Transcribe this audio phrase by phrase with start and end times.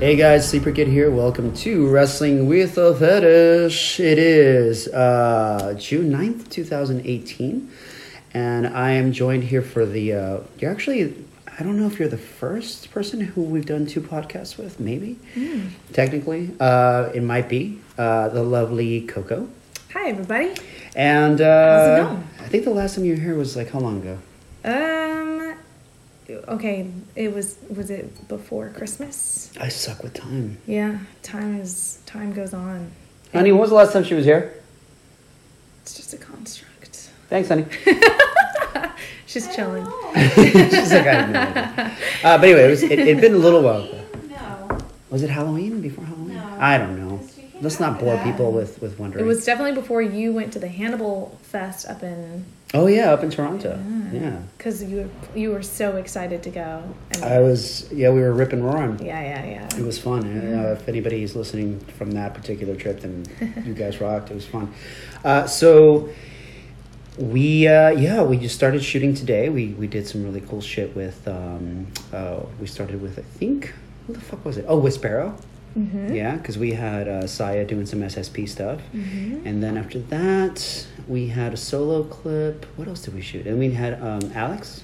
[0.00, 1.10] Hey guys, Sleeper Kid here.
[1.10, 4.00] Welcome to Wrestling with a Fetish.
[4.00, 7.70] It is uh, June 9th, 2018.
[8.32, 10.14] And I am joined here for the.
[10.14, 11.22] Uh, you're actually.
[11.58, 15.18] I don't know if you're the first person who we've done two podcasts with, maybe.
[15.92, 16.56] Technically.
[16.58, 17.78] Uh, it might be.
[17.98, 19.50] Uh, the lovely Coco.
[19.92, 20.54] Hi, everybody.
[20.96, 22.28] And uh, How's it going?
[22.38, 24.18] I think the last time you were here was like how long ago?
[24.64, 25.19] Um,
[26.48, 29.50] okay, it was was it before Christmas?
[29.60, 30.58] I suck with time.
[30.66, 32.90] Yeah, time is time goes on.
[33.32, 34.54] Honey, when was the last time she was here?
[35.82, 37.10] It's just a construct.
[37.28, 37.66] Thanks, honey.
[39.26, 39.84] She's chilling.
[40.34, 41.96] She's like, I have no idea.
[42.24, 43.84] Uh, but anyway, it was, it, it'd been a little while.
[43.84, 44.00] ago.
[44.28, 44.78] No.
[45.10, 45.80] Was it Halloween?
[45.80, 46.34] Before Halloween?
[46.34, 46.56] No.
[46.58, 47.18] I don't know.
[47.18, 48.24] Because you can't Let's not bore that.
[48.24, 49.24] people with, with wondering.
[49.24, 52.44] It was definitely before you went to the Hannibal Fest up in
[52.74, 53.78] oh, yeah, up in Toronto.
[54.12, 54.38] Yeah.
[54.58, 56.82] because you were, you were so excited to go.
[57.14, 58.98] And I was, yeah, we were ripping roaring.
[59.04, 59.78] yeah, yeah, yeah.
[59.78, 60.24] It was fun.
[60.24, 63.24] Uh, if anybody's listening from that particular trip, then
[63.64, 64.30] you guys rocked.
[64.30, 64.74] It was fun.
[65.24, 66.08] Uh, so
[67.18, 69.48] we, uh, yeah, we just started shooting today.
[69.48, 71.26] We we did some really cool shit with.
[71.28, 73.74] Um, uh, we started with I think
[74.06, 74.64] who the fuck was it?
[74.66, 75.36] Oh, with Sparrow.
[75.78, 76.14] Mm-hmm.
[76.14, 79.46] Yeah, because we had uh, Saya doing some SSP stuff, Mm-hmm.
[79.46, 82.64] and then after that we had a solo clip.
[82.76, 83.46] What else did we shoot?
[83.46, 84.82] And we had um, Alex.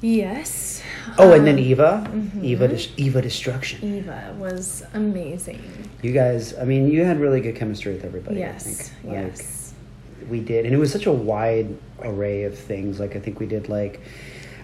[0.00, 0.82] Yes.
[1.18, 2.06] Oh, and then Um, Eva.
[2.12, 2.44] mhm.
[2.44, 3.94] Eva, Eva Destruction.
[3.96, 5.62] Eva was amazing.
[6.02, 8.36] You guys, I mean, you had really good chemistry with everybody.
[8.44, 8.64] I yes.
[8.64, 8.92] think.
[9.04, 9.72] Like, yes.
[10.28, 13.00] we did, and it was such a wide array of things.
[13.00, 14.00] Like I think we did like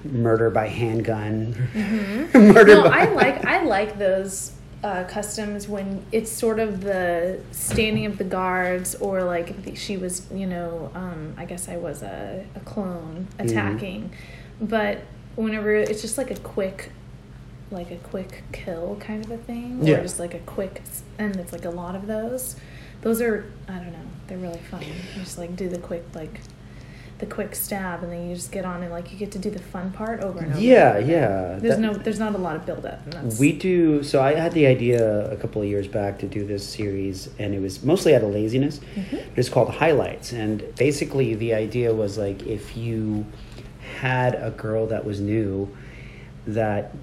[0.04, 1.54] murder by handgun,
[2.34, 3.00] murder no, by.
[3.00, 4.52] I like I like those
[4.82, 9.96] uh, customs when it's sort of the standing of the guards, or like if she
[9.96, 13.48] was, you know, um, I guess I was a, a clone Mm-hmm.
[13.48, 14.12] attacking,
[14.60, 15.00] but
[15.36, 16.90] whenever it's just like a quick,
[17.70, 19.98] like a quick kill kind of a thing, Yeah.
[19.98, 20.82] or just like a quick,
[21.18, 22.56] and it's like a lot of those.
[23.02, 24.82] Those are I don't know, they're really fun.
[24.82, 26.40] You just like do the quick like.
[27.20, 29.50] The quick stab, and then you just get on and like you get to do
[29.50, 30.60] the fun part over and over.
[30.60, 31.58] Yeah, yeah.
[31.58, 33.00] There's That- no, there's not a lot of build up.
[33.38, 34.02] We do.
[34.02, 37.54] So I had the idea a couple of years back to do this series, and
[37.54, 38.80] it was mostly out of laziness.
[38.96, 39.16] Mm-hmm.
[39.16, 43.26] But it's called Highlights, and basically the idea was like if you
[44.00, 45.68] had a girl that was new
[46.46, 46.94] that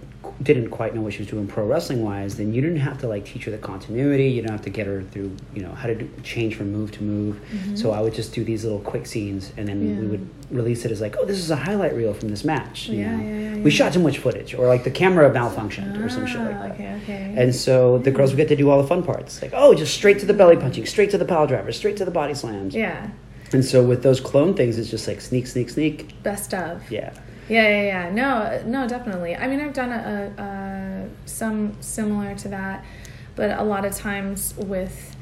[0.42, 3.08] didn't quite know what she was doing pro wrestling wise, then you didn't have to
[3.08, 4.30] like teach her the continuity.
[4.30, 6.92] You don't have to get her through, you know, how to do, change from move
[6.94, 7.40] to move.
[7.76, 10.10] So I would just do these little quick scenes, and then we Mm-hmm.
[10.12, 12.88] Would release it as like, oh, this is a highlight reel from this match.
[12.88, 13.24] You Yeah, know?
[13.24, 13.78] yeah, yeah, We yeah.
[13.78, 16.72] shot too much footage, or like the camera malfunctioned, or some shit like Ah, that.
[16.72, 17.34] okay, okay.
[17.36, 19.94] And so the girls would get to do all the fun parts, like oh, just
[19.94, 22.74] straight to the belly punching, straight to the pile driver, straight to the body slams.
[22.76, 23.10] yeah,
[23.52, 26.22] And so with those clone things, it's just like sneak, sneak, sneak.
[26.24, 26.90] best of.
[26.92, 27.14] Yeah.
[27.47, 28.09] Yeah, yeah, yeah.
[28.12, 29.35] No, no, definitely.
[29.35, 32.84] I mean, I've done a, a, a some similar to that,
[33.35, 35.16] but a lot of times with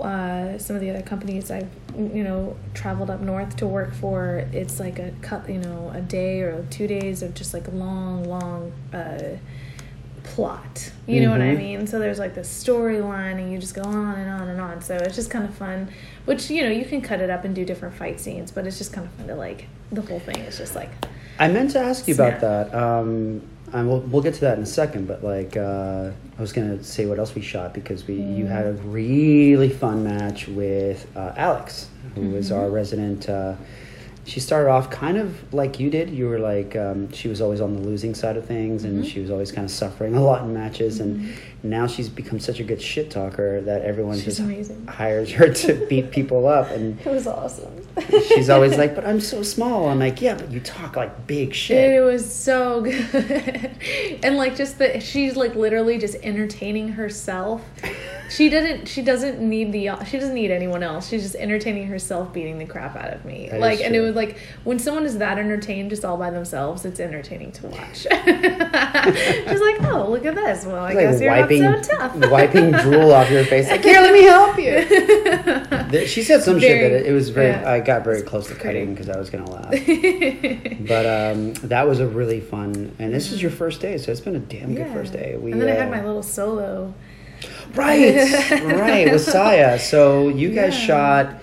[0.00, 4.48] uh, some of the other companies I've you know traveled up north to work for,
[4.52, 8.24] it's like a cut, you know, a day or two days of just like long,
[8.24, 8.72] long.
[8.92, 9.36] Uh,
[10.34, 11.58] plot you know what i Mhm.
[11.58, 14.80] mean so there's like this storyline and you just go on and on and on
[14.80, 15.88] so it's just kind of fun
[16.24, 18.78] which you know you can cut it up and do different fight scenes but it's
[18.78, 20.90] just kind of fun to like the whole thing is just like
[21.38, 22.74] I meant to ask you about that.
[22.74, 23.40] Um,
[23.72, 25.08] and we'll, we'll get to that in a second.
[25.08, 28.66] But like, uh, I was gonna say what else we shot because we you had
[28.66, 33.26] a really fun match with uh, Alex, who was our resident.
[33.30, 33.54] Uh,
[34.26, 36.10] she started off kind of like you did.
[36.10, 39.20] You were like um, she was always on the losing side of things, and she
[39.20, 41.00] was always kind of suffering a lot in matches.
[41.00, 41.32] And
[41.62, 44.86] now she's become such a good shit talker that everyone She's just amazing.
[44.86, 46.70] hires her to beat people up.
[46.70, 47.86] And It was awesome.
[48.28, 51.54] she's always like, "But I'm so small." I'm like, "Yeah, but you talk like big
[51.54, 53.70] shit." It was so good.
[54.22, 57.62] and like just the she's like literally just entertaining herself.
[58.30, 61.08] She didn't she doesn't need the she doesn't need anyone else.
[61.08, 63.48] She's just entertaining herself beating the crap out of me.
[63.50, 66.84] That like and it was like when someone is that entertained just all by themselves,
[66.84, 67.96] it's entertaining to watch.
[68.02, 70.64] she's like, "Oh, look at this.
[70.64, 73.68] Well, I like guess you're wiping, not so tough." wiping drool off your face.
[73.68, 76.06] Like, here, let me help you.
[76.06, 77.48] She said some shit that it was very.
[77.48, 77.68] yeah.
[77.68, 79.70] I got very close to cutting because I was gonna laugh.
[80.86, 82.94] but um, that was a really fun.
[83.00, 84.92] And this is your first day, so it's been a damn good Yeah.
[84.94, 85.36] first day.
[85.36, 86.94] We, and then I had uh, my little solo.
[87.74, 89.78] Right, right with Saya.
[89.78, 90.86] So you guys Yeah.
[90.86, 91.34] shot.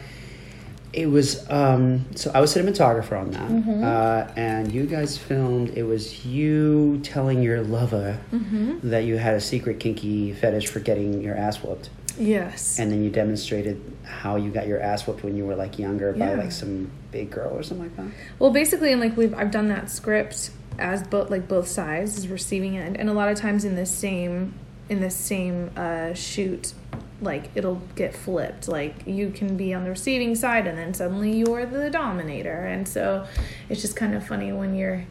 [0.94, 3.84] It was um, so I was cinematographer on that, Mm-hmm.
[3.84, 5.70] uh, and you guys filmed.
[5.78, 8.90] It was you telling your lover Mm-hmm.
[8.90, 12.80] that you had a secret kinky fetish for getting your ass whooped, Yes.
[12.80, 16.14] and then you demonstrated how you got your ass whooped when you were like younger
[16.14, 18.08] by like some big girl or something like that.
[18.40, 20.50] Well, basically, and like we've I've done that script
[20.80, 23.86] as both like both sides is receiving end, and a lot of times in the
[23.86, 24.54] same
[24.90, 26.74] in the same uh, shoot
[27.20, 31.36] like it'll get flipped like you can be on the receiving side and then suddenly
[31.36, 33.26] you're the dominator and so
[33.70, 35.04] it's just kind of funny when you're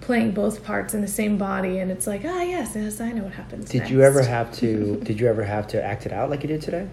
[0.00, 3.24] playing both parts in the same body and it's like ah yes yes i know
[3.24, 3.90] what happens Did next.
[3.90, 4.96] you ever have to?
[5.04, 6.88] did you ever have to act it out like you did today?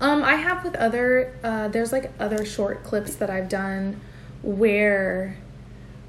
[0.00, 1.36] Um, I have with other.
[1.42, 4.00] Uh, there's like other short clips that I've done
[4.42, 5.36] where,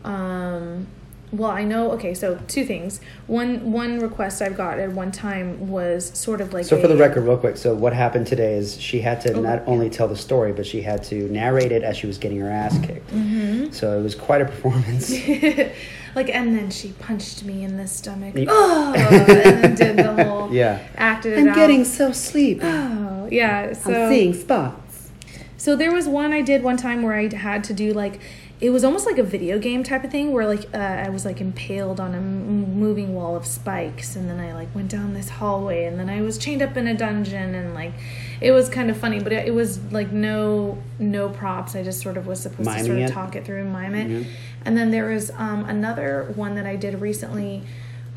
[0.03, 0.85] um,
[1.31, 1.91] well, I know.
[1.93, 3.01] Okay, so two things.
[3.27, 6.65] One one request I've got at one time was sort of like.
[6.65, 7.57] So for the record, real quick.
[7.57, 9.65] So what happened today is she had to Oh, not yeah.
[9.67, 12.49] only tell the story, but she had to narrate it as she was getting her
[12.49, 13.11] ass kicked.
[13.11, 13.71] Mm-hmm.
[13.71, 15.09] So it was quite a performance.
[16.15, 18.35] like, and then she punched me in the stomach.
[18.35, 20.53] Ye- Oh, and then did the whole.
[20.53, 20.85] yeah.
[20.95, 21.85] Acted it out.
[21.87, 22.61] so sleepy.
[22.63, 23.73] Oh, yeah.
[23.73, 25.09] So seeing spots.
[25.57, 28.19] So there was one I did one time where I had to do like
[28.61, 31.25] it was almost like a video game type of thing where like uh, I was
[31.25, 35.13] like impaled on a m- moving wall of spikes and then I like went down
[35.13, 37.91] this hallway and then I was chained up in a dungeon and like
[38.39, 41.99] it was kind of funny but it, it was like no no props I just
[42.01, 43.13] sort of was supposed to sort Miming of it?
[43.13, 44.25] talk it through and mime it Mhm.
[44.63, 47.61] and then there was um, another one that I did recently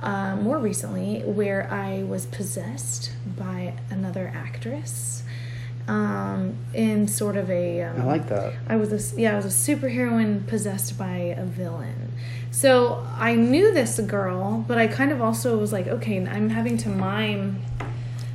[0.00, 5.25] uh, more recently where I was possessed by another actress
[5.88, 7.82] um, in sort of a.
[7.82, 8.52] Um, I like that.
[8.69, 12.12] I was a yeah, I was a superheroine possessed by a villain.
[12.50, 16.76] So I knew this girl, but I kind of also was like, okay, I'm having
[16.79, 17.62] to mime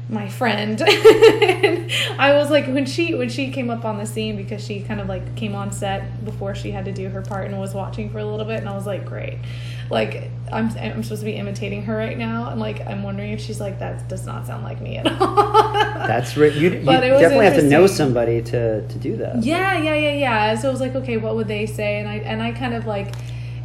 [0.10, 0.82] my friend.
[0.82, 4.82] and I was like when she when she came up on the scene because she
[4.82, 7.74] kind of like came on set before she had to do her part and was
[7.74, 9.38] watching for a little bit and I was like, great.
[9.90, 13.42] Like I'm I'm supposed to be imitating her right now and like I'm wondering if
[13.42, 15.64] she's like that does not sound like me at all.
[16.08, 16.54] That's right.
[16.54, 19.44] you, you it definitely have to know somebody to, to do that.
[19.44, 20.56] Yeah, yeah, yeah, yeah.
[20.56, 22.00] So I was like, okay, what would they say?
[22.00, 23.14] And I and I kind of like,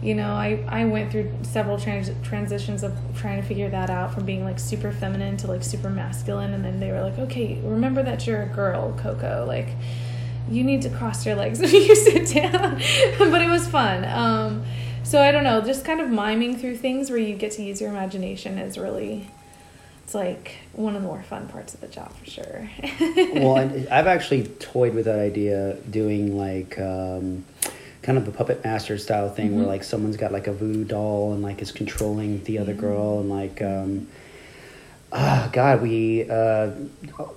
[0.03, 4.15] you know, I I went through several trans- transitions of trying to figure that out
[4.15, 7.61] from being like super feminine to like super masculine, and then they were like, okay,
[7.63, 9.69] remember that you're a girl, Coco, like.
[10.51, 12.81] You need to cross your legs when you sit down,
[13.19, 14.07] but it was fun.
[14.07, 14.65] Um,
[15.05, 17.81] so I don't know, just kind of miming through things where you get to use
[17.81, 19.29] your imagination is really,
[20.05, 22.71] it's like one of the more fun parts of the job for sure.
[23.35, 27.45] well, I've actually toyed with that idea, doing like um,
[28.03, 29.69] kind of a puppet master style thing, where Mhm.
[29.69, 32.81] like someone's got like a voodoo doll and like is controlling the other Yeah.
[32.81, 34.07] girl, and like, um,
[35.13, 36.71] ah, God, we uh,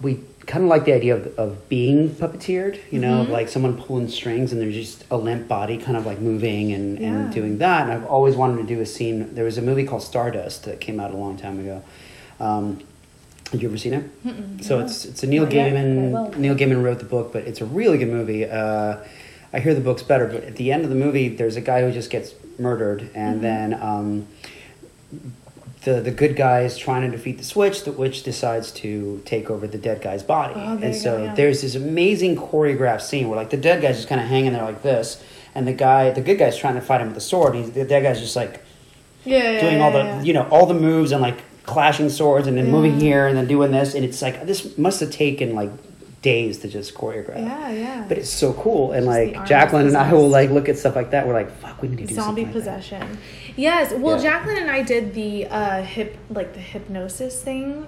[0.01, 0.19] we
[0.51, 3.29] kind of like the idea of, of being puppeteered, you know, Mhm.
[3.29, 6.99] like someone pulling strings and there's just a limp body kind of like moving and,
[6.99, 7.07] Yeah.
[7.07, 7.83] and doing that.
[7.83, 9.29] And I've always wanted to do a scene.
[9.33, 11.81] There was a movie called Stardust that came out a long time ago.
[12.41, 12.79] Um,
[13.53, 14.03] have you ever seen it?
[14.27, 14.85] Mm-mm, So no.
[14.85, 16.37] it's it's a Neil Not Gaiman.
[16.37, 18.43] Neil Gaiman wrote the book, but it's a really good movie.
[18.43, 18.97] Uh,
[19.53, 21.81] I hear the book's better, but at the end of the movie, there's a guy
[21.81, 23.41] who just gets murdered, and Mhm.
[23.41, 24.27] then um,
[25.83, 27.83] the the good guy is trying to defeat the switch.
[27.83, 31.35] The witch decides to take over the dead guy's body, Oh, and so go, yeah.
[31.35, 34.63] there's this amazing choreographed scene where like the dead guy's just kind of hanging there
[34.63, 35.23] like this,
[35.55, 37.55] and the guy, the good guy's trying to fight him with a sword.
[37.55, 38.63] And he's, the dead guy's just like
[39.25, 40.21] yeah, doing yeah, all the yeah.
[40.21, 43.47] you know all the moves and like clashing swords and then moving here and then
[43.47, 45.69] doing this and it's like this must have taken like
[46.23, 48.05] days to just choreograph yeah, yeah.
[48.07, 50.95] but it's so cool and Just like jacqueline and i will like look at stuff
[50.95, 53.17] like that we're like fuck we need to do zombie something like possession.
[53.55, 53.93] Yes.
[53.93, 54.31] Well, Yeah.
[54.31, 57.87] Jacqueline and I did the uh, hip, like the hypnosis thing,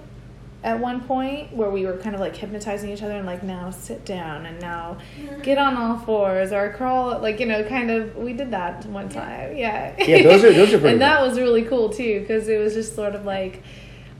[0.62, 3.68] at one point where we were kind of like hypnotizing each other and like now
[3.70, 4.96] sit down and now
[5.42, 8.16] get on all fours or crawl, like you know, kind of.
[8.16, 9.56] We did that one time.
[9.56, 9.94] Yeah.
[10.02, 11.28] Yeah, those are- those are pretty and that cool.
[11.28, 13.62] was really cool too because it was just sort of like.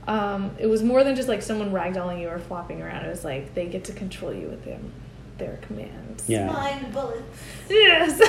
[0.07, 3.05] Um, it was more than just like someone ragdolling you or flopping around.
[3.05, 4.91] It was like they get to control you with them,
[5.37, 6.27] their commands.
[6.29, 6.47] Yeah.
[6.47, 7.21] Mind bullets.
[7.69, 8.19] Yes.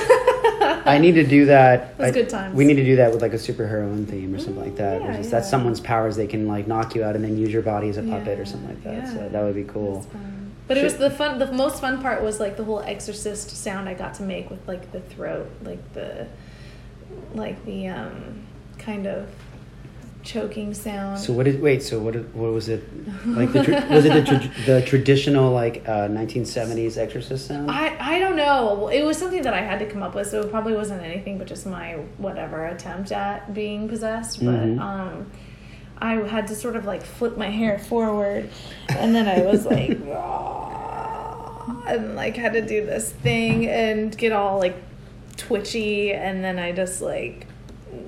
[0.87, 2.55] i need to do that It was I- good times.
[2.55, 5.07] we need to do that with like a superheroine theme or something like that Mm,
[5.15, 7.61] which yeah, that's someone's powers they can like knock you out and then use your
[7.61, 9.13] body as a puppet or something like that yeah.
[9.13, 10.51] so that would be cool That's fun.
[10.67, 11.39] But it was the fun.
[11.39, 14.67] The most fun part was like the whole exorcist sound I got to make with
[14.67, 16.27] like the throat, like the,
[17.33, 18.41] like the um,
[18.77, 19.29] kind of
[20.27, 21.17] choking sound.
[21.17, 22.83] so what is wait so what what was it
[23.27, 27.95] like the tra- was it the, tra- the traditional like uh, 1970s exorcist sound I,
[28.15, 28.89] I don't know.
[28.89, 31.37] It was something that I had to come up with, so it probably wasn't anything
[31.37, 34.39] but just my whatever attempt at being possessed.
[34.39, 34.79] But Mhm.
[34.81, 35.31] um,
[35.99, 38.49] I had to sort of like flip my hair forward,
[38.89, 39.91] and then I was like,
[41.87, 44.75] and like had to do this thing and get all like
[45.37, 47.46] twitchy, and then I just like.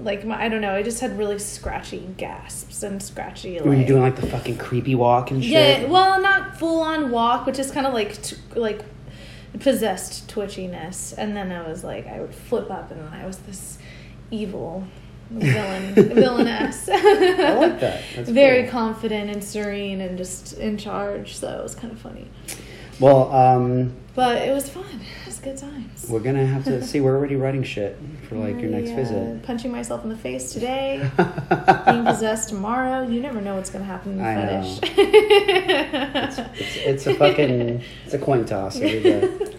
[0.01, 0.74] Like my, I don't know.
[0.75, 3.60] I just had really scratchy gasps and scratchy.
[3.62, 7.12] were you doing like the fucking creepy walk and shit yeah, well, not full on
[7.12, 8.81] walk, but just kind of like t- like
[9.60, 11.13] possessed twitchiness.
[11.17, 13.77] And then I was like, I would flip up, and then I was this
[14.31, 14.86] evil
[15.29, 16.89] villain, villainess.
[16.89, 18.01] I like that.
[18.15, 18.72] That's Very cool.
[18.72, 21.36] confident and serene and just in charge.
[21.38, 22.27] So it was kind of funny.
[23.00, 25.01] Well, um, But it was fun.
[25.41, 26.05] Good times.
[26.10, 27.00] we're gonna have to see.
[27.00, 29.41] We're already writing shit for like your next visit.
[29.43, 31.10] Punching myself in the face today.
[31.86, 33.08] being possessed tomorrow.
[33.08, 34.79] You never know what's to happen in the I know.
[34.84, 39.38] it's, it's, it's a fucking it's a coin toss every day.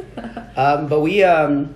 [0.57, 1.73] Um, but we um,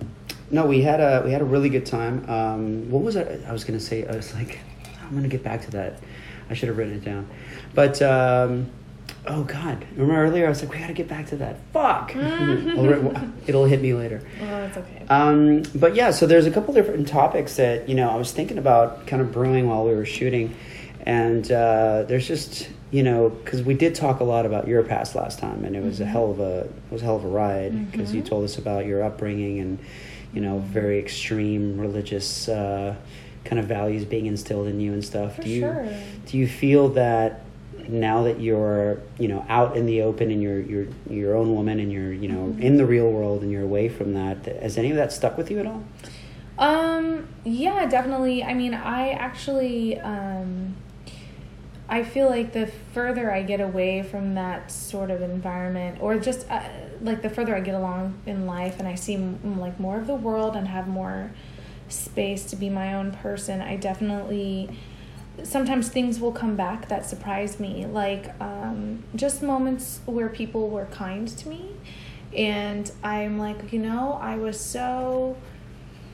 [0.51, 2.29] no, we had a we had a really good time.
[2.29, 3.43] Um, what was it?
[3.47, 4.05] I was gonna say.
[4.05, 4.59] I was like,
[5.01, 5.99] I'm gonna get back to that.
[6.49, 7.27] I should have written it down.
[7.73, 8.69] But um,
[9.27, 11.57] oh god, remember earlier I was like, we got to get back to that.
[11.73, 12.15] Fuck.
[13.47, 14.21] It'll hit me later.
[14.39, 15.05] well, it's okay.
[15.09, 18.57] Um, but yeah, so there's a couple different topics that you know I was thinking
[18.57, 20.55] about kind of brewing while we were shooting,
[21.05, 25.15] and uh, there's just you know because we did talk a lot about your past
[25.15, 27.29] last time, and it was a hell of a it was a hell of a
[27.29, 29.79] ride because you told us about your upbringing and
[30.33, 32.95] you know very extreme religious uh,
[33.45, 35.35] kind of values being instilled in you and stuff.
[35.37, 35.87] For do you sure.
[36.25, 37.44] do you feel that
[37.89, 41.79] now that you're you know out in the open and you're you're your own woman
[41.79, 44.77] and you're you know in the real world and you're away from that that- has
[44.77, 45.83] any of that stuck with you at all
[46.57, 48.41] Um, yeah, definitely.
[48.43, 50.75] I mean, I actually, um,
[51.89, 56.49] I feel like the further I get away from that sort of environment, or just
[56.49, 56.61] uh,
[57.01, 60.07] like the further I get along in life and I see m- like more of
[60.07, 61.31] the world and have more
[61.89, 64.69] space to be my own person, I definitely
[65.43, 70.85] sometimes things will come back that surprise me like um, just moments where people were
[70.85, 71.71] kind to me
[72.35, 75.35] and i'm like you know i was so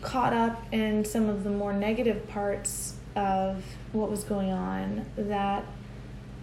[0.02, 5.64] caught up in some of the more negative parts of what was going on that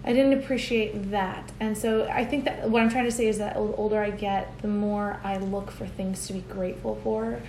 [0.04, 1.50] I didn't appreciate that.
[1.60, 4.10] And so I think that what I'm trying to say is that the older I
[4.10, 7.40] get, the more I look for things to be grateful for.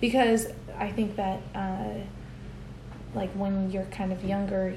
[0.00, 2.00] Because I think that, uh,
[3.14, 4.74] like, when you're kind of younger,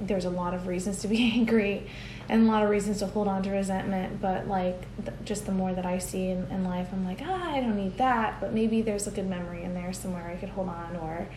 [0.00, 1.86] there's a lot of reasons to be angry
[2.28, 4.20] and a lot of reasons to hold on to resentment.
[4.20, 7.52] But, like, th- just the more that I see in, in life, I'm like, ah,
[7.52, 8.40] I don't need that.
[8.40, 11.28] But maybe there's a good memory in there somewhere I could hold on or.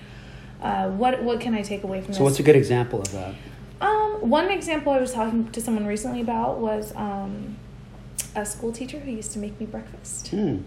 [0.62, 2.24] Uh, what what can I take away from so this?
[2.24, 3.36] what's a good example of that
[3.82, 7.58] Um, one example I was talking to someone recently about was um,
[8.34, 10.30] a school teacher who used to make me breakfast.
[10.30, 10.60] hmm.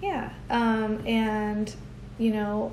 [0.00, 0.30] Yeah.
[0.48, 1.74] Um, and,
[2.18, 2.72] you know,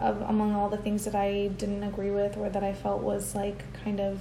[0.00, 3.34] of, among all the things that I didn't agree with or that I felt was
[3.34, 4.20] like kind of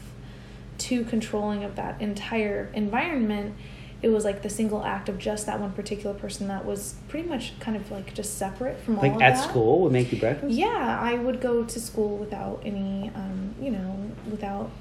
[0.78, 3.56] too controlling of that entire environment,
[4.02, 7.28] it was like the single act of just that one particular person that was pretty
[7.28, 9.50] much kind of like just separate from all like of at that.
[9.50, 13.72] school would make you breakfast Yeah, I would go to school without any, um, you
[13.72, 14.72] know, without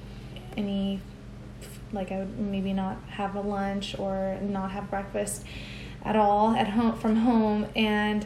[0.57, 1.01] any,
[1.93, 5.45] like I would maybe not have a lunch or not have breakfast
[6.05, 8.25] at all at home from home, and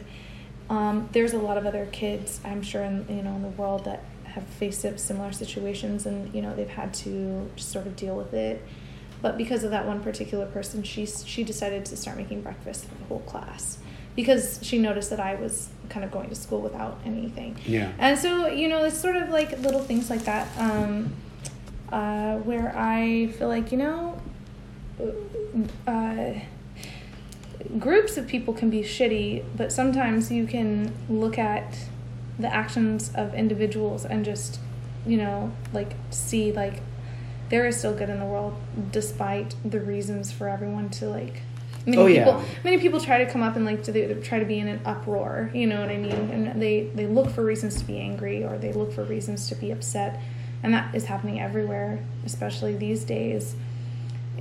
[0.73, 3.85] um, there's a lot of other kids I'm sure in you know in the world
[3.85, 8.15] that have faced similar situations, and you know they've had to just sort of deal
[8.15, 8.61] with it.
[9.21, 12.95] But because of that one particular person, she she decided to start making breakfast for
[12.95, 13.77] the whole class
[14.15, 17.57] because she noticed that I was kind of going to school without anything.
[17.65, 21.13] yeah And so, you know, it's sort of like little things like that um,
[21.91, 24.21] uh, where I feel like, you know,
[25.87, 26.33] uh,
[27.79, 31.77] groups of people can be shitty, but sometimes you can look at
[32.39, 34.59] the actions of individuals and just,
[35.05, 36.81] you know, like see, like,
[37.49, 38.55] there is still good in the world
[38.91, 41.41] despite the reasons for everyone to, like,
[41.85, 42.23] Many Oh, yeah.
[42.23, 44.79] people, many people try to come up and like to try to be in an
[44.85, 45.51] uproar.
[45.53, 46.13] You know what I mean?
[46.13, 49.55] And they they look for reasons to be angry or they look for reasons to
[49.55, 50.21] be upset,
[50.63, 53.55] and that is happening everywhere, especially these days.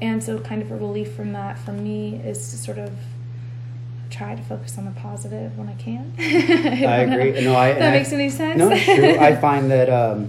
[0.02, 2.90] And so, kind of a relief from that for me is to sort of
[4.10, 6.12] try to focus on the positive when I can.
[6.18, 7.42] I agree.
[7.44, 8.58] No, I- that and I- makes any sense.
[8.58, 10.28] no it's true i find that um,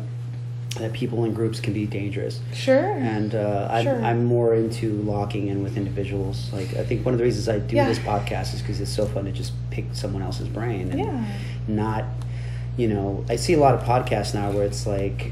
[0.80, 2.80] that people in groups can be dangerous sure.
[2.94, 4.02] and uh, I'm, Sure.
[4.04, 7.60] I'm more into locking in with individuals like i think one of the reasons i
[7.60, 7.88] do Yeah.
[7.88, 11.26] this podcast is because it's so fun to just pick someone else's brain and Yeah.
[11.68, 12.06] not
[12.78, 15.32] you know i see a lot of podcasts now where it's like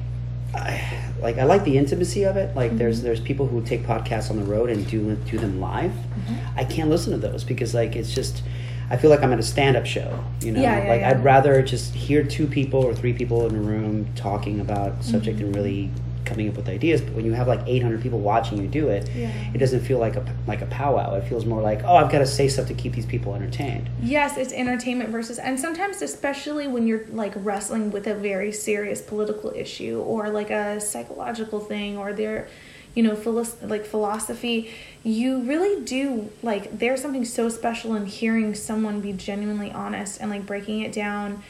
[0.54, 0.82] I,
[1.22, 2.78] like i like the intimacy of it like Mm-hmm.
[2.80, 6.60] there's there's people who take podcasts on the road and do do them live Mm-hmm.
[6.60, 8.44] i can't listen to those because like it's just
[8.90, 11.10] i feel like i'm at a stand-up show you know Yeah, yeah, like yeah.
[11.12, 15.38] i'd rather just hear two people or three people in a room talking about subject
[15.38, 15.46] Mm-hmm.
[15.48, 15.90] and really
[16.32, 19.10] coming up with ideas but when you have like 800 people watching you do it
[19.16, 19.30] Yeah.
[19.54, 22.20] it doesn't feel like a like a powwow it feels more like oh i've got
[22.20, 26.68] to say stuff to keep these people entertained Yes, it's entertainment versus, and sometimes, especially
[26.68, 31.98] when you're like wrestling with a very serious political issue or like a psychological thing
[31.98, 32.48] or their,
[32.96, 33.14] you know,
[33.62, 34.72] like philosophy,
[35.04, 40.30] you really do like there's something so special in hearing someone be genuinely honest and
[40.32, 41.42] like breaking it down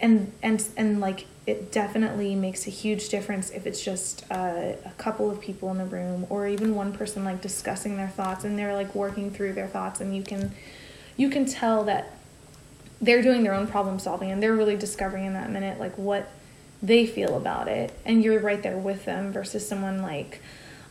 [0.00, 4.92] and and and like it definitely makes a huge difference if it's just uh, a
[4.98, 8.58] couple of people in the room or even one person like discussing their thoughts and
[8.58, 10.52] they're like working through their thoughts and you can
[11.16, 12.12] you can tell that
[13.00, 16.30] they're doing their own problem solving and they're really discovering in that minute like what
[16.82, 20.42] they feel about it and you're right there with them versus someone like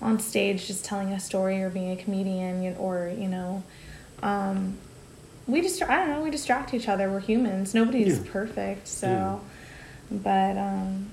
[0.02, 3.62] on stage just telling a story or being a comedian or you know
[4.24, 4.76] um,
[5.46, 8.32] we just i don't know we distract each other we're humans nobody's Yeah.
[8.32, 9.40] perfect so Yeah.
[10.12, 11.08] But um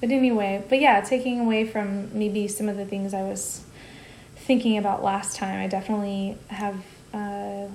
[0.00, 3.62] but anyway but yeah taking away from maybe some of the things i was
[4.36, 6.76] thinking about last time i definitely have
[7.12, 7.66] uh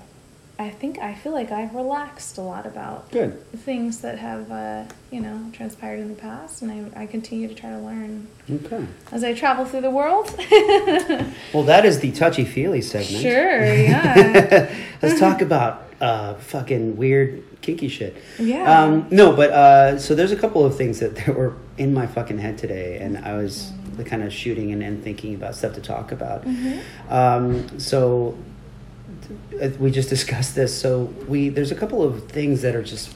[0.60, 3.44] i think i feel like i've relaxed a lot about Good.
[3.58, 7.54] things that have uh you know transpired in the past and i, I continue to
[7.56, 8.86] try to learn Okay.
[9.12, 10.30] as i travel through the world
[11.54, 13.22] Well, that is the touchy feely segment.
[13.22, 18.16] sure yeah Let's talk about uh, fucking weird kinky shit.
[18.38, 18.84] Yeah.
[18.84, 22.06] Um, no, but uh, so there's a couple of things that, that were in my
[22.06, 24.06] fucking head today, and I was Mm.
[24.06, 26.44] kind of shooting and, and thinking about stuff to talk about.
[26.46, 27.14] Mm-hmm.
[27.14, 28.38] Um, so
[29.80, 30.80] we just discussed this.
[30.80, 33.14] So we there's a couple of things that are just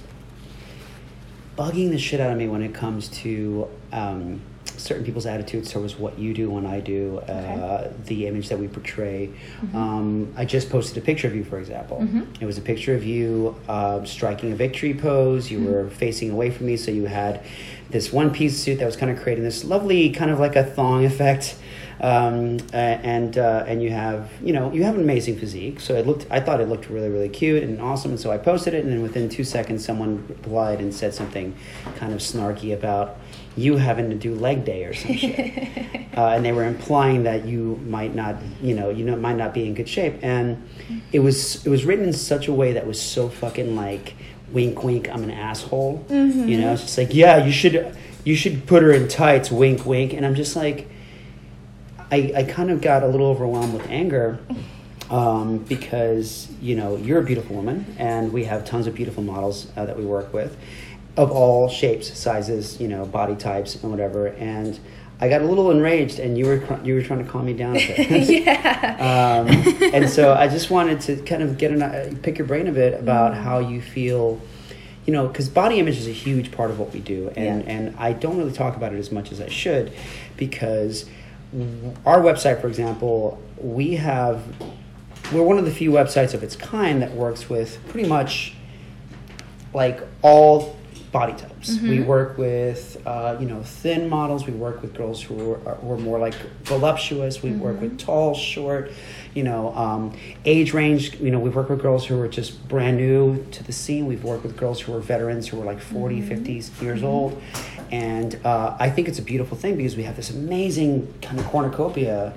[1.58, 4.42] bugging the shit out of me when it comes to um,
[4.78, 7.90] certain people's attitudes towards what you do when I do, uh, Okay.
[8.06, 9.30] the image that we portray.
[9.62, 9.76] Mhm.
[9.76, 12.00] Um, I just posted a picture of you, for example.
[12.02, 12.26] Mhm.
[12.42, 15.50] It was a picture of you uh, striking a victory pose.
[15.52, 15.66] You Mhm.
[15.66, 17.42] were facing away from me, so you had
[17.90, 20.64] this one piece suit that was kind of creating this lovely, kind of like a
[20.64, 21.56] thong effect.
[22.00, 26.06] Um, and uh, and you have you know you have an amazing physique, so it
[26.06, 28.84] looked I thought it looked really really cute and awesome, and so I posted it,
[28.84, 31.56] and then within two seconds someone replied and said something
[31.96, 33.18] kind of snarky about
[33.56, 35.58] you having to do leg day or some shit
[36.18, 39.54] uh, and they were implying that you might not, you know, you know, might not
[39.54, 40.16] be in good shape.
[40.24, 40.68] And
[41.12, 44.16] it was it was written in such a way that was so fucking like
[44.52, 45.10] wink, wink.
[45.10, 46.06] I'm an asshole.
[46.10, 46.50] Mhm.
[46.50, 49.52] You know, it's just like yeah, you should you should put her in tights.
[49.52, 50.14] Wink, wink.
[50.14, 50.90] And I'm just like,
[52.12, 54.40] I I kind of got a little overwhelmed with anger.
[55.10, 59.68] Um, because you know you're a beautiful woman, and we have tons of beautiful models
[59.78, 60.58] uh, that we work with,
[61.16, 64.28] of all shapes, sizes, you know, body types, and whatever.
[64.28, 64.78] And
[65.22, 67.54] I got a little enraged, and you were cr- you were trying to calm me
[67.54, 68.30] down a bit.
[68.46, 69.48] yeah um,
[69.94, 72.74] and so I just wanted to kind of get an, uh, pick your brain a
[72.74, 73.44] bit about Mm.
[73.44, 74.42] how you feel.
[75.06, 77.72] You know, because body image is a huge part of what we do, and Yeah.
[77.72, 79.94] and I don't really talk about it as much as I should,
[80.36, 81.06] because
[82.06, 84.44] our website, for example, we have
[85.34, 88.54] we're one of the few websites of its kind that works with pretty much
[89.74, 90.76] like all
[91.12, 91.80] body types.
[91.82, 92.06] We Mhm.
[92.06, 94.46] work with uh, you know thin models.
[94.46, 97.42] We work with girls who are, who are more like voluptuous.
[97.42, 98.92] We work with tall, short.
[99.34, 100.14] You know, um,
[100.46, 101.16] age range.
[101.20, 104.06] You know, we've worked with girls who are just brand new to the scene.
[104.06, 107.42] We've worked with girls who are veterans who are like 40, 50 years old.
[107.92, 111.46] And uh, I think it's a beautiful thing because we have this amazing kind of
[111.46, 112.34] cornucopia,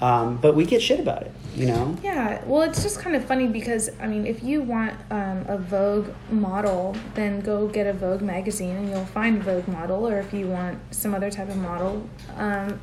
[0.00, 1.32] um, but we get shit about it.
[1.54, 1.96] You know.
[2.02, 5.56] Yeah, well, it's just kind of funny because I mean, if you want um, a
[5.56, 10.08] Vogue model, then go get a Vogue magazine and you'll find a Vogue model.
[10.08, 12.80] Or if you want some other type of model, um,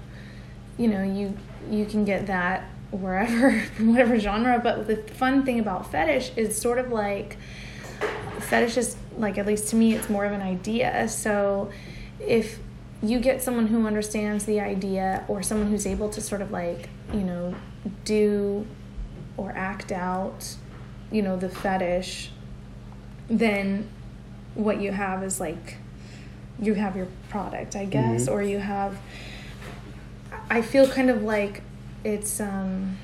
[0.78, 1.38] you know, you
[1.70, 4.60] you can get that wherever, whatever genre.
[4.64, 7.38] But the fun thing about fetish is sort of like
[8.40, 11.08] fetish is like at least to me, it's more of an idea.
[11.08, 11.72] So
[12.28, 12.60] if
[13.04, 16.90] you get someone who understands the idea or someone who's able to sort of like
[17.14, 17.56] you know
[18.06, 18.66] do
[19.38, 20.56] or act out
[21.12, 22.32] you know the fetish
[23.28, 23.88] then
[24.54, 25.78] what you have is like
[26.62, 28.32] you have your product i guess Mhm.
[28.34, 29.00] or you have
[30.50, 31.64] i feel kind of like
[32.04, 32.98] it's um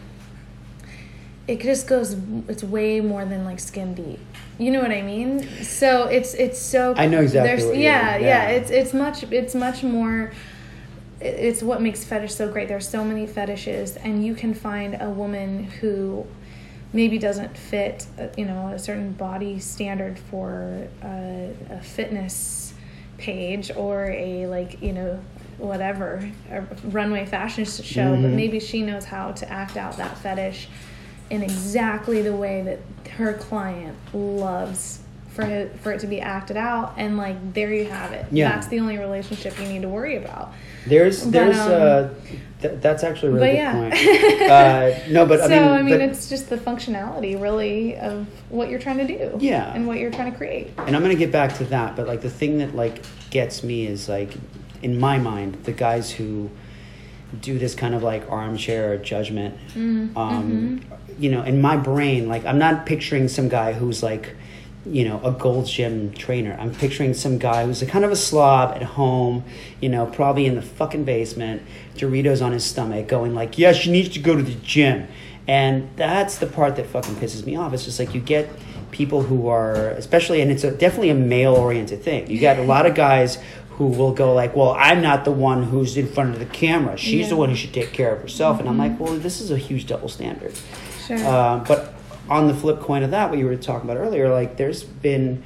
[1.47, 2.15] it just goes
[2.47, 4.19] it's way more than like skin deep
[4.59, 7.83] you know what i mean so it's it's so I know exactly there's what you
[7.83, 8.47] yeah, yeah yeah.
[8.49, 10.31] it's it's much it's much more
[11.19, 15.09] it's what makes fetish so great there's so many fetishes and you can find a
[15.09, 16.25] woman who
[16.93, 22.73] maybe doesn't fit uh, you know a certain body standard for a, a fitness
[23.17, 25.19] page or a like you know
[25.57, 28.33] whatever a runway fashion show but Mhm.
[28.35, 30.67] maybe she knows how to act out that fetish
[31.29, 32.79] in exactly the way that
[33.11, 37.85] her client loves for it, for it to be acted out and like there you
[37.85, 38.49] have it Yeah.
[38.49, 40.53] that's the only relationship you need to worry about
[40.87, 42.09] There's But, there's um, uh,
[42.61, 43.73] th- that's actually a really but good yeah
[44.39, 44.41] point.
[44.51, 48.25] Uh, no, but so I mean, I mean, but- it's just the functionality, really, of
[48.49, 49.37] what you're trying to do.
[49.39, 49.71] Yeah.
[49.73, 50.71] And what you're trying to create.
[50.77, 53.85] and I'm gonna get back to that, but like the thing that like gets me
[53.85, 54.33] is like,
[54.81, 56.49] in my mind, the guys who
[57.41, 59.55] do this kind of like armchair judgment.
[59.75, 60.97] Mm, Um, mhm.
[61.19, 64.35] You know, in my brain, like I'm not picturing some guy who's like,
[64.85, 66.55] you know, a gold Gym trainer.
[66.59, 69.43] I'm picturing some guy who's a kind of a slob at home,
[69.81, 71.61] you know, probably in the fucking basement,
[71.97, 75.07] Doritos on his stomach, going like, "Yeah, she needs to go to the gym,"
[75.47, 77.73] and that's the part that fucking pisses me off.
[77.73, 78.47] It's just like you get
[78.91, 82.29] people who are, especially, and it's a, definitely a male-oriented thing.
[82.31, 83.37] You got a lot of guys
[83.77, 86.97] who will go like, "Well, I'm not the one who's in front of the camera.
[86.97, 89.51] She's the one who should take care of herself." And I'm like, "Well, this is
[89.51, 90.53] a huge double standard."
[91.05, 91.17] Sure.
[91.27, 91.93] Um, but
[92.29, 95.43] on the flip coin of that, what you were talking about earlier, like there's been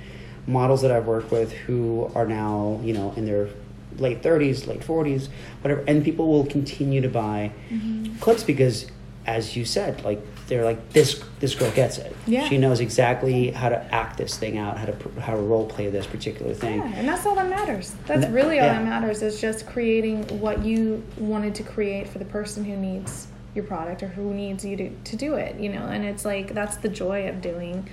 [0.47, 3.49] models that I've worked with who are now, you know, in their
[3.97, 5.27] late 30s, late 40s,
[5.61, 8.15] whatever, and people will continue to buy Mm-hmm.
[8.19, 8.87] clips because,
[9.25, 12.15] as you said, like they're like this this girl gets it.
[12.27, 12.47] Yeah.
[12.49, 15.89] She knows exactly how to act this thing out, how to how to role play
[15.89, 16.79] this particular thing.
[16.79, 17.93] Yeah, and that's all that matters.
[18.07, 18.73] That's N- really all yeah.
[18.73, 23.27] that matters is just creating what you wanted to create for the person who needs
[23.53, 25.85] your product or who needs you to, to do it, you know.
[25.85, 27.87] And it's like that's the joy of doing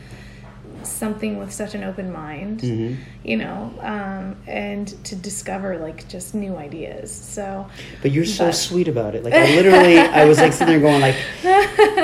[0.82, 2.96] something with such an open mind, Mhm.
[3.24, 7.10] you know, um, and to discover like just new ideas.
[7.10, 7.66] So,
[8.02, 9.24] But you're so But- sweet about it.
[9.24, 11.16] Like I literally, I was like sitting there going like,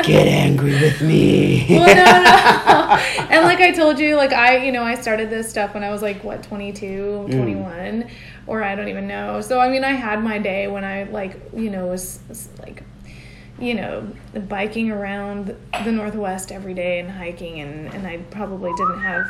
[0.05, 3.27] "Get angry with me." well, no, no.
[3.31, 5.91] and like I told you, like I, you know, I started this stuff when I
[5.91, 8.07] was like, what, 22, 21,
[8.47, 9.41] or I don't even know.
[9.41, 12.83] So, I mean, I had my day when I, like, you know, was, was like,
[13.59, 14.09] you know,
[14.49, 19.27] biking around the Northwest every day and hiking, and, and I probably didn't have,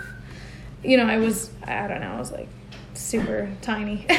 [0.82, 2.48] you know, I was, I don't know, I was like
[2.94, 4.06] super tiny.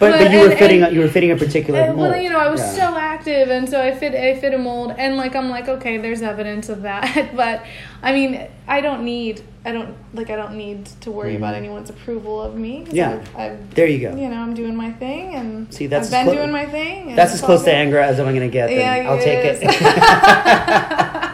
[0.00, 2.10] But, but, you were fitting and- a, you were fitting a particular and, mold.
[2.10, 2.90] well, you know, I was Yeah.
[2.90, 5.98] so active, and so I fit I fit a mold, and like I'm like, okay,
[5.98, 7.64] there's evidence of that, but
[8.02, 11.90] I mean, I don't need I don't like I don't need to worry about anyone's
[11.90, 12.86] approval of me.
[12.90, 13.10] Yeah.
[13.12, 14.16] I've, I've, There you go.
[14.16, 17.08] you know, I'm doing my thing, and See, that's I've been clo- doing my thing.
[17.10, 18.70] and That's as close to anger as I'm to get.
[18.70, 19.58] Yeah, I'll take it.
[19.62, 19.82] it.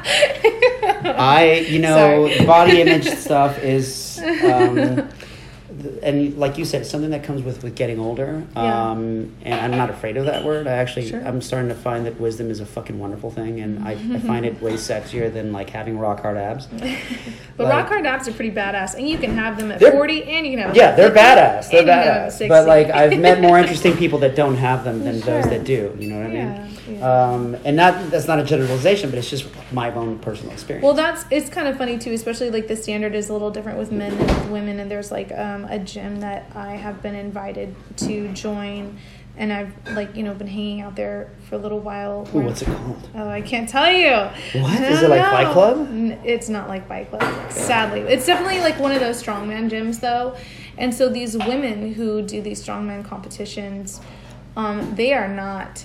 [1.17, 2.47] I, you know, Sorry.
[2.47, 5.09] body image stuff is, um,
[6.05, 8.45] and like you said, something that comes with with getting older.
[8.55, 8.91] Yeah.
[8.91, 10.67] Um, and I'm not afraid of that word.
[10.67, 11.27] I actually, Sure.
[11.27, 14.45] I'm starting to find that wisdom is a fucking wonderful thing, and I, I find
[14.47, 16.69] it way sexier than like having rock hard abs.
[17.57, 20.25] But Like- rock hard abs are pretty badass, and you can have them at 40,
[20.25, 21.71] and you can have them Yeah, they're badass.
[21.71, 22.49] They're and you can have them at badass.
[22.49, 25.97] But like, I've met more interesting people that don't have them than those that do.
[25.99, 26.71] You know what I mean?
[26.89, 27.01] Yeah.
[27.01, 30.85] Um, and not that's not a generalization, but it's just my own personal experience.
[30.85, 33.79] Well, that's it's kind of funny too, especially like the standard is a little different
[33.79, 34.81] with men and with women.
[34.81, 38.99] And there's like um, a gym that I have been invited to join,
[39.37, 42.29] and I've like you know been hanging out there for a little while.
[42.35, 43.09] Ooh, what's it called?
[43.15, 44.11] Oh, I can't tell you.
[44.61, 44.81] What?
[44.81, 45.53] Is it like know.
[45.53, 45.89] Club?
[46.25, 47.53] It's not like Bike Club.
[47.53, 50.37] Sadly, it's definitely like one of those strongman gyms though.
[50.77, 54.01] And so these women who do these strongman competitions,
[54.57, 55.85] um, they are not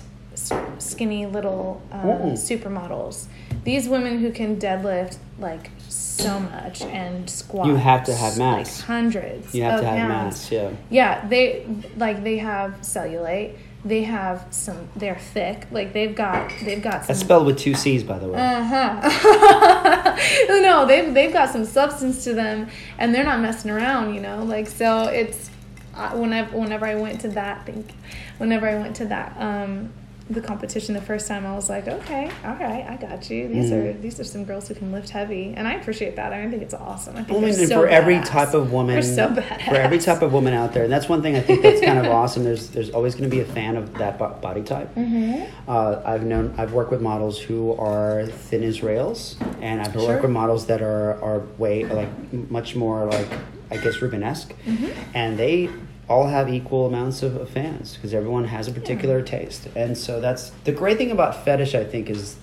[0.78, 3.26] skinny little um, supermodels.
[3.64, 7.66] These women who can deadlift like so much and squat.
[7.66, 8.78] You have to have mass.
[8.78, 9.54] Like hundreds.
[9.54, 10.34] You have of to have pounds.
[10.34, 10.52] mass.
[10.52, 10.70] Yeah.
[10.90, 13.56] Yeah, they like they have cellulite.
[13.84, 14.88] They have some.
[14.94, 15.66] They're thick.
[15.70, 16.52] Like they've got.
[16.62, 17.06] They've got some.
[17.08, 18.38] That's spelled with two C's, by the way.
[18.38, 20.16] Uh huh.
[20.48, 22.68] no, they've they've got some substance to them,
[22.98, 24.14] and they're not messing around.
[24.14, 25.50] You know, like so it's.
[25.94, 27.92] I whenever whenever I went to that, think,
[28.38, 29.92] whenever I went to that um
[30.30, 33.48] the competition the first time, I was like, okay, all right, I got you.
[33.48, 33.90] These Mhm.
[33.90, 36.32] are these are some girls who can lift heavy, and I appreciate that.
[36.32, 37.16] I think it's awesome.
[37.16, 38.26] I think I mean, so for every badass.
[38.28, 41.34] type of woman, so for every type of woman out there, and that's one thing
[41.34, 42.44] I think that's kind of awesome.
[42.44, 44.94] There's there's always going to be a fan of that bo- body type.
[44.94, 45.46] Mhm.
[45.66, 50.06] Uh, I've known I've worked with models who are thin as rails, and I've Sure.
[50.08, 52.08] worked with models that are are way like
[52.50, 53.26] much more like
[53.72, 54.86] I guess Rubenesque, Mm-hmm.
[55.14, 55.68] and they
[56.10, 60.20] all have equal amounts of, of fans because everyone has a particular taste, and so
[60.20, 61.74] that's the great thing about fetish.
[61.74, 62.36] I think is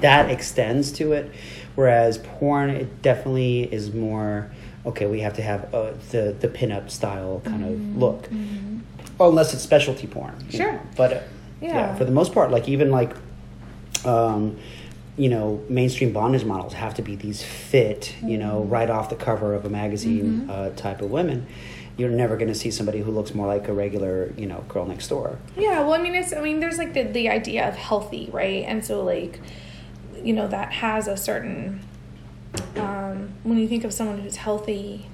[0.00, 1.30] that extends to it,
[1.76, 4.50] whereas porn it definitely is more.
[4.84, 8.28] Okay, we have to have uh, the the pinup style kind of look,
[9.20, 10.34] unless it's specialty porn.
[10.34, 10.50] Mm-hmm.
[10.50, 10.72] Sure.
[10.72, 10.80] know.
[10.96, 11.20] but uh,
[11.60, 11.68] yeah.
[11.68, 11.94] Yeah.
[11.94, 13.12] for the most part, like even like,
[14.04, 14.58] um,
[15.16, 18.70] you know, mainstream bondage models have to be these fit, you know, Mm-hmm.
[18.70, 21.46] right off the cover of a magazine uh, type of women.
[21.96, 24.84] You're never going to see somebody who looks more like a regular, you know, girl
[24.84, 25.38] next door.
[25.56, 28.64] Yeah, well, I mean, it's I mean, there's like the the idea of healthy, right?
[28.66, 29.40] And so like,
[30.22, 31.80] you know, that has a certain.
[32.76, 35.06] Um, when you think of someone who's healthy,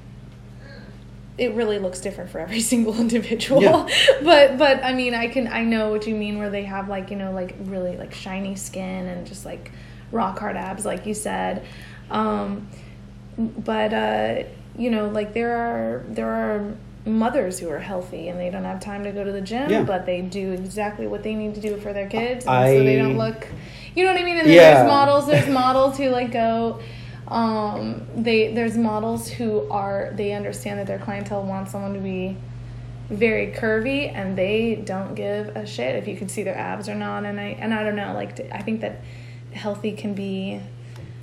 [1.39, 3.63] it really looks different for every single individual.
[3.63, 3.89] Yeah.
[4.23, 7.11] but but I mean, I can I know what you mean where they have like
[7.11, 9.71] you know like really like shiny skin and just like
[10.11, 11.65] rock hard abs, like you said.
[12.11, 12.69] Um,
[13.39, 14.43] but uh,
[14.79, 18.79] you know, like there are there are mothers who are healthy and they don't have
[18.81, 19.83] time to go to the gym, Yeah.
[19.83, 22.97] but they do exactly what they need to do for their kids, I- so they
[22.97, 23.47] don't look.
[23.95, 24.39] You know what I mean?
[24.39, 24.75] And then Yeah.
[24.75, 25.27] there's models.
[25.27, 26.79] There's models who like go.
[27.29, 32.37] Um, they there's models who are they understand that their clientele wants someone to be
[33.11, 36.95] very curvy and they don't give a shit if you can see their abs or
[36.95, 39.01] not and I and I don't know like I think that
[39.53, 40.61] healthy can be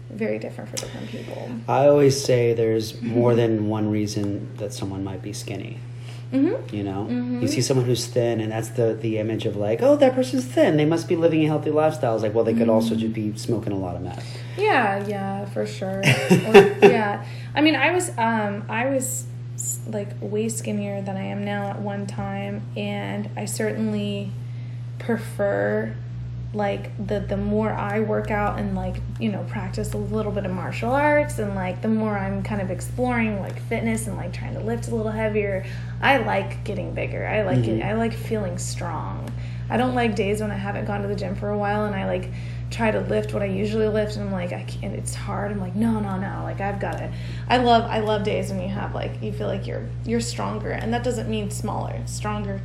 [0.09, 1.49] very different for different people.
[1.67, 5.77] I always say there's more than one reason that someone might be skinny.
[6.33, 6.75] Mm-hmm.
[6.75, 7.41] You know, Mhm.
[7.41, 10.45] you see someone who's thin, and that's the the image of like, oh, that person's
[10.45, 10.77] thin.
[10.77, 12.13] They must be living a healthy lifestyle.
[12.13, 12.99] It's like, well, they could also Mm-hmm.
[13.01, 14.23] just be smoking a lot of meth.
[14.57, 16.01] Yeah, yeah, for sure.
[16.53, 19.25] Or- yeah, I mean, I was, um, I was
[19.87, 24.29] like way skinnier than I am now at one time, and I certainly
[24.99, 25.95] prefer
[26.53, 30.45] like the the more I work out and like you know practice a little bit
[30.45, 34.33] of martial arts and like the more I'm kind of exploring like fitness and like
[34.33, 35.63] trying to lift a little heavier,
[36.01, 37.27] I like getting bigger.
[37.27, 37.79] I like it.
[37.79, 37.87] Mm-hmm.
[37.87, 39.31] I like feeling strong.
[39.69, 41.95] I don't like days when I haven't gone to the gym for a while and
[41.95, 42.31] I like
[42.71, 45.51] try to lift what I usually lift and I'm like I can't it's hard.
[45.51, 47.11] I'm like no no no like I've got it.
[47.47, 50.71] I love I love days when you have like you feel like you're you're stronger
[50.71, 52.01] and that doesn't mean smaller.
[52.07, 52.59] Stronger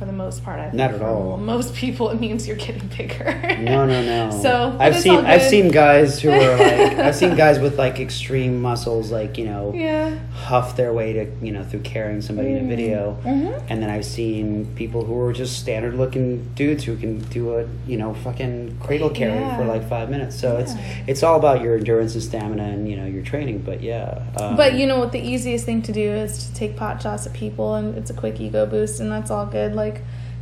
[0.00, 0.58] for the most part.
[0.58, 1.36] I think Not at all.
[1.36, 3.24] Most people, it means you're getting bigger.
[3.60, 4.30] no, no, no.
[4.42, 8.62] So I've seen I've seen guys who are like I've seen guys with like extreme
[8.62, 10.18] muscles, like you know, Yeah.
[10.32, 13.62] huff their way to you know through carrying somebody in a video, Mhm.
[13.68, 17.66] and then I've seen people who are just standard looking dudes who can do a
[17.86, 19.58] you know fucking cradle carry Yeah.
[19.58, 20.34] for like five minutes.
[20.40, 20.72] So it's
[21.06, 23.58] it's all about your endurance and stamina and you know your training.
[23.66, 25.12] But yeah, um, But you know what?
[25.12, 28.14] The easiest thing to do is to take pot shots at people, and it's a
[28.14, 29.74] quick ego boost, and that's all good.
[29.74, 29.89] Like,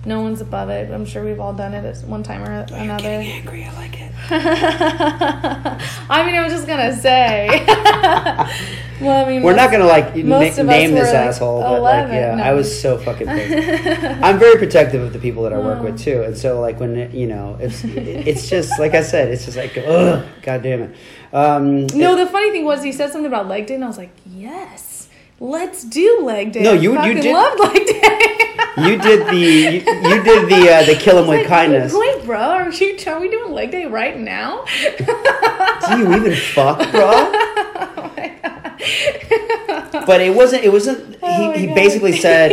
[0.05, 0.91] no one's above it.
[0.91, 3.03] I'm sure we've all done it at one time or You're another.
[3.03, 3.65] getting angry.
[3.65, 4.13] I like it.
[4.31, 7.65] I mean, I was just gonna say.
[9.01, 12.09] well, I mean, We're not gonna like most na- name this like, asshole, but like
[12.13, 12.43] yeah, No.
[12.43, 13.29] I was so fucking.
[13.29, 15.85] I'm very protective of the people that I work Oh.
[15.85, 19.29] with too, and so like when it, you know, it's it's just like I said,
[19.29, 20.97] it's just like ugh, god damn it.
[21.33, 23.99] Um, No, the funny thing was he said something about leg day, and I was
[23.99, 25.09] like, yes,
[25.41, 26.63] let's do leg day.
[26.63, 28.45] No, I you- you fucking did- loved leg day.
[28.87, 29.71] You did the you,
[30.11, 31.93] you did the uh, the kill him with Like, kindness.
[31.95, 34.65] Wait, bro, are, you, are we doing leg day right now?
[34.97, 37.11] Do you even fuck, bro?
[37.13, 38.55] oh my god.
[40.07, 40.65] But it wasn't.
[40.65, 41.19] It wasn't.
[41.23, 42.53] Oh he he basically said.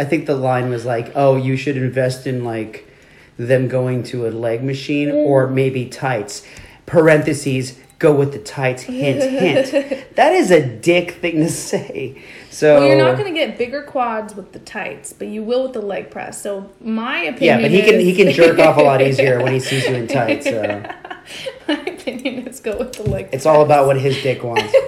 [0.00, 2.88] I think the line was like, "Oh, you should invest in like
[3.36, 6.44] them going to a leg machine or maybe tights."
[6.86, 7.78] Parentheses.
[8.00, 8.82] Go with the tights.
[8.82, 10.16] Hint, hint.
[10.16, 12.20] That is a dick thing to say.
[12.54, 15.64] So Well, you're not going to get bigger quads with the tights, but you will
[15.64, 16.40] with the leg press.
[16.40, 17.42] So my opinion.
[17.42, 19.94] Yeah, but he can he can jerk off a lot easier when he sees you
[19.96, 20.46] in tights.
[20.46, 20.62] So
[21.68, 23.30] my opinion is go with the leg.
[23.32, 24.72] it's all about what his dick wants.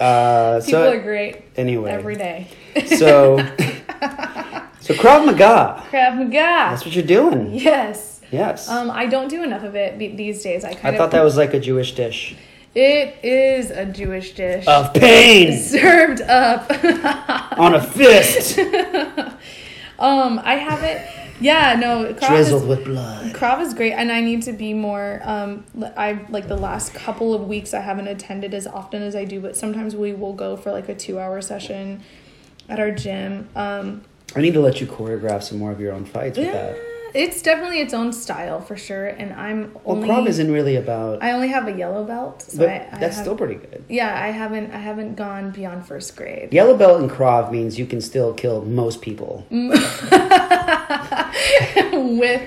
[0.00, 2.48] Uh, People so are great anyway, every day.
[2.86, 3.36] so
[4.80, 5.86] so Krav Maga.
[5.92, 6.32] Krav Maga.
[6.32, 7.54] That's what you're doing.
[7.54, 8.20] Yes.
[8.32, 8.68] Yes.
[8.68, 10.64] Um, I don't do enough of it these days.
[10.64, 12.34] I I kind thought that was like a Jewish dish
[12.74, 14.66] It is a Jewish dish.
[14.66, 16.70] of pain served up.
[17.58, 18.58] on a fist,
[19.98, 21.06] um, I have it.
[21.38, 22.14] Yeah, no.
[22.14, 23.34] Krav drizzled is, with blood.
[23.34, 25.20] Krav is great, and I need to be more.
[25.24, 25.64] Um,
[25.96, 29.40] I like the last couple of weeks I haven't attended as often as I do,
[29.40, 32.02] but sometimes we will go for like a two-hour session
[32.68, 33.48] at our gym.
[33.54, 34.02] Um,
[34.34, 36.91] I need to let you choreograph some more of your own fights with yeah, that.
[37.14, 40.08] It's definitely its own style for sure, and I'm only.
[40.08, 40.26] Well, only.
[40.26, 43.16] Krav isn't really about, I only have a yellow belt, so but I, I that's
[43.16, 43.84] have- still pretty good.
[43.88, 44.72] Yeah, I haven't.
[44.72, 46.52] I haven't gone beyond first grade.
[46.52, 49.46] Yellow belt in Krav means you can still kill most people.
[51.92, 52.42] with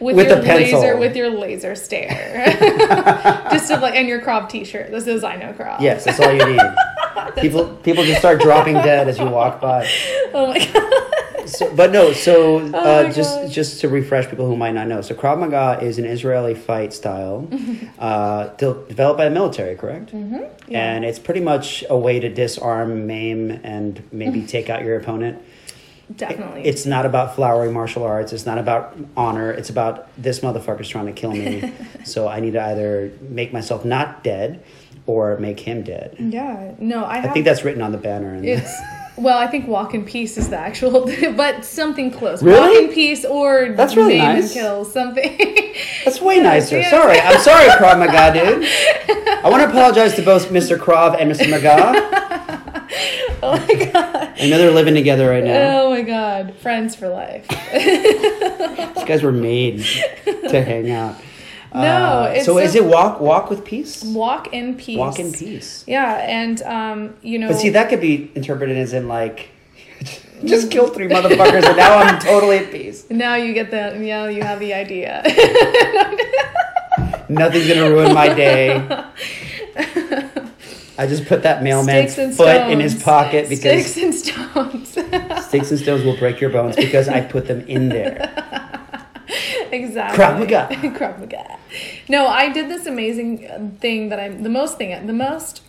[0.00, 0.80] with, With your a pencil.
[0.80, 2.44] laser with your laser stare.
[3.52, 4.90] just to like and your crop t-shirt.
[4.90, 5.80] This is I know crop.
[5.80, 6.60] Yes, that's all you need.
[7.40, 9.88] people people just start dropping dead as you walk by.
[10.34, 11.11] Oh my god.
[11.46, 13.50] So, but no, so uh, Oh just God.
[13.50, 16.92] just to refresh people who might not know, so Krav Maga is an Israeli fight
[16.92, 17.48] style
[17.98, 20.12] uh, de- developed by the military, correct?
[20.12, 20.46] Yeah.
[20.94, 25.42] And it's pretty much a way to disarm, maim, and maybe take out your opponent.
[26.16, 26.64] Definitely.
[26.64, 28.32] It's not about flowery martial arts.
[28.32, 29.50] It's not about honor.
[29.50, 31.72] It's about this motherfucker's trying to kill me.
[32.04, 34.62] so I need to either make myself not dead
[35.06, 36.14] or make him dead.
[36.18, 36.74] yeah.
[36.78, 38.38] No, I have I think that's written on the banner.
[38.42, 38.70] It's
[39.16, 42.42] well, I think walk in peace is the actual but something close.
[42.42, 42.58] Really?
[42.60, 44.44] Walk in peace or That's really name nice.
[44.44, 45.36] and kill something.
[46.04, 46.78] That's way nicer.
[46.80, 46.90] Yeah.
[46.90, 47.20] Sorry.
[47.20, 48.68] I'm sorry, Krav Maga, dude.
[49.44, 50.76] I want to apologize to both Mr.
[50.78, 51.50] Krav and Mr.
[51.50, 52.88] Maga.
[53.42, 54.32] oh my god.
[54.40, 55.82] I know they're living together right now.
[55.82, 56.54] Oh my god.
[56.56, 57.46] Friends for life.
[57.72, 59.84] These guys were made
[60.48, 61.16] to hang out.
[61.74, 64.02] No, Uh, it's so so- is it walk walk with peace?
[64.04, 64.98] Walk in peace.
[64.98, 65.84] Walk in peace.
[65.86, 69.48] Yeah, and um, you know But see, that could be interpreted as in like,
[70.44, 73.06] just kill three motherfuckers and now I'm totally at peace.
[73.10, 75.22] Now you get the now you have the idea.
[77.28, 78.76] Nothing's gonna ruin my day.
[80.98, 84.88] I just put that mailman's foot in his pocket because Sticks and stones.
[85.46, 88.30] sticks and stones will break your bones because I put them in there.
[89.72, 90.18] Exactly.
[90.18, 90.68] Krav Maga.
[90.98, 91.58] Krav Maga.
[92.08, 95.62] No, I did this amazing uh, thing that I'm the most thing the most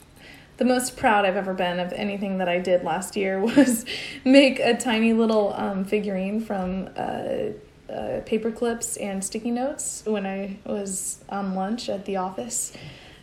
[0.57, 3.85] the most proud I've ever been of anything that I did last year was
[4.23, 7.53] make a tiny little um, figurine from uh,
[7.91, 12.73] uh, paper clips and sticky notes when I was on lunch at the office,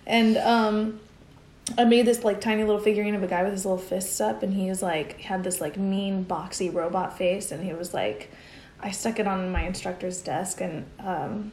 [0.06, 1.00] and um,
[1.78, 4.42] I made this like tiny little figurine of a guy with his little fists up,
[4.42, 8.30] and he was like had this like mean boxy robot face, and he was like,
[8.82, 11.52] I stuck it on my instructor's desk, and um,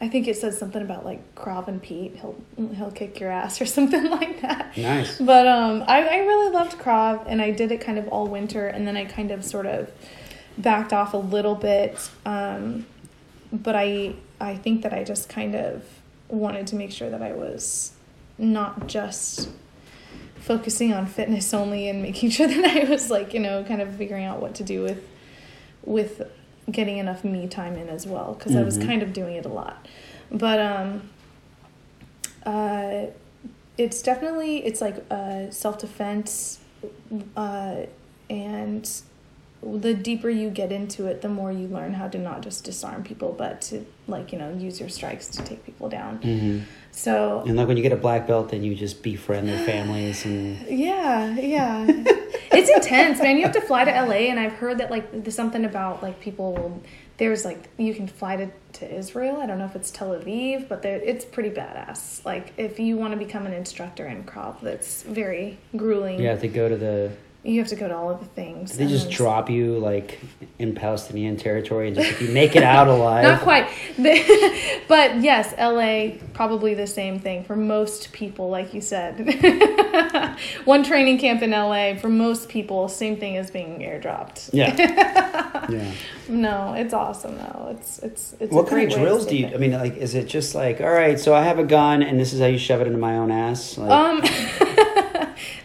[0.00, 2.36] I think it says something about like Krav and Pete, he'll
[2.74, 4.76] he'll kick your ass or something like that.
[4.76, 5.18] Nice.
[5.18, 8.66] But um, I I really loved Krav, and I did it kind of all winter,
[8.68, 9.90] and then I kind of sort of
[10.56, 12.10] backed off a little bit.
[12.24, 12.86] Um,
[13.52, 15.84] but I I think that I just kind of
[16.28, 17.92] wanted to make sure that I was
[18.36, 19.48] not just
[20.36, 23.96] focusing on fitness only and making sure that I was like you know kind of
[23.96, 25.02] figuring out what to do with
[25.84, 26.22] with
[26.70, 28.86] getting enough me time in as well because I was Mhm.
[28.86, 29.86] kind of doing it a lot.
[30.30, 31.02] But um,
[32.44, 33.06] uh,
[33.76, 36.58] it's definitely it's like uh, self defense,
[37.36, 37.82] uh,
[38.28, 38.90] and
[39.62, 43.02] the deeper you get into it, the more you learn how to not just disarm
[43.02, 46.16] people, but to like you know use your strikes to take people down.
[46.18, 46.58] hmm
[46.98, 50.24] So And like when you get a black belt, then you just befriend their families
[50.24, 51.86] and Yeah, yeah.
[51.88, 53.36] it's intense, man.
[53.36, 56.18] You have to fly to LA, and I've heard that like there's something about like
[56.18, 56.82] people.
[57.16, 59.36] There's like you can fly to, to Israel.
[59.36, 62.24] I don't know if it's Tel Aviv, but it's pretty badass.
[62.24, 66.18] Like if you want to become an instructor in Krav, that's very grueling.
[66.20, 67.12] you have to go to the.
[67.44, 68.76] You have to go to all of the things.
[68.76, 70.18] They just drop you like
[70.58, 73.68] in Palestinian territory, and just if you make it out alive, Not quite,
[74.88, 80.36] but yes, LA probably the same thing for most people, like you said.
[80.64, 84.50] One training camp in LA for most people, same thing as being airdropped.
[84.52, 84.74] Yeah.
[85.70, 85.92] yeah.
[86.28, 87.68] No, it's awesome though.
[87.70, 88.52] It's it's it's.
[88.52, 89.46] What kind of drills do you?
[89.46, 89.54] fit.
[89.54, 92.18] I mean, like, is it just like, all right, so I have a gun, and
[92.18, 93.78] this is how you shove it into my own ass?
[93.78, 94.20] Like, Um,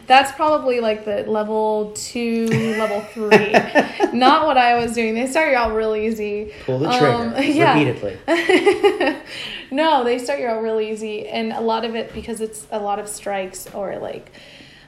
[0.05, 3.51] that's probably like the level two, level three.
[4.13, 5.15] Not what I was doing.
[5.15, 6.53] They start you out real easy.
[6.65, 7.73] pull the trigger um, yeah.
[7.73, 8.17] repeatedly.
[9.71, 12.79] no, they start you out real easy, and a lot of it because it's a
[12.79, 14.31] lot of strikes or like,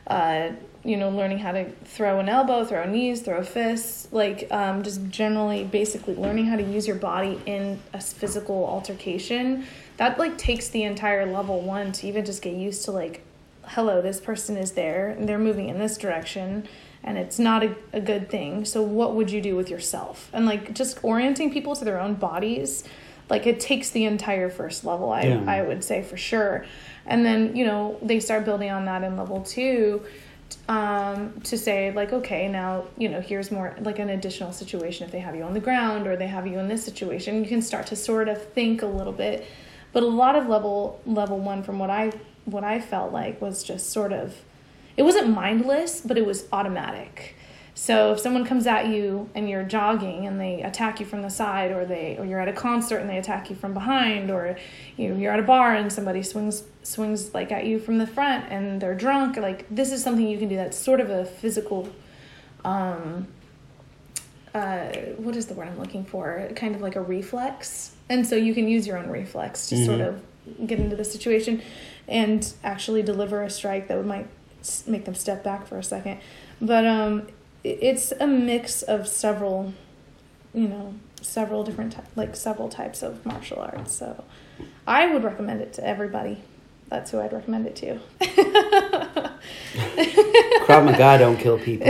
[0.08, 0.50] uh,
[0.84, 5.08] you know, learning how to throw an elbow, throw knees, throw fists, like um, just
[5.10, 9.66] generally, basically learning how to use your body in a physical altercation.
[9.98, 13.25] That like takes the entire level one to even just get used to like,
[13.68, 16.68] hello, this person is there and they're moving in this direction.
[17.04, 18.66] And it's not a, a good thing.
[18.66, 20.30] So, what would you do with yourself?
[20.34, 22.84] And like just orienting people to their own bodies
[23.30, 25.44] like it takes the entire first level i Yeah.
[25.48, 26.66] i would say for sure
[27.08, 30.04] and then you know they start building on that in level two
[30.70, 35.12] um, to say like okay now you know here's more like an additional situation if
[35.12, 37.62] they have you on the ground or they have you in this situation you can
[37.62, 39.46] start to sort of think a little bit
[39.92, 42.12] but a lot of level level one from what i
[42.46, 44.42] what i felt like was just sort of
[44.98, 47.36] it wasn't mindless but it was automatic
[47.78, 51.30] so if someone comes at you and you're jogging and they attack you from the
[51.30, 54.58] side, or they or you're at a concert and they attack you from behind, or
[54.96, 58.08] you know, you're at a bar and somebody swings swings like at you from the
[58.08, 60.56] front and they're drunk, like this is something you can do.
[60.56, 61.90] That's sort of a physical.
[62.64, 63.28] Um,
[64.54, 64.86] uh,
[65.18, 66.48] what is the word I'm looking for?
[66.56, 70.00] Kind of like a reflex, and so you can use your own reflex to sort
[70.00, 70.08] Mhm.
[70.08, 71.62] of get into the situation
[72.08, 74.28] and actually deliver a strike that would might
[74.88, 76.20] make them step back for a second.
[76.62, 77.28] But um,
[77.64, 79.74] it's a mix of several,
[80.54, 83.92] you know, several different ty- like several types of martial arts.
[83.94, 84.24] So
[84.88, 86.42] I would recommend it to everybody.
[86.88, 88.00] That's who I'd recommend it to.
[90.66, 91.88] Krav Maga don't kill people.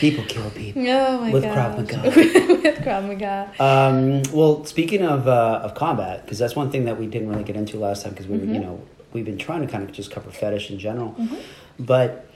[0.00, 0.82] People kill people.
[0.86, 1.56] Oh my With gosh.
[1.56, 2.02] Krav Maga.
[2.62, 3.50] With Krav Maga.
[3.58, 7.44] Um, well, speaking of uh, of combat, because that's one thing that we didn't really
[7.44, 8.62] get into last time, because we were, you Mhm.
[8.62, 8.80] know,
[9.12, 11.38] we've been trying to kind of just cover fetish in general, Mhm.
[11.78, 12.26] but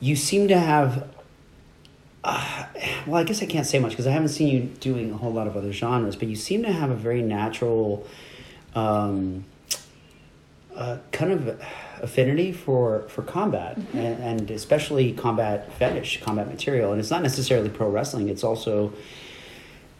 [0.00, 1.08] you seem to have.
[2.26, 2.64] Uh,
[3.06, 5.32] well, I guess I can't say much because I haven't seen you doing a whole
[5.32, 8.06] lot of other genres, but you seem to have a very natural,
[8.74, 9.44] um,
[10.74, 11.60] uh, kind of
[12.00, 13.98] affinity for for combat Mm-hmm.
[13.98, 18.28] and, and especially combat fetish, combat material, and it's not necessarily pro wrestling.
[18.28, 18.92] It's also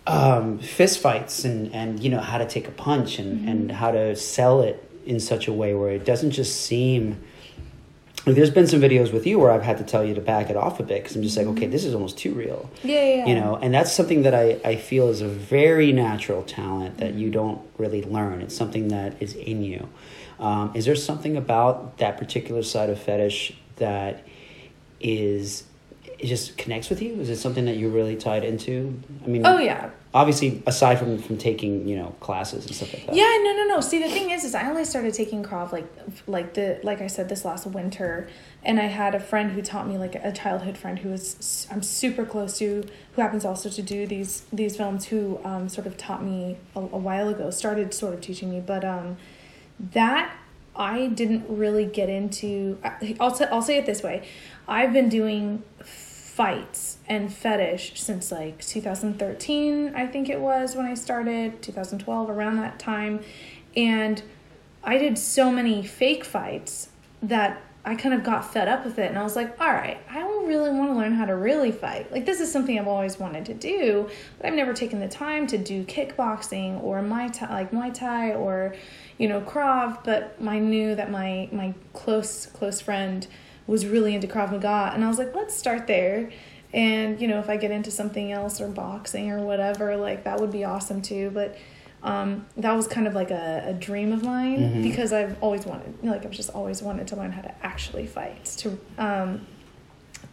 [0.07, 3.49] um, fist fights and, and you know how to take a punch and, Mm-hmm.
[3.49, 7.23] and how to sell it in such a way where it doesn't just seem
[8.27, 10.49] like there's been some videos with you where I've had to tell you to back
[10.49, 12.71] it off a bit because I'm just like okay this is almost too real.
[12.83, 13.27] Yeah, yeah, yeah.
[13.27, 17.15] you know and that's something that I, I feel is a very natural talent that
[17.15, 18.41] you don't really learn.
[18.43, 19.89] It's something that is in you.
[20.39, 24.27] Um, is there something about that particular side of fetish that
[25.01, 25.65] is
[26.25, 27.21] it just connects with you?
[27.21, 28.99] Is it something that you're really tied into?
[29.25, 33.07] I mean, Oh yeah, obviously aside from from taking you know classes and stuff like
[33.07, 33.15] that.
[33.15, 33.81] Yeah, no, no, no.
[33.81, 35.87] See, the thing is, is I only started taking Krav like,
[36.27, 38.29] like the like I said this last winter,
[38.65, 41.67] and I had a friend who taught me like a childhood friend who was s-
[41.71, 45.87] I'm super close to, who happens also to do these these films, who um, sort
[45.87, 49.17] of taught me a, a while ago, started sort of teaching me, but um,
[49.93, 50.33] that
[50.77, 52.79] I didn't really get into.
[52.83, 54.27] I- I'll t- I'll say it this way,
[54.67, 55.63] I've been doing
[56.35, 62.57] fights and fetish since like 2013 i think it was when i started 2012 around
[62.57, 63.21] that time.
[63.77, 64.21] And
[64.83, 66.89] i did so many fake fights
[67.23, 69.99] that i kind of got fed up with it and i was like all right
[70.11, 72.11] i don't really want to learn how to really fight.
[72.11, 75.47] Like this is something i've always wanted to do but i've never taken the time
[75.47, 78.75] to do kickboxing or muay thai like muay thai or
[79.19, 83.29] you know krav but i knew that my my close close friend
[83.67, 86.31] was really into Krav Maga, and I was like, let's start there.
[86.73, 90.41] And you know, if I get into something else or boxing or whatever, like that
[90.41, 91.31] would be awesome too.
[91.33, 91.57] But
[92.03, 95.95] um, that was kind of like a, a dream of mine because I've always wanted,
[96.03, 98.45] like, I've just always wanted to learn how to actually fight.
[98.59, 99.47] To um,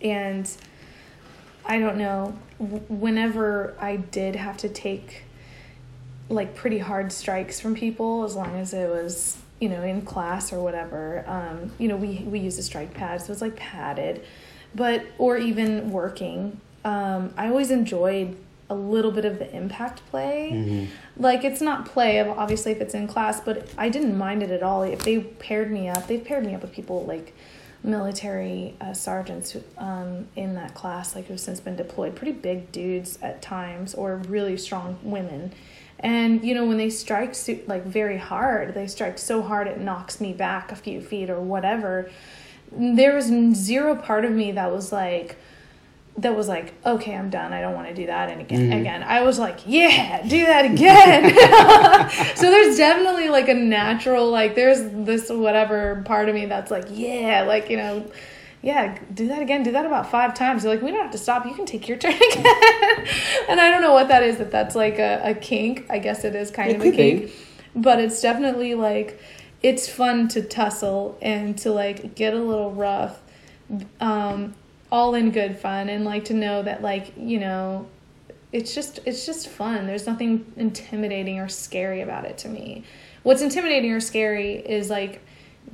[0.02, 0.52] and
[1.66, 5.24] I don't know, whenever I did have to take
[6.30, 10.52] like pretty hard strikes from people, as long as it was you know in class
[10.52, 11.24] or whatever.
[11.28, 14.26] Um, you know, we we use a strike pad, so it's like padded,
[14.76, 16.60] but or even working.
[16.84, 18.36] Um, I always enjoyed
[18.70, 20.50] a little bit of the impact play.
[21.18, 24.64] Like it's not play, obviously, if it's in class, but I didn't mind it at
[24.64, 24.82] all.
[24.84, 27.34] If they paired me up, they paired me up with people like
[27.84, 32.72] military uh, sergeants who, um, in that class, like who've since been deployed, pretty big
[32.72, 35.54] dudes at times, or really strong women.
[36.02, 39.80] And you know, when they strike su- like very hard, they strike so hard it
[39.80, 42.10] knocks me back a few feet or whatever.
[42.72, 43.26] There was
[43.56, 45.38] zero part of me that was like,
[46.18, 47.54] that was like, okay, I'm done.
[47.54, 48.70] I don't want to do that and again.
[48.70, 48.80] Mm-hmm.
[48.80, 52.36] Again, I was like, yeah, do that again.
[52.36, 56.86] so there's definitely like a natural, like there's this whatever part of me that's like,
[56.90, 58.06] yeah, like you know,
[58.62, 59.64] yeah, do that again.
[59.64, 60.64] Do that about five times.
[60.64, 61.46] They're like, we don't have to stop.
[61.46, 62.46] You can take your turn again.
[63.50, 64.40] and I don't know what that is.
[64.40, 66.92] If that's like a, a kink, I guess it is kind It of a could
[66.98, 66.98] be.
[67.20, 67.32] kink.
[67.76, 69.20] But it's definitely like,
[69.64, 73.20] it's fun to tussle and to like get a little rough
[74.00, 74.56] um,
[74.92, 77.88] all in good fun and like to know that like you know
[78.52, 82.84] it's just it's just fun there's nothing intimidating or scary about it to me
[83.24, 85.22] what's intimidating or scary is like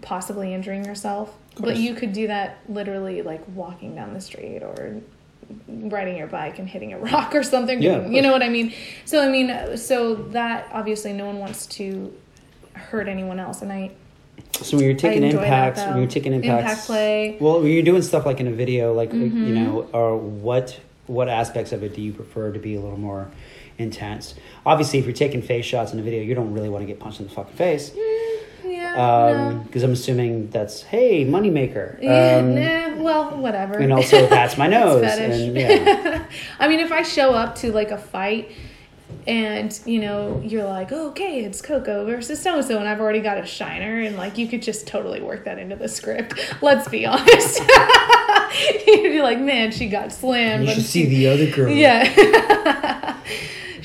[0.01, 5.01] possibly injuring yourself but you could do that literally like walking down the street or
[5.67, 8.73] riding your bike and hitting a rock or something Yeah, you know what i mean
[9.05, 12.13] so i mean so that obviously no one wants to
[12.73, 13.91] hurt anyone else and i
[14.61, 17.37] So when you're taking that, impacts, when you're taking impacts, Impact play.
[17.39, 19.47] Well, when you're doing stuff like in a video, like Mm-hmm.
[19.47, 22.99] you know, or what what aspects of it do you prefer to be a little
[22.99, 23.29] more
[23.77, 24.35] intense?
[24.65, 26.99] Obviously, if you're taking face shots in a video, you don't really want to get
[26.99, 28.03] punched in the fucking face, yeah
[28.97, 32.01] because I'm assuming that's hey moneymaker.
[32.01, 33.77] Yeah, Um, nah, well, whatever.
[33.77, 36.25] and also that's my nose, and yeah,
[36.59, 38.51] I mean, if I show up to like a fight
[39.25, 42.99] and you know you're like, oh, okay, it's Coco versus so and so, and I've
[42.99, 46.33] already got a shiner, and like you could just totally work that into the script.
[46.61, 47.59] Let's be honest.
[48.87, 50.63] You'd be like, man, she got slammed.
[50.63, 51.71] you but should see the other girl.
[51.71, 53.17] Yeah.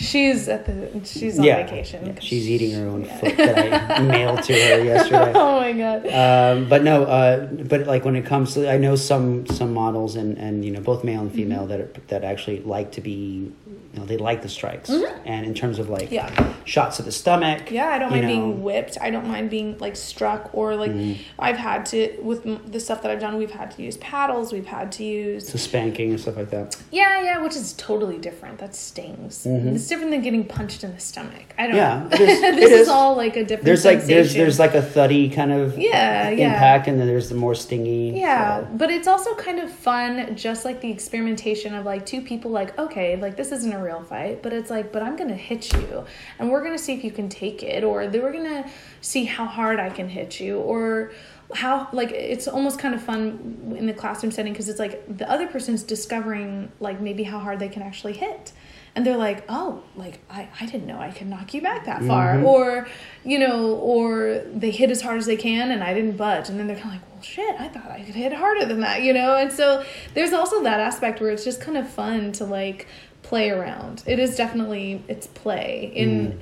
[0.03, 2.07] She's at the she's on yeah, vacation.
[2.07, 5.32] yeah, she's eating her own foot that I mailed to her yesterday.
[5.36, 6.07] oh my god.
[6.09, 10.16] um, but no, uh, but like when it comes to, I know some some models
[10.16, 11.36] and and you know both male and Mm-hmm.
[11.38, 13.50] female that are, that actually like to be,
[13.93, 14.88] you know, they like the strikes.
[14.90, 16.14] And in terms of like Mm-hmm.
[16.14, 16.55] Yeah.
[16.64, 18.97] shots to the stomach, Yeah, I don't mind know, being whipped.
[19.01, 21.20] I don't mind being like struck or like Mm-hmm.
[21.38, 23.36] I've had to with the stuff that I've done.
[23.36, 24.53] We've had to use paddles.
[24.53, 26.76] We've had to use to spanking and stuff like that.
[26.90, 28.59] yeah, yeah, which is totally different.
[28.59, 29.47] That stings.
[29.47, 31.55] It's different than getting punched in the stomach.
[31.59, 31.76] I don't.
[31.76, 31.76] Mm-hmm.
[31.76, 32.09] Yeah, know.
[32.14, 32.88] it is- this it is is.
[32.88, 33.64] all like a different.
[33.64, 36.53] There's like there's there's like a thuddy kind of Yeah, yeah.
[36.53, 38.12] impact, and then there's the more stingy.
[38.18, 42.20] Yeah, uh, but it's also kind of fun, just like the experimentation of like two
[42.22, 45.35] people, like, okay, like this isn't a real fight, but it's like, but I'm gonna
[45.35, 46.05] hit you,
[46.39, 48.70] and we're gonna see if you can take it, or we're gonna
[49.01, 51.12] see how hard I can hit you, or
[51.55, 55.30] how, like, it's almost kind of fun in the classroom setting because it's like the
[55.30, 58.53] other person's discovering, like, maybe how hard they can actually hit.
[58.95, 62.05] And they're like, oh, like I, I didn't know I could knock you back that
[62.05, 62.45] far, mm-hmm.
[62.45, 62.87] or
[63.24, 66.61] you know, or they hit as hard as they can, and I didn't budge, and
[66.61, 69.01] then they're kind of like, well, shit, I thought I could hit harder than that,
[69.01, 69.35] you know.
[69.35, 72.87] And so there's also that aspect where it's just kind of fun to like
[73.23, 74.03] play around.
[74.07, 76.41] It is definitely it's play in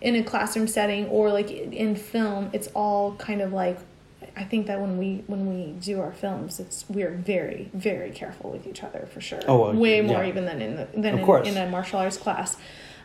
[0.00, 3.78] in a classroom setting or like in film, it's all kind of like
[4.36, 8.50] I think that when we when we do our films, it's we're very very careful
[8.50, 9.40] with each other for sure.
[9.46, 10.28] Oh, way more yeah.
[10.28, 12.56] even than in the, than in, in a martial arts class.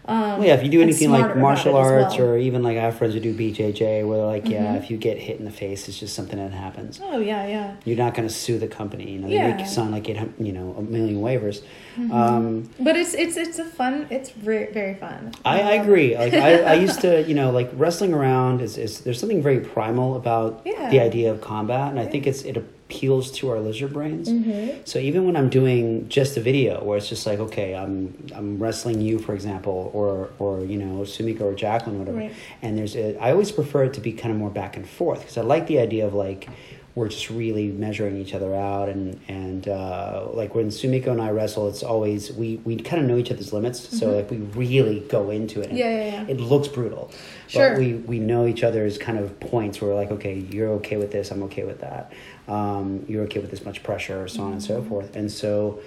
[0.08, 2.28] Um, Well, yeah, if you do anything like martial arts well.
[2.30, 4.78] or even like I have friends who do BJJ where they're like, yeah, Mhm.
[4.78, 7.00] if you get hit in the face, it's just something that happens.
[7.04, 9.12] oh yeah yeah You're not going to sue the company.
[9.12, 9.50] You know, they Yeah.
[9.52, 11.62] make you sign like eight, you know, a million waivers.
[12.00, 12.12] Mhm.
[12.14, 15.32] Um, but it's it's it's a fun it's very very fun.
[15.44, 16.16] I, I Um, agree.
[16.18, 19.60] Like I, I used to, you know, like wrestling around is, is there's something very
[19.60, 20.90] primal about Yeah.
[20.90, 22.58] the idea of combat, and I think it's it
[22.92, 24.30] appeals to our lizard brains.
[24.30, 24.76] Mhm.
[24.88, 28.60] So even when I'm doing just a video where it's just like, okay, I'm I'm
[28.60, 32.32] wrestling you, for example, or or you know Sumika or Jacqueline, whatever, Right.
[32.62, 35.20] and there's a, I always prefer it to be kind of more back and forth
[35.20, 36.48] because I like the idea of like
[36.96, 41.30] we're just really measuring each other out and and uh, like when Sumiko and I
[41.32, 44.16] wrestle, it's always we we kind of know each other's limits, so Mhm.
[44.16, 45.70] like we really go into it.
[45.70, 46.26] and Yeah, yeah, yeah.
[46.30, 47.12] It looks brutal,
[47.48, 47.72] Sure.
[47.72, 50.96] but we we know each other's kind of points where we're like, okay, you're okay
[50.96, 52.14] with this, I'm okay with that.
[52.48, 54.90] Um, you're okay with this much pressure, so on and so Mm-hmm.
[54.90, 55.16] forth.
[55.16, 55.80] And so,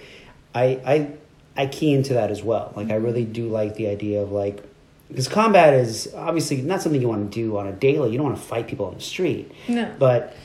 [0.55, 1.11] I I
[1.57, 2.73] I key into that as well.
[2.77, 3.05] Like I Mm-hmm.
[3.05, 4.63] really do like the idea of like
[5.09, 8.11] because combat is obviously not something you want to do on a daily.
[8.13, 9.93] You don't want to fight people on the street, No.
[9.99, 10.37] but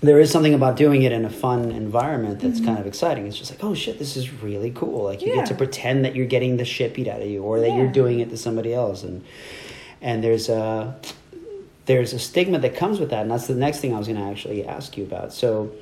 [0.00, 2.64] there is something about doing it in a fun environment that's Mhm.
[2.66, 3.26] kind of exciting.
[3.26, 5.04] It's just like, oh shit, this is really cool.
[5.04, 5.36] Like you Yeah.
[5.36, 7.88] get to pretend that you're getting the shit beat out of you, or that you're
[7.92, 9.22] doing it to somebody else, and
[10.00, 10.94] and there's a
[11.86, 14.20] there's a stigma that comes with that, and that's the next thing I was going
[14.20, 15.32] to actually ask you about.
[15.32, 15.72] So.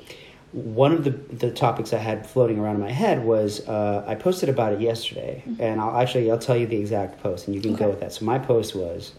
[0.51, 4.15] One of the, the topics I had floating around in my head was uh, I
[4.15, 7.59] posted about it yesterday, and I'll actually I'll tell you the exact post, and you
[7.59, 7.83] can Okay.
[7.83, 8.13] go with that.
[8.13, 9.11] So my post was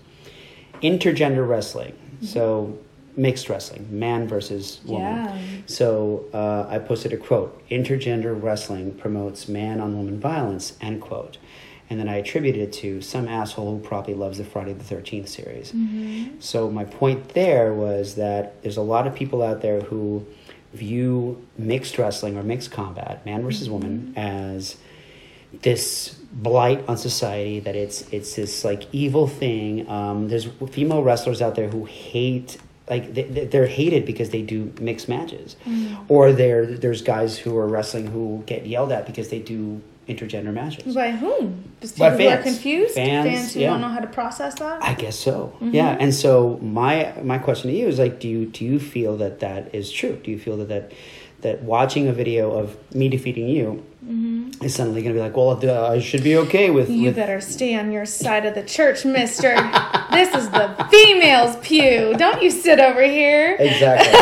[0.83, 2.79] intergender wrestling, so
[3.17, 5.25] mixed wrestling, man versus woman.
[5.27, 5.39] Yeah.
[5.67, 11.37] So uh, I posted a quote: "Intergender wrestling promotes man-on-woman violence." End quote.
[11.89, 15.29] And then I attributed it to some asshole who probably loves the Friday the Thirteenth
[15.29, 15.73] series.
[15.73, 16.43] Mhm.
[16.43, 20.25] So my point there was that there's a lot of people out there who
[20.75, 24.77] view mixed wrestling or mixed combat, man versus woman, as
[25.63, 27.61] this blight on society.
[27.61, 29.89] That it's it's this like evil thing.
[29.89, 32.59] Um, there's female wrestlers out there who hate.
[32.89, 35.97] Like they, they're hated because they do mixed matches, Mm.
[36.09, 40.53] or there there's guys who are wrestling who get yelled at because they do intergender
[40.53, 40.95] matches.
[40.95, 41.65] By whom?
[41.81, 42.95] Just By people who are confused.
[42.95, 43.71] Fans, who yeah.
[43.71, 44.83] don't know how to process that.
[44.83, 45.53] I guess so.
[45.61, 45.75] Mhm.
[45.75, 49.17] Yeah, and so my my question to you is like, do you do you feel
[49.19, 50.19] that that is true?
[50.23, 50.93] Do you feel that that
[51.43, 55.37] that watching a video of me defeating you hmm is suddenly going to be like,
[55.37, 55.59] well,
[55.93, 56.89] I should be okay with.
[56.89, 59.55] You with better stay on your side of the church, Mister.
[60.13, 62.15] this is the females' pew.
[62.17, 63.57] Don't you sit over here.
[63.59, 64.09] exactly.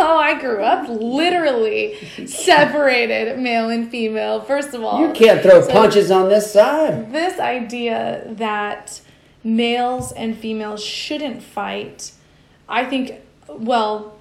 [0.00, 1.96] oh, I grew up literally
[2.26, 4.40] separated male and female.
[4.40, 7.12] First of all, you can't throw So- punches on this side.
[7.12, 9.00] this idea that
[9.44, 12.10] males and females shouldn't fight
[12.68, 13.12] i think
[13.48, 14.16] well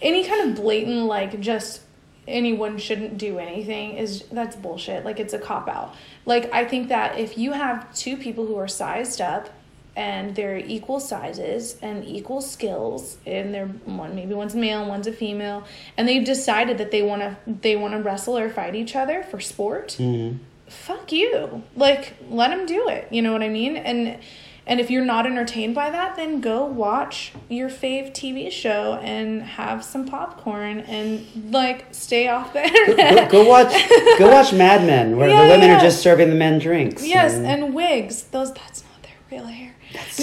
[0.00, 1.80] any kind of blatant like just
[2.28, 5.04] anyone shouldn't do anything is that's bullshit.
[5.04, 5.94] Like it's a cop out.
[6.26, 9.48] Like i think that if you have two people who are sized up
[9.94, 14.88] and they're equal sizes and equal skills and they're one maybe one's a male and
[14.88, 15.64] one's a female
[15.98, 19.22] and they've decided that they want to they want to wrestle or fight each other
[19.24, 20.38] for sport Mhm.
[20.68, 21.62] fuck you.
[21.76, 23.08] Like let them do it.
[23.10, 23.76] You know what i mean?
[23.76, 24.18] And
[24.66, 29.42] and if you're not entertained by that then go watch your fave tv show and
[29.42, 33.72] have some popcorn and like stay off the Go, internet go watch
[34.18, 35.76] go watch Mad Men, where Yeah, the women yeah.
[35.78, 37.04] are just serving the men drinks.
[37.06, 39.71] yes and and wigs those that's not their real hair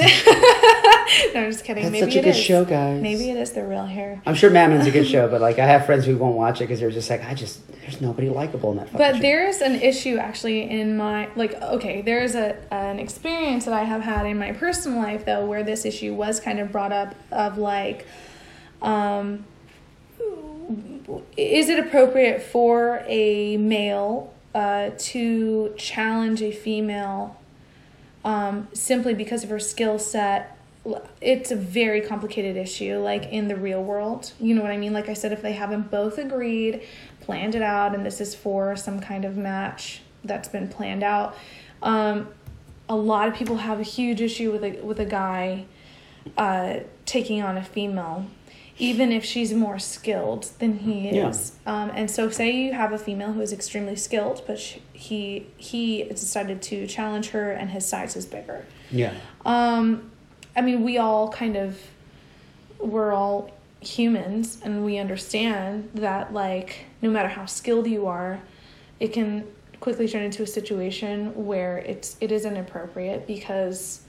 [1.34, 2.40] no i'm just kidding that's maybe such a it good is.
[2.40, 3.02] show, guys.
[3.02, 5.60] maybe it is the real hair I'm sure Mad Men's a good show, but like
[5.60, 8.30] I have friends who won't watch it because they're just like, I just there's nobody
[8.30, 8.94] likable in that.
[8.94, 9.22] But show.
[9.22, 14.02] there's an issue actually in my like okay, there's a an experience that I have
[14.02, 17.58] had in my personal life though where this issue was kind of brought up of
[17.58, 18.06] like
[18.82, 19.46] um
[21.36, 27.39] is it appropriate for a male uh, to challenge a female
[28.30, 30.56] um, simply because of her skill set
[31.22, 34.32] it's a very complicated issue like in the real world.
[34.40, 34.94] You know what i mean?
[34.94, 36.82] Like i said if they haven't both agreed
[37.26, 41.36] planned it out and this is for some kind of match that's been planned out
[41.82, 42.28] um,
[42.88, 45.66] a lot of people have a huge issue with a with a guy
[46.38, 48.26] uh, taking on a female
[48.78, 51.30] even if she's more skilled than he Yeah.
[51.30, 51.52] is.
[51.66, 55.48] Um, and so say you have a female who is extremely skilled but sh he
[55.58, 59.14] he decided to challenge her and his size is bigger yeah.
[59.46, 60.12] um,
[60.56, 61.80] I mean, we all kind of,
[62.80, 68.42] we're all humans, and we understand that, like, no matter how skilled you are,
[69.00, 69.48] it can
[69.80, 74.02] quickly turn into a situation where it's it is inappropriate because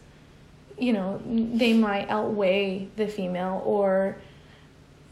[0.77, 4.17] you know, they might outweigh the female or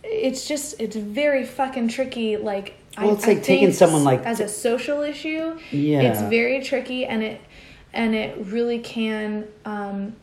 [0.02, 4.40] it's just it's very fucking tricky like Well, it's like taking think someone like- as
[4.40, 6.02] a social issue Yeah.
[6.02, 7.40] it's very tricky and it
[7.92, 10.14] and it really can um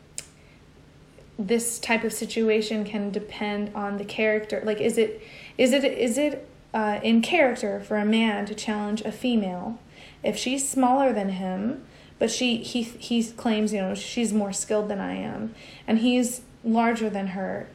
[1.38, 5.20] this type of situation can depend on the character like is it
[5.58, 9.78] is it is it uh, in character for a man to challenge a female
[10.22, 11.82] if she's smaller than him
[12.18, 15.54] but she he he claims you know she's more skilled than i am
[15.86, 17.68] and he's larger than her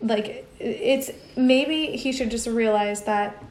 [0.00, 3.42] like it's maybe he should just realize that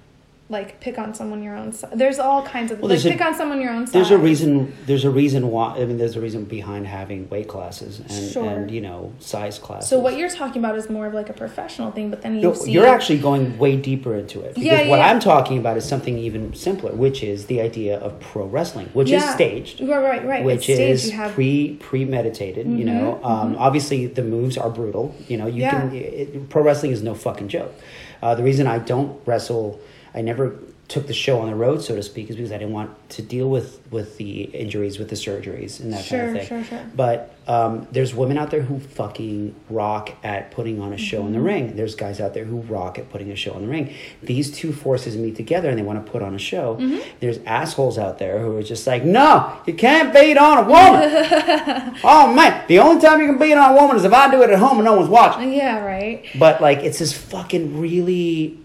[0.53, 3.19] like pick on someone your own size there's all kinds of Well, like a- pick
[3.21, 4.71] on someone your own size There's a reason.
[4.85, 5.75] There's a reason why.
[5.75, 8.49] I mean, there's a reason behind having weight classes and Sure.
[8.49, 9.89] and you know size classes.
[9.89, 12.41] so what you're talking about is more of like a professional thing but then you
[12.43, 14.49] No, see you're actually going way deeper into it.
[14.55, 15.07] Because Yeah, what yeah.
[15.09, 19.11] I'm talking about is something even simpler, which is the idea of pro wrestling, which
[19.11, 19.81] is staged.
[19.81, 21.05] right right right Which it's staged.
[21.05, 23.19] is have pre premeditated, you know.
[23.23, 25.15] Um, Obviously, the moves are brutal.
[25.27, 25.71] You know, you Yeah.
[25.71, 25.95] can.
[25.95, 27.73] It, pro wrestling is no fucking joke.
[28.21, 29.79] Uh, the reason I don't wrestle,
[30.15, 30.55] I never
[30.89, 33.21] took the show on the road, so to speak, is because I didn't want to
[33.21, 36.63] deal with with the injuries, with the surgeries, and that Sure, kind of thing.
[36.65, 36.85] sure, sure.
[36.95, 41.31] But um, there's women out there who fucking rock at putting on a show in
[41.31, 41.45] the Mm-hmm.
[41.47, 41.75] ring.
[41.75, 43.93] There's guys out there who rock at putting a show in the ring.
[44.21, 46.75] These two forces meet together and they want to put on a show.
[46.75, 46.99] Mm-hmm.
[47.21, 51.99] There's assholes out there who are just like, no, you can't beat on a woman.
[52.03, 54.41] oh man, the only time you can beat on a woman is if I do
[54.43, 55.53] it at home and no one's watching.
[55.53, 58.59] yeah right But like, it's this fucking really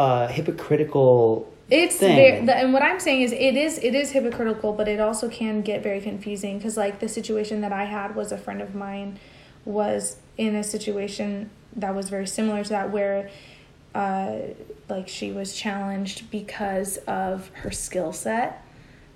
[0.00, 1.52] uh, hypocritical.
[1.70, 4.98] It's very, the, and what I'm saying is it is it is hypocritical, but it
[4.98, 8.60] also can get very confusing because like the situation that I had was a friend
[8.62, 9.20] of mine
[9.64, 13.30] was in a situation that was very similar to that where
[13.94, 14.38] uh,
[14.88, 18.64] like she was challenged because of her skill set,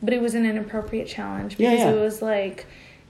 [0.03, 1.93] but it was an inappropriate challenge Yeah, because yeah.
[1.93, 2.67] it was like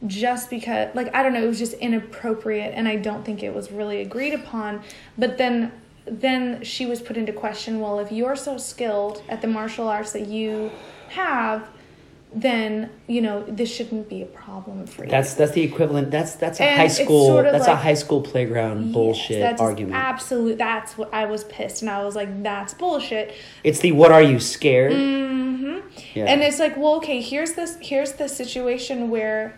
[0.07, 3.53] just because like I don't know it was just inappropriate and I don't think it
[3.53, 4.83] was really agreed upon.
[5.18, 5.72] But then
[6.07, 7.81] then she was put into question.
[7.81, 10.71] Well, if you're so skilled at the martial arts that you
[11.09, 11.69] have,
[12.37, 15.11] then you know this shouldn't be a problem for you.
[15.11, 16.11] That's that's the equivalent.
[16.11, 17.27] That's that's a And high school.
[17.29, 19.95] sort of that's a high school playground Yes, bullshit that's argument.
[19.95, 20.59] Absolute.
[20.59, 23.33] That's what I was pissed, and I was like, "That's bullshit."
[23.63, 24.93] it's the what are you scared?
[24.93, 25.79] hmm
[26.15, 26.25] Yeah.
[26.27, 27.79] And it's like, well, okay, here's this.
[27.81, 29.57] Here's the situation where,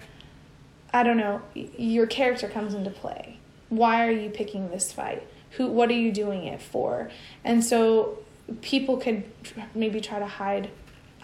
[0.92, 3.38] I don't know, your character comes into play.
[3.70, 5.26] Why are you picking this fight?
[5.56, 5.68] Who?
[5.68, 7.10] What are you doing it for?
[7.44, 8.18] And so,
[8.62, 9.24] people could
[9.74, 10.70] maybe try to hide.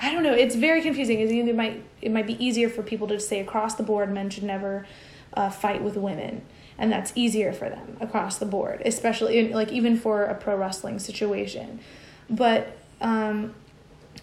[0.01, 0.35] I don't know.
[0.35, 1.21] It's very confusing.
[1.21, 4.43] Either might it might be easier for people to say across the board men should
[4.45, 4.87] never
[5.35, 6.43] uh, fight with women,
[6.79, 10.57] and that's easier for them across the board, especially in, like even for a pro
[10.57, 11.81] wrestling situation.
[12.29, 13.55] But um,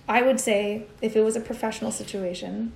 [0.07, 2.73] I would say if it was a professional situation,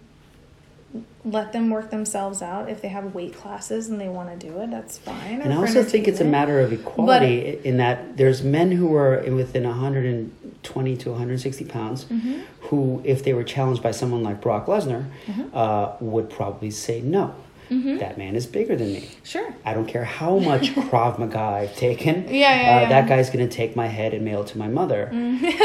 [1.25, 2.69] let them work themselves out.
[2.69, 5.41] If they have weight classes and they want to do it, that's fine.
[5.41, 9.21] And I also think it's a matter of equality in that there's men who are
[9.31, 12.41] within 120 to 160 pounds Mm-hmm.
[12.67, 15.43] who, if they were challenged by someone like Brock Lesnar, Mm-hmm.
[15.53, 17.33] uh, would probably say no.
[17.69, 19.09] That man is bigger than me.
[19.23, 19.53] Sure.
[19.65, 22.25] I don't care how much Krav Maga I've taken.
[22.27, 22.79] Yeah, yeah, uh, yeah.
[22.81, 22.89] Mm-hmm.
[22.89, 25.09] That guy's going to take my head and mail it to my mother.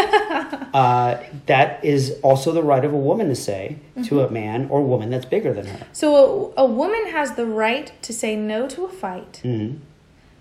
[0.75, 4.19] uh, that is also the right of a woman to say to Mm-hmm.
[4.19, 5.87] a man or woman that's bigger than her.
[5.93, 9.79] So a, a woman has the right to say no to a fight Mhm.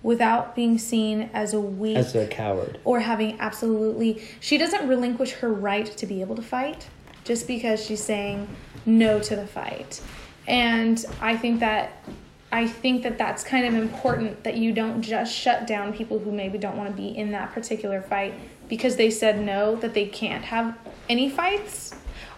[0.04, 2.80] without being seen as a weak As a coward.
[2.86, 6.88] or having absolutely she doesn't relinquish her right to be able to fight
[7.24, 8.48] just because she's saying
[8.86, 10.02] no to the fight
[10.48, 12.04] and i think that
[12.52, 16.32] i think that that's kind of important that you don't just shut down people who
[16.32, 18.34] maybe don't want to be in that particular fight
[18.68, 20.78] because they said no that they can't have
[21.10, 21.94] any fights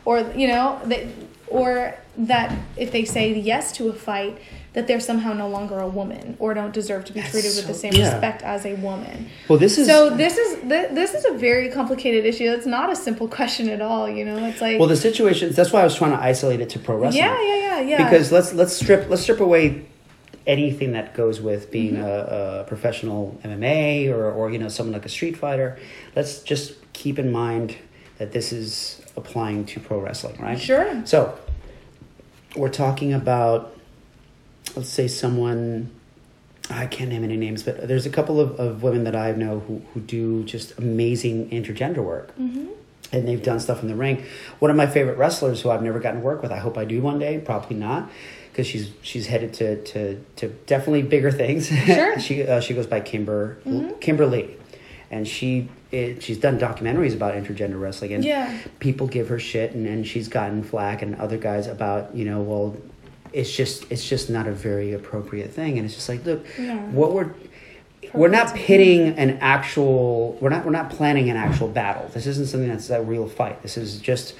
[0.05, 1.05] or you know that
[1.47, 4.38] or that if they say yes to a fight
[4.74, 7.68] that they're somehow no longer a woman or don't deserve to be That's treated with
[7.68, 8.12] the same yeah.
[8.12, 11.70] respect as a woman Well, this is so this is th- this is a very
[11.72, 12.52] complicated issue.
[12.52, 14.08] It's not a simple question at all.
[14.10, 15.56] You know, it's like Well, the situations.
[15.56, 17.24] That's why I was trying to isolate it to pro wrestling.
[17.24, 18.04] yeah, yeah, yeah, yeah.
[18.04, 19.86] Because let's let's strip let's strip away
[20.48, 22.04] anything that goes with being Mm-hmm.
[22.04, 25.80] a, a professional MMA or or you know someone like a street fighter.
[26.16, 27.76] Let's just keep in mind
[28.20, 30.60] that this is applying to pro wrestling, right?
[30.60, 31.02] Sure.
[31.06, 31.38] So
[32.56, 33.76] we're talking about
[34.76, 35.92] let's say someone
[36.72, 39.60] I can't name any names, but there's a couple of, of women that I know
[39.62, 42.36] who, who do just amazing intergender work.
[42.38, 42.68] Mm-hmm.
[43.12, 44.24] And they've done stuff in the ring.
[44.60, 46.86] One of my favorite wrestlers who I've never gotten to work with, I hope I
[46.86, 48.12] do one day, probably not,
[48.52, 51.70] because she's she's headed to, to, to definitely bigger things.
[51.70, 52.20] Sure.
[52.26, 53.98] she uh, she goes by Kimber Mm-hmm.
[54.00, 54.56] Kimber Lee,
[55.10, 58.56] and she it, she's done documentaries about intergender wrestling, and Yeah.
[58.78, 62.42] people give her shit, and, and she's gotten flack and other guys about you know
[62.42, 62.78] well
[63.34, 65.78] it's just it's just not a very appropriate thing.
[65.78, 66.78] And it's just like look Yeah.
[66.92, 67.32] what we're
[68.14, 72.10] we're not pitting an actual we're not we're not planning an actual battle.
[72.14, 73.62] This isn't something that's a real fight.
[73.62, 74.36] This is just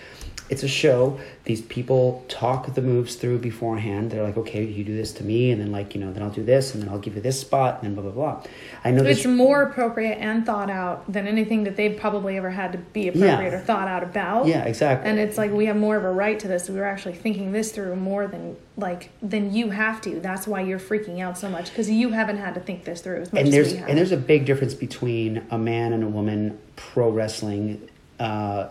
[0.50, 4.96] it's a show these people talk the moves through beforehand they're like okay you do
[4.96, 7.00] this to me and then like you know then i'll do this and then i'll
[7.00, 8.44] give you this spot and then blah blah blah
[8.84, 12.50] i know It's this more appropriate and thought out than anything that they've probably ever
[12.50, 13.58] had to be appropriate Yeah.
[13.58, 14.48] or thought out about.
[14.48, 16.70] yeah exactly And it's like we have more of a right to this.
[16.70, 20.20] We were actually thinking this through more than like than you have to.
[20.20, 23.22] That's why you're freaking out so much because you haven't had to think this through
[23.22, 23.90] as much and as there's we have.
[23.90, 27.88] and there's a big difference between a man and a woman pro wrestling
[28.20, 28.68] uh,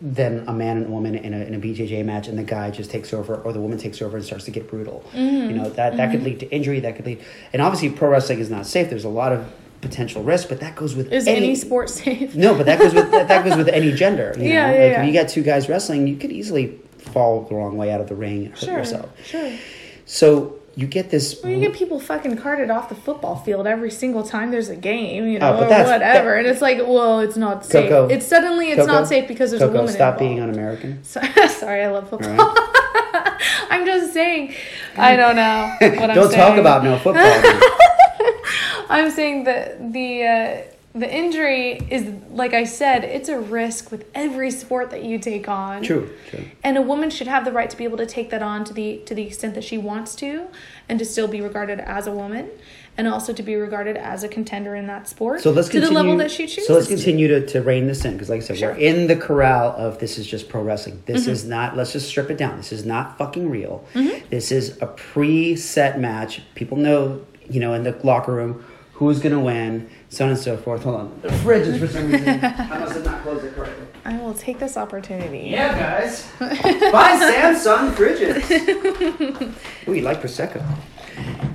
[0.00, 2.70] than a man and a woman in a, in a BJJ match, and the guy
[2.70, 5.04] just takes over, or the woman takes over and starts to get brutal.
[5.12, 5.50] Mm-hmm.
[5.50, 6.80] You know that that could lead to injury.
[6.80, 7.20] That could lead,
[7.52, 8.88] and obviously pro wrestling is not safe.
[8.90, 12.34] There's a lot of potential risk, but that goes with Is any, sport safe?
[12.34, 14.34] no, but that goes with that, that goes with any gender.
[14.36, 14.72] You Yeah, know?
[14.72, 15.02] yeah, like yeah.
[15.02, 18.08] if you got two guys wrestling, you could easily fall the wrong way out of
[18.08, 19.10] the ring and hurt Sure, yourself.
[19.24, 19.52] sure.
[20.04, 21.40] So you get this.
[21.42, 24.76] Well, you get people fucking carted off the football field every single time there's a
[24.76, 26.30] game, you know, Oh, but or whatever.
[26.30, 27.88] that- and it's like, well, it's not safe.
[27.88, 30.18] Coco, it's suddenly it's Coco, not safe because there's Coco, a woman stop involved.
[30.20, 31.00] being un-American.
[31.02, 32.40] So- Sorry, I love football.
[32.40, 33.40] All right.
[33.70, 34.54] I'm just saying.
[34.96, 36.48] I don't know what I'm Don't saying.
[36.48, 37.24] talk about no football.
[38.90, 40.62] I'm saying that the uh,
[40.94, 45.48] the injury is like I said, it's a risk with every sport that you take
[45.48, 45.82] on.
[45.82, 46.44] true, true.
[46.64, 48.72] And a woman should have the right to be able to take that on to
[48.72, 50.46] the to the extent that she wants to,
[50.88, 52.48] and to still be regarded as a woman,
[52.96, 55.40] and also to be regarded as a contender in that sport.
[55.42, 55.88] So let's to continue.
[55.94, 56.66] the level that she chooses.
[56.66, 58.72] So let's continue to, to rein this in because, like I said, Sure.
[58.72, 61.02] we're in the corral of this is just pro wrestling.
[61.06, 61.30] This Mm-hmm.
[61.30, 61.76] is not.
[61.76, 62.56] Let's just strip it down.
[62.56, 63.84] This is not fucking real.
[63.94, 64.26] Mm-hmm.
[64.30, 66.40] This is a pre-set match.
[66.54, 68.64] People know, you know, in the locker room
[68.98, 70.82] who's gonna win, so on and so forth.
[70.82, 72.28] Hold on, the fridge is for some reason.
[72.44, 73.86] I must have not closed it correctly.
[74.04, 75.50] I will take this opportunity.
[75.50, 76.28] Yeah, guys.
[76.40, 79.54] Buy Samsung fridges.
[79.86, 80.64] Ooh, you like prosecco?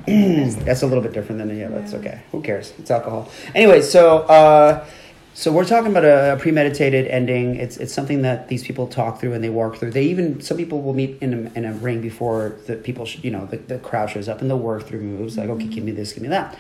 [0.66, 2.22] That's a little bit different than yeah, but it's okay.
[2.32, 2.74] Who cares?
[2.80, 3.30] It's alcohol.
[3.54, 4.86] Anyway, so uh,
[5.34, 7.56] so we're talking about a, premeditated ending.
[7.56, 9.92] It's it's something that these people talk through and they work through.
[9.92, 13.20] They even some people will meet in a, in a ring before the people sh-
[13.24, 15.84] you know the, the crowd shows up and they'll work through moves like okay, give
[15.84, 16.58] me this, give me that.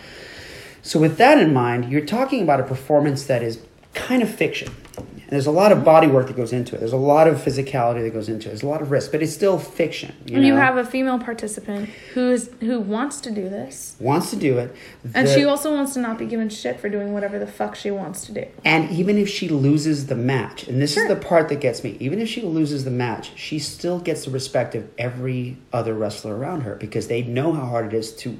[0.83, 3.59] So with that in mind, you're talking about a performance that is
[3.93, 4.69] kind of fiction.
[4.97, 6.79] And there's a lot of body work that goes into it.
[6.79, 8.51] There's a lot of physicality that goes into it.
[8.51, 10.13] There's a lot of risk, but it's still fiction.
[10.25, 14.29] You, And you have a female participant who is who wants to do this, wants
[14.31, 14.75] to do it,
[15.15, 17.89] and she also wants to not be given shit for doing whatever the fuck she
[17.89, 18.45] wants to do.
[18.65, 21.03] And even if she loses the match, and this Sure.
[21.03, 24.25] is the part that gets me, even if she loses the match, she still gets
[24.25, 28.13] the respect of every other wrestler around her because they know how hard it is
[28.17, 28.37] to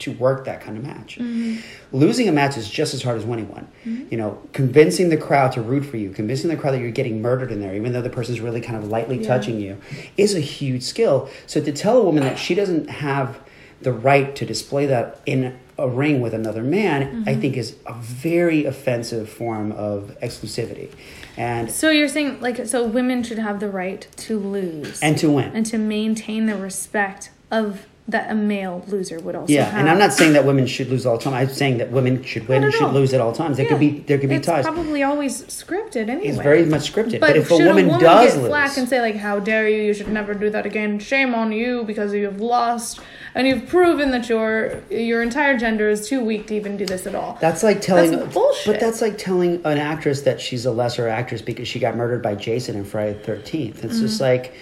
[0.00, 1.18] to work that kind of match.
[1.18, 1.60] Mm-hmm.
[1.96, 3.68] Losing a match is just as hard as winning one.
[3.84, 7.22] You know, convincing the crowd to root for you, convincing the crowd that you're getting
[7.22, 9.26] murdered in there, even though the person's really kind of lightly Yeah.
[9.28, 9.78] touching you,
[10.16, 11.28] is a huge skill.
[11.46, 13.38] So to tell a woman that she doesn't have
[13.82, 17.40] the right to display that in a ring with another man, I Mm-hmm.
[17.40, 20.90] think is a very offensive form of exclusivity.
[21.38, 25.30] And So you're saying like so women should have the right to lose and to
[25.30, 25.52] win.
[25.54, 29.80] and to maintain the respect of that a male loser would also yeah, have.
[29.80, 31.34] and I'm not saying that women should lose all the time.
[31.34, 33.56] I'm saying that women should win and should lose at all times.
[33.56, 34.64] There could be there could be it's ties.
[34.64, 36.28] probably always scripted anyway.
[36.28, 37.20] It's very much scripted.
[37.20, 39.38] But, But, if a woman, a woman does get lose, flack and say like, "How
[39.38, 39.82] dare you?
[39.82, 40.98] You should never do that again.
[40.98, 43.00] Shame on you because you've lost
[43.34, 47.06] and you've proven that your your entire gender is too weak to even do this
[47.06, 48.66] at all." That's like telling, That's bullshit.
[48.74, 52.22] but that's like telling an actress that she's a lesser actress because she got murdered
[52.22, 53.84] by Jason in Friday the Thirteenth.
[53.84, 54.24] It's just mm-hmm.
[54.24, 54.54] like,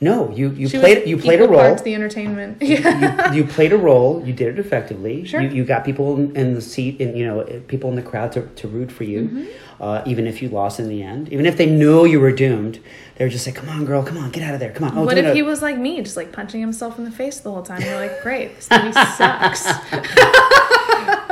[0.00, 0.68] no, you you.
[0.68, 1.60] She played you played a role.
[1.60, 2.62] parts the entertainment.
[2.62, 3.32] Yeah.
[3.34, 4.22] you, you played a role.
[4.26, 5.24] You did it effectively.
[5.26, 5.40] Sure.
[5.42, 8.32] You, you got people in, in the seat, and you know people in the crowd
[8.32, 9.82] to, to root for you, Mm-hmm.
[9.82, 11.30] uh, even if you lost in the end.
[11.32, 12.80] Even if they knew you were doomed,
[13.16, 14.96] they were just like, "Come on, girl, come on, get out of there, come on."
[14.98, 15.34] Oh, what if it.
[15.36, 17.82] he was like me, just like punching himself in the face the whole time?
[17.82, 19.64] You're like, "Great, this movie sucks."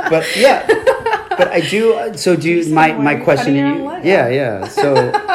[0.09, 0.65] But yeah,
[1.37, 2.11] but I do.
[2.15, 4.03] So do you, my my you question to cutting your you?
[4.09, 4.67] Yeah, yeah.
[4.67, 4.93] So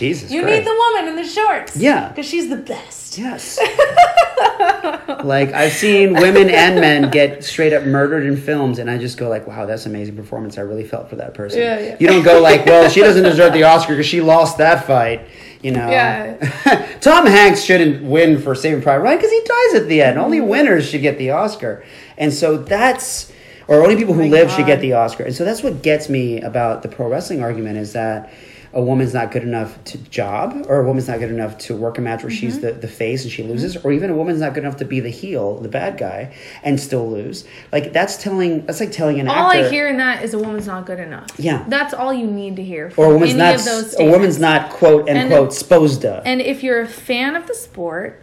[0.00, 0.58] Jesus, you Christ.
[0.58, 1.76] need the woman in the shorts.
[1.76, 2.08] Yeah.
[2.08, 3.18] because she's the best.
[3.18, 3.58] Yes.
[5.24, 9.18] like I've seen women and men get straight up murdered in films, and I just
[9.18, 11.60] go like, "Wow, that's an amazing performance." I really felt for that person.
[11.60, 11.96] Yeah, yeah.
[12.00, 15.28] You don't go like, "Well, she doesn't deserve the Oscar because she lost that fight."
[15.62, 15.90] You know.
[15.90, 16.96] Yeah.
[17.00, 20.16] Tom Hanks shouldn't win for Saving Private Ryan because he dies at the end.
[20.16, 20.24] Mm-hmm.
[20.24, 21.84] Only winners should get the Oscar,
[22.16, 23.32] and so that's.
[23.68, 25.22] Or only people who Oh live should get the Oscar.
[25.22, 28.32] And so that's what gets me about the pro wrestling argument is that
[28.72, 31.98] a woman's not good enough to job, or a woman's not good enough to work
[31.98, 32.38] a match where Mm-hmm.
[32.40, 34.84] she's the, the face and she loses, or even a woman's not good enough to
[34.84, 37.44] be the heel, the bad guy, and still lose.
[37.72, 40.38] Like that's telling that's like telling an All actor I hear in that is a
[40.38, 41.28] woman's not good enough.
[41.38, 41.64] Yeah.
[41.68, 42.92] that's all you need to hear.
[42.96, 46.22] or a woman's any not of those a woman's not quote And- unquote supposed to.
[46.24, 48.22] And if you're a fan of the sport,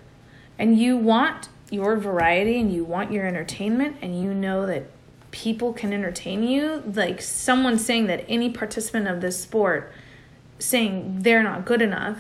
[0.60, 4.86] and you want your variety and you want your entertainment and you know that
[5.32, 9.92] people can entertain you like someone saying that any participant of this sport
[10.60, 12.18] saying they're not good enough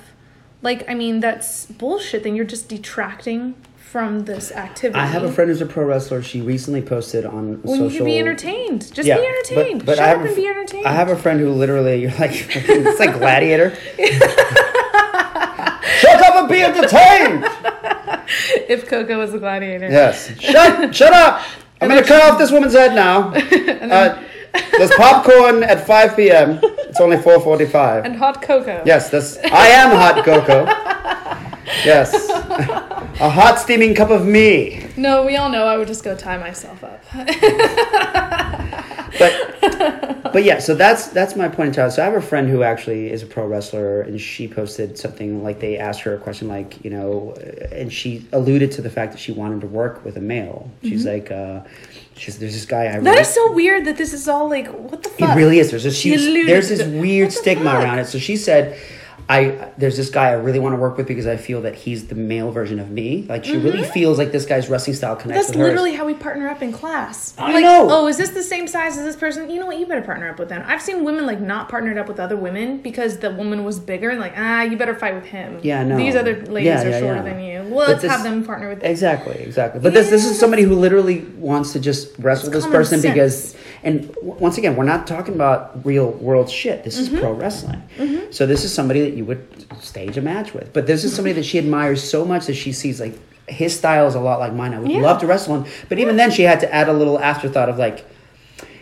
[0.62, 5.32] like i mean that's bullshit then you're just detracting from this activity I have a
[5.32, 6.22] friend who's a pro wrestler.
[6.22, 7.90] She recently posted on well social.
[7.90, 10.86] you can be entertained just be entertained shut I have up a and be entertained
[10.86, 13.74] I have a friend who literally, you're like, it's like Gladiator.
[16.00, 17.44] Shut up and be entertained.
[18.70, 20.38] if coco was a gladiator Yes.
[20.40, 21.42] Shut, shut up.
[21.82, 23.34] I'm gonna cut off this woman's head now.
[23.34, 24.22] Uh,
[24.78, 26.60] there's popcorn at 5 p.m.
[26.64, 28.06] It's only 4:45.
[28.06, 29.38] and hot cocoa Yes, that's.
[29.38, 30.66] I am hot cocoa.
[31.86, 32.30] Yes.
[33.20, 34.88] A hot steaming cup of me.
[34.95, 37.04] no we all know i would just go tie myself up
[39.20, 41.89] but but yeah, so that's that's my point in time.
[41.89, 45.43] So I have a friend who actually is a pro wrestler, and she posted something
[45.43, 47.34] like they asked her a question like you know,
[47.72, 50.70] and she alluded to the fact that she wanted to work with a male.
[50.84, 51.62] She's like, uh,
[52.18, 54.68] she's there's this guy I that really, is so weird that this is all like
[54.68, 55.70] what the fuck it really is.
[55.72, 57.84] There's this huge, there's this weird the stigma fuck?
[57.84, 58.07] around it.
[58.07, 58.78] So she said.
[59.30, 62.07] I there's this guy I really want to work with because I feel that he's
[62.07, 63.25] the male version of me.
[63.28, 65.59] Like she really feels like this guy's wrestling style connects Mm-hmm.
[65.59, 67.34] That's literally how we partner up in class.
[67.38, 67.88] I like, know.
[67.89, 69.49] Oh, is this the same size as this person?
[69.49, 69.78] You know what?
[69.80, 70.63] You better partner up with them.
[70.65, 74.09] I've seen women like not partnered up with other women because the woman was bigger
[74.09, 75.59] and like ah, you better fight with him.
[75.61, 75.97] Yeah, no.
[75.97, 77.21] These other ladies Yeah, are yeah, shorter yeah.
[77.23, 77.59] than you.
[77.63, 78.82] Well, But let's this- have them partner with.
[78.84, 79.82] Exactly, exactly.
[79.82, 83.13] But this this is somebody who literally wants to just wrestle this person sense.
[83.13, 86.84] because, and w- once again, we're not talking about real world shit.
[86.84, 87.15] This Mm-hmm.
[87.15, 87.82] is pro wrestling.
[88.32, 89.47] So this is somebody that you would
[89.82, 90.73] stage a match with.
[90.73, 93.17] But this is somebody that she admires so much that she sees like
[93.47, 94.73] his style is a lot like mine.
[94.73, 95.01] I would Yeah.
[95.01, 95.71] love to wrestle him.
[95.89, 98.05] But even then, she had to add a little afterthought of like.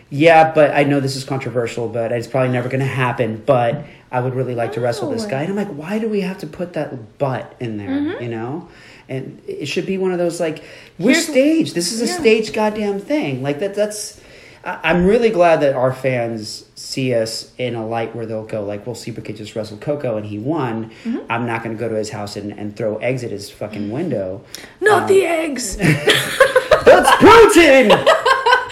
[0.08, 3.42] Yeah, but I know this is controversial, but it's probably never going to happen.
[3.44, 5.42] But I would really like to wrestle this guy.
[5.42, 7.88] And I'm like, why do we have to put that butt in there?
[7.88, 8.22] Mm-hmm.
[8.22, 8.68] You know?
[9.08, 10.62] And it should be one of those like,
[10.98, 11.74] we're Here's- staged.
[11.74, 12.18] This is a Yeah.
[12.20, 13.42] staged goddamn thing.
[13.42, 13.74] Like that.
[13.74, 14.20] That's.
[14.66, 18.84] I'm really glad that our fans see us in a light where they'll go like,
[18.84, 20.90] well, Super Kid just wrestled Coco and he won.
[21.04, 21.18] Mm-hmm.
[21.30, 23.90] I'm not going to go to his house and, and throw eggs at his fucking
[23.92, 24.44] window.
[24.80, 25.76] Not Um, the eggs.
[25.76, 27.90] That's protein.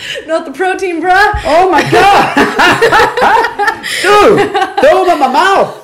[0.26, 1.32] Not the protein, bruh.
[1.44, 2.34] Oh my god,
[4.02, 4.50] dude!
[4.80, 5.80] Throw them in my mouth.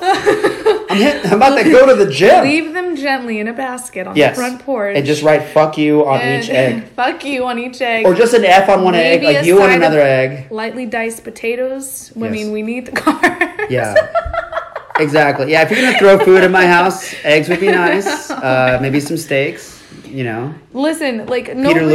[0.89, 2.43] I'm, hit, I'm about to go to the gym.
[2.43, 4.95] Leave them gently in a basket on yes, the front porch.
[4.97, 8.05] and just write "fuck you" on and each egg, Fuck you on each egg.
[8.05, 10.01] or just an F on one egg, Maybe like a you on side of- another
[10.01, 10.51] egg.
[10.51, 12.11] lightly diced potatoes.
[12.15, 12.31] I Yes.
[12.31, 13.69] mean, we need the carbs.
[13.69, 13.95] Yeah.
[14.99, 15.51] Exactly.
[15.51, 18.29] Yeah, if you're gonna throw food in my house, eggs would be nice.
[18.29, 19.80] Uh, maybe some steaks.
[20.11, 20.53] You know.
[20.73, 21.85] Listen, like nobody.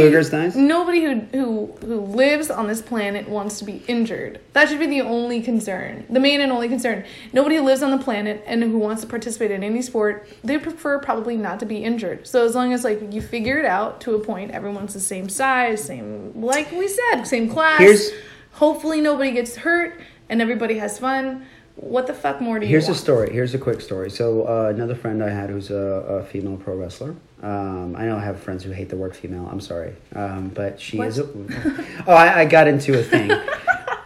[0.55, 4.39] Nobody who who who lives on this planet wants to be injured.
[4.53, 7.05] That should be the only concern, the main and only concern.
[7.33, 10.57] Nobody who lives on the planet and who wants to participate in any sport, they
[10.57, 12.25] prefer probably not to be injured.
[12.27, 15.29] So as long as like you figure it out to a point, everyone's the same
[15.29, 17.79] size, same like we said, same class.
[17.79, 18.09] Here's-
[18.53, 21.45] hopefully nobody gets hurt and everybody has fun.
[21.77, 23.31] What the fuck more do you Here's a story.
[23.31, 24.09] Here's a quick story.
[24.09, 27.15] So uh, another friend I had who's a, a female pro wrestler.
[27.43, 29.47] Um, I know I have friends who hate the word female.
[29.49, 31.09] I'm sorry, um, but she What?
[31.09, 31.19] is.
[31.19, 31.23] A,
[32.07, 33.31] oh, I, I got into a thing.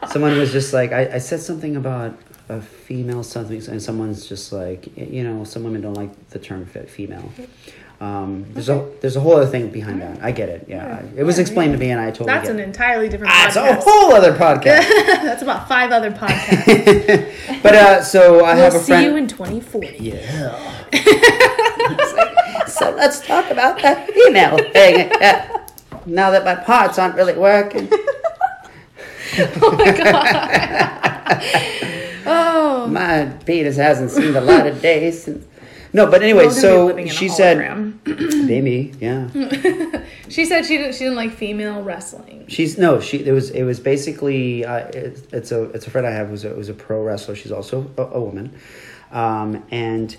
[0.09, 2.17] Someone was just like, I, I said something about
[2.49, 6.65] a female something, and someone's just like, you know, some women don't like the term
[6.65, 7.31] fe- female.
[8.01, 10.23] Um, there's a there's a whole other thing behind that.
[10.23, 10.65] I get it.
[10.67, 12.63] Yeah, it was explained to me, and I totally That's an it.
[12.63, 14.87] entirely different Ah, it's a whole other podcast.
[15.05, 17.61] That's about five other podcasts.
[17.63, 19.97] but uh, so I we'll have a see you in 2040.
[19.99, 20.89] Yeah.
[22.65, 25.11] so let's talk about that female thing.
[25.21, 25.67] Uh,
[26.07, 27.87] now that my parts aren't really working.
[29.61, 31.43] Oh my god.
[32.25, 32.87] oh.
[32.87, 35.45] My penis hasn't seen the light of day since.
[35.93, 37.57] No, but anyway, We're gonna be so living in a she said,
[38.05, 39.27] maybe, yeah.
[40.29, 40.93] She said she didn't.
[40.93, 42.45] She didn't like female wrestling.
[42.47, 43.17] She's no, she.
[43.25, 43.49] It was.
[43.49, 44.63] It was basically.
[44.63, 45.63] Uh, it, it's a.
[45.71, 47.35] It's a friend I have who's a, who's a pro wrestler.
[47.35, 48.53] She's also a, a woman,
[49.11, 50.15] um, and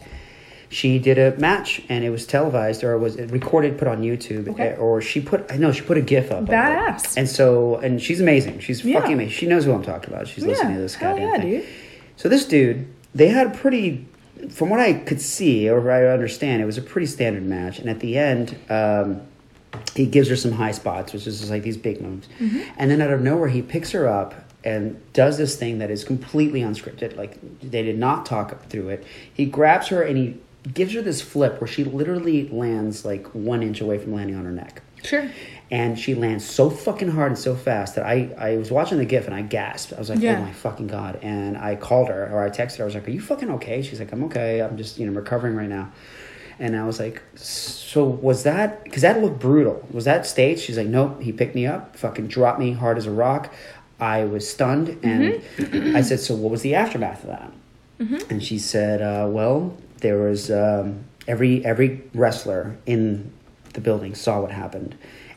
[0.69, 4.49] she did a match, and it was televised or was it recorded, put on YouTube,
[4.51, 4.69] Okay.
[4.71, 5.51] eh, or she put.
[5.51, 6.45] I know she put a GIF up.
[6.45, 7.17] Badass.
[7.17, 8.59] And so, and she's amazing.
[8.59, 9.01] She's Yeah.
[9.01, 9.33] fucking amazing.
[9.33, 10.29] She knows who I'm talking about.
[10.29, 11.51] She's listening to this goddamn yeah, thing.
[11.51, 11.65] dude.
[12.17, 14.07] So this dude, they had a pretty,
[14.51, 17.79] from what I could see or I understand, it was a pretty standard match.
[17.79, 19.23] And at the end, um,
[19.95, 22.29] he gives her some high spots, which is just like these big moves.
[22.39, 22.61] Mm-hmm.
[22.77, 24.35] And then out of nowhere, he picks her up
[24.65, 27.17] and does this thing that is completely unscripted.
[27.17, 29.05] Like they did not talk through it.
[29.33, 30.39] He grabs her and he
[30.73, 34.45] gives her this flip where she literally lands like one inch away from landing on
[34.45, 35.31] her neck Sure.
[35.73, 39.05] And she lands so fucking hard and so fast that I, I was watching the
[39.07, 39.93] GIF and I gasped.
[39.93, 40.39] I was like, Yeah.
[40.39, 41.19] oh my fucking god!
[41.23, 42.85] And I called her or I texted her.
[42.85, 43.83] I was like, are you fucking okay?
[43.83, 44.61] She's like, I'm okay.
[44.63, 45.91] I'm just you know recovering right now.
[46.59, 49.85] And I was like, so was that, because that looked brutal.
[49.91, 50.61] Was that staged?
[50.61, 53.53] She's like, nope, he picked me up, fucking dropped me hard as a rock.
[53.99, 54.91] I was stunned.
[55.03, 55.97] And Mm-hmm.
[55.97, 57.51] I said, so what was the aftermath of that?
[58.31, 63.33] And she said, uh, well, there was um, every every wrestler in
[63.75, 64.95] the building saw what happened.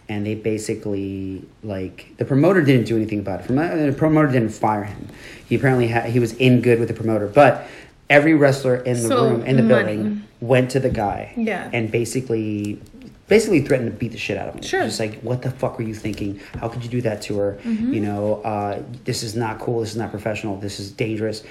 [0.07, 3.47] And they basically like the promoter didn't do anything about it.
[3.47, 5.07] Promo- The promoter didn't fire him.
[5.47, 7.67] He apparently had, he was in good with the promoter, but
[8.09, 9.95] every wrestler in the So, room in the money.
[9.95, 11.69] building went to the guy Yeah.
[11.73, 12.79] and basically
[13.27, 14.61] basically threatened to beat the shit out of him.
[14.61, 14.83] Sure.
[14.83, 16.39] Just like, what the fuck were you thinking?
[16.59, 17.57] How could you do that to her?
[17.63, 17.91] Mm-hmm.
[17.95, 19.79] You know, uh, this is not cool.
[19.79, 20.57] This is not professional.
[20.57, 21.43] This is dangerous.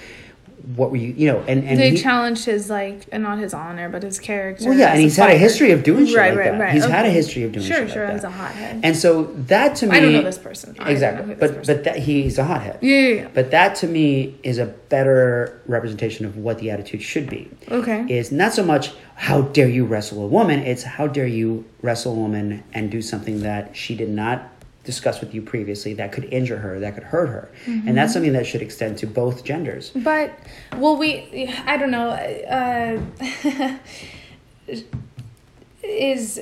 [0.77, 3.53] What were you, you know, and, and they he- challenged his like, and not his
[3.53, 4.69] honor, but his character.
[4.71, 6.61] well, yeah, and he's had a history of doing shit Right, like right, that.
[6.61, 6.73] right.
[6.73, 8.29] He's had a history of doing Sure, shit sure, like he's that.
[8.29, 8.81] a hothead.
[8.83, 10.75] And so that to me, I don't know this person.
[10.81, 12.79] Exactly, but person but that he's a hothead.
[12.81, 13.29] Yeah, yeah, yeah.
[13.35, 17.51] But that to me is a better representation of what the attitude should be.
[17.71, 18.07] Okay.
[18.09, 22.13] Is not so much how dare you wrestle a woman, it's how dare you wrestle
[22.13, 24.54] a woman and do something that she did not
[24.85, 27.51] discuss with you previously that could injure her, that could hurt her.
[27.67, 27.89] Mm-hmm.
[27.89, 29.91] And that's something that should extend to both genders.
[29.91, 30.39] But
[30.77, 32.11] well, we I don't know.
[32.11, 33.01] Uh,
[35.83, 36.41] is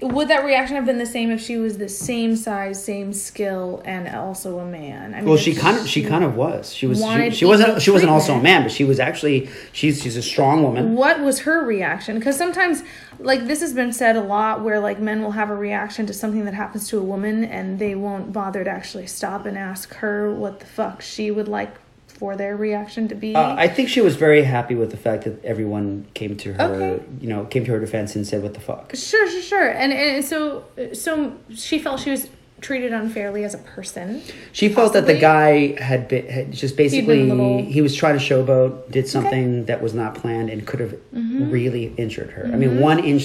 [0.00, 3.82] would that reaction have been the same if she was the same size, same skill,
[3.84, 5.12] and also a man?
[5.12, 6.72] I mean, Well, she kind of she kind of was.
[6.72, 10.00] She was she, she wasn't she wasn't also a man, but she was actually she's
[10.00, 10.94] she's a strong woman.
[10.94, 12.18] What was her reaction?
[12.18, 12.84] Because sometimes,
[13.18, 16.12] like this has been said a lot, where like men will have a reaction to
[16.12, 19.94] something that happens to a woman, and they won't bother to actually stop and ask
[19.94, 21.74] her what the fuck she would like
[22.18, 23.34] for their reaction to be.
[23.34, 26.62] Uh, I think she was very happy with the fact that everyone came to her,
[26.64, 27.04] Okay.
[27.20, 29.68] you know, came to her defense and said, "What the fuck." Sure, sure, sure.
[29.70, 32.28] And and so so she felt she was
[32.60, 34.20] treated unfairly as a person.
[34.50, 38.24] She felt that the guy had been had just basically little- he was trying to
[38.24, 41.50] showboat, did something that was not planned, and could have Mm-hmm.
[41.52, 42.50] really injured her.
[42.52, 43.24] I mean, one inch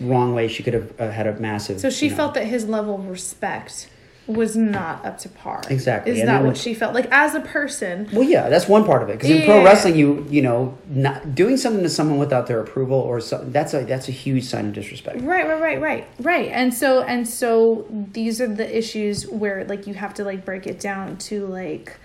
[0.00, 1.78] wrong way, she could have uh, had a massive.
[1.80, 3.88] So she you know- felt that his level of respect
[4.28, 5.60] was not up to par.
[5.68, 6.94] Exactly, Is and that what she felt?
[6.94, 9.14] Like as a person, Well, yeah, that's one part of it.
[9.14, 12.98] Because in pro wrestling, you you know, not doing something to someone without their approval
[12.98, 15.20] or something that's a that's a huge sign of disrespect.
[15.22, 16.48] Right, right, right, right, right.
[16.52, 20.66] And so and so these are the issues where like you have to like break
[20.68, 21.96] it down to like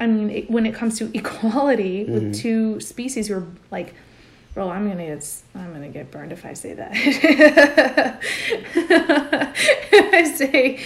[0.00, 2.12] I mean it, when it comes to equality Mm-hmm.
[2.12, 3.94] with two species who are like
[4.54, 6.90] well, I'm gonna get I'm gonna get burned if I say that.
[8.72, 10.80] If I say,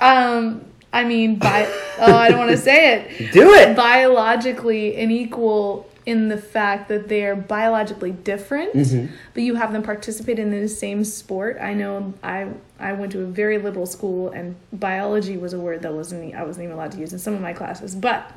[0.00, 1.66] um, I mean, bi-
[1.98, 3.32] oh, I don't want to say it.
[3.32, 3.76] Do it.
[3.76, 9.12] Biologically unequal in the fact that they are biologically different, Mm-hmm.
[9.34, 11.58] but you have them participate in the same sport.
[11.60, 12.48] I know I
[12.80, 16.44] I went to a very liberal school, and biology was a word that wasn't I
[16.44, 18.30] wasn't even allowed to use in some of my classes, but.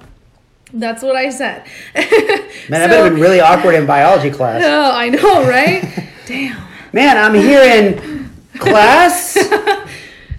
[0.74, 1.66] That's what I said.
[2.70, 4.64] Man, that would have been really awkward in biology class.
[4.66, 6.08] Oh, I know, right?
[6.26, 6.62] Damn.
[6.94, 9.34] Man, I'm here in class.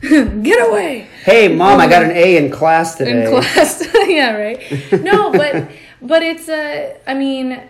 [0.01, 1.09] Get away.
[1.25, 3.25] Hey, mom, I got an A in class today.
[3.25, 3.87] In class.
[4.09, 5.03] yeah, right.
[5.03, 5.69] No, but
[6.01, 7.61] but it's a I mean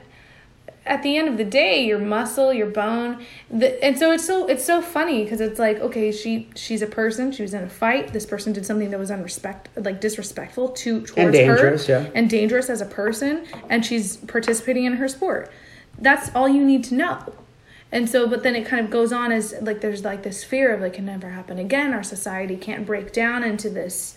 [0.84, 4.46] at the end of the day, your muscle, your bone, the, and so it's so
[4.48, 7.30] it's so funny because it's like okay, she she's a person.
[7.30, 8.12] She was in a fight.
[8.12, 12.10] This person did something that was unrespect like disrespectful to towards dangerous, her yeah.
[12.14, 15.52] and dangerous as a person, and she's participating in her sport.
[15.98, 17.34] That's all you need to know.
[17.92, 20.74] And so, but then it kind of goes on as like there's like this fear
[20.74, 21.92] of like can never happen again.
[21.92, 24.16] Our society can't break down into this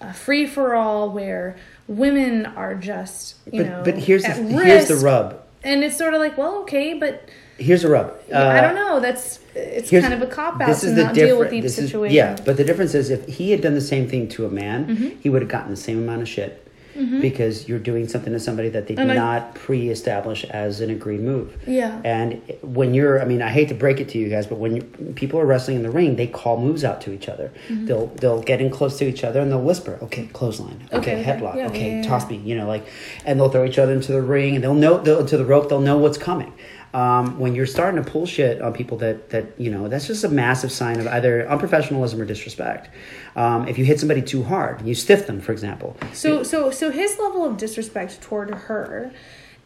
[0.00, 1.56] uh, free for all where
[1.88, 5.43] women are just you but know but here's the at here's the rub.
[5.64, 8.12] And it's sort of like, well, okay, but Here's the rub.
[8.32, 8.98] I Uh, don't know.
[9.00, 12.14] That's it's kind of a cop out to not deal with each is- situation.
[12.14, 14.86] yeah, but the difference is if he had done the same thing to a man,
[14.86, 15.20] Mm-hmm.
[15.20, 16.63] he would have gotten the same amount of shit
[16.94, 21.20] because you're doing something to somebody that they did I- not pre-establish as an agreed
[21.20, 21.56] move.
[21.66, 22.00] Yeah.
[22.04, 24.76] And when you're, I mean, I hate to break it to you guys, but when
[24.76, 24.82] you,
[25.14, 27.52] people are wrestling in the ring, they call moves out to each other.
[27.68, 27.86] Mm-hmm.
[27.86, 30.86] They'll they'll get in close to each other and they'll whisper, "Okay, clothesline.
[30.92, 31.56] Okay, Okay, headlock.
[31.56, 32.86] Yeah, okay, yeah, yeah, toss me." You know, like,
[33.24, 35.68] and they'll throw each other into the ring and they'll know they'll, to the rope.
[35.68, 36.52] They'll know what's coming.
[36.94, 40.22] Um, when you're starting to pull shit on people that that you know, that's just
[40.22, 42.88] a massive sign of either unprofessionalism or disrespect.
[43.34, 45.96] Um, if you hit somebody too hard, you stiff them, for example.
[46.12, 49.10] So so so his level of disrespect toward her,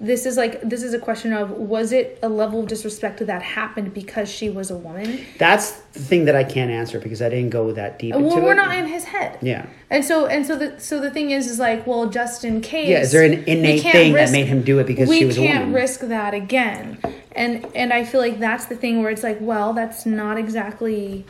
[0.00, 3.42] this is like this is a question of was it a level of disrespect that
[3.42, 5.20] happened because she was a woman?
[5.36, 8.40] That's the thing that I can't answer because I didn't go that deep into Well,
[8.40, 8.56] we're it.
[8.56, 9.36] not in his head.
[9.42, 9.66] Yeah.
[9.90, 12.88] And so and so the so the thing is is like well just in case
[12.88, 15.36] Yeah, is there an innate thing that made him do it because we she was
[15.36, 16.98] a can't risk that again.
[17.38, 21.24] And and I feel like that's the thing where it's like well that's not exactly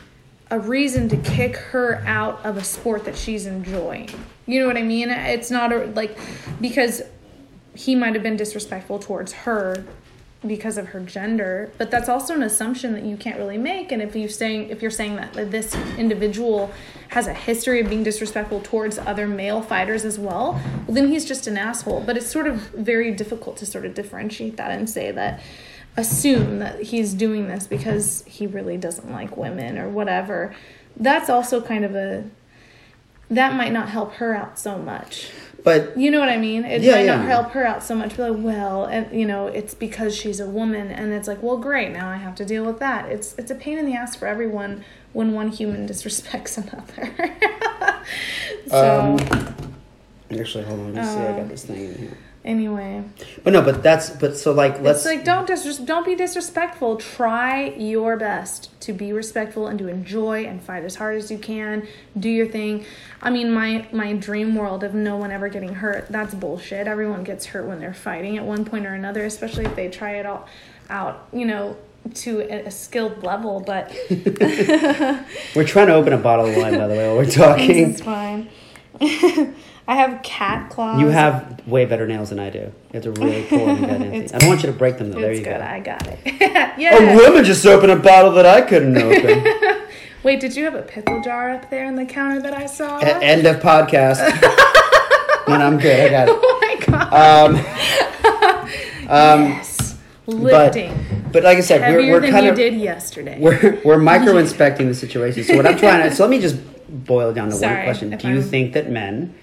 [0.49, 4.09] a reason to kick her out of a sport that she's enjoying.
[4.47, 5.11] You know what I mean?
[5.11, 6.17] It's not a like
[6.59, 7.03] because
[7.75, 9.85] he might have been disrespectful towards her
[10.45, 14.01] because of her gender but that's also an assumption that you can't really make and
[14.01, 16.71] if you saying if you're saying that this individual
[17.09, 21.25] has a history of being disrespectful towards other male fighters as well, well then he's
[21.25, 24.89] just an asshole but it's sort of very difficult to sort of differentiate that and
[24.89, 25.41] say that
[25.99, 30.55] assume that he's doing this because he really doesn't like women or whatever
[30.97, 32.23] that's also kind of a
[33.29, 35.29] that might not help her out so much
[35.63, 36.63] But you know what I mean?
[36.65, 37.17] It Yeah, might yeah.
[37.17, 38.15] not help her out so much.
[38.15, 41.57] Be like, well, and you know, it's because she's a woman, and it's like, well,
[41.57, 41.91] great.
[41.91, 43.11] Now I have to deal with that.
[43.11, 47.05] It's it's a pain in the ass for everyone when one human disrespects another.
[48.67, 49.55] so um,
[50.39, 50.93] actually, hold on.
[50.93, 51.19] Let me see.
[51.19, 52.17] I got this thing in here.
[52.49, 53.03] Anyway,
[53.43, 56.97] But no, but that's but so like let's it's like don't dis- don't be disrespectful.
[56.97, 61.37] Try your best to be respectful and to enjoy and fight as hard as you
[61.37, 61.87] can.
[62.17, 62.85] Do your thing.
[63.21, 66.07] I mean, my my dream world of no one ever getting hurt.
[66.09, 66.87] That's bullshit.
[66.87, 70.15] Everyone gets hurt when they're fighting at one point or another, especially if they try
[70.17, 70.47] it all
[70.89, 71.27] out.
[71.31, 71.77] You know.
[72.15, 76.87] To a, a skilled level, but we're trying to open a bottle of wine by
[76.87, 77.91] the way while we're talking.
[77.91, 78.47] it's fine.
[79.89, 81.01] I have cat claws.
[81.01, 82.59] You have way better nails than I do.
[82.59, 85.11] You have to really pull them and get I don't want you to break them
[85.11, 85.19] though.
[85.19, 85.57] There It's you good.
[85.57, 85.65] go.
[85.65, 86.19] I got it.
[86.77, 86.95] yeah.
[86.95, 89.87] A woman just opened a bottle that I couldn't open.
[90.23, 92.99] Wait, did you have a pickle jar up there on the counter that I saw?
[92.99, 94.19] E- End of podcast.
[95.47, 95.99] no, no, I'm good.
[95.99, 96.35] I got it.
[96.39, 97.13] oh my god.
[97.49, 97.55] Um,
[99.09, 99.97] um, yes.
[100.27, 100.93] Lifting.
[101.31, 103.39] but like I said, Heavier we're, we're than kind you of did yesterday.
[103.41, 105.43] we're we're micro inspecting the situation.
[105.43, 106.57] So what I'm trying to so let me just
[107.05, 109.33] boil it down to one question: Do you I'm- think that men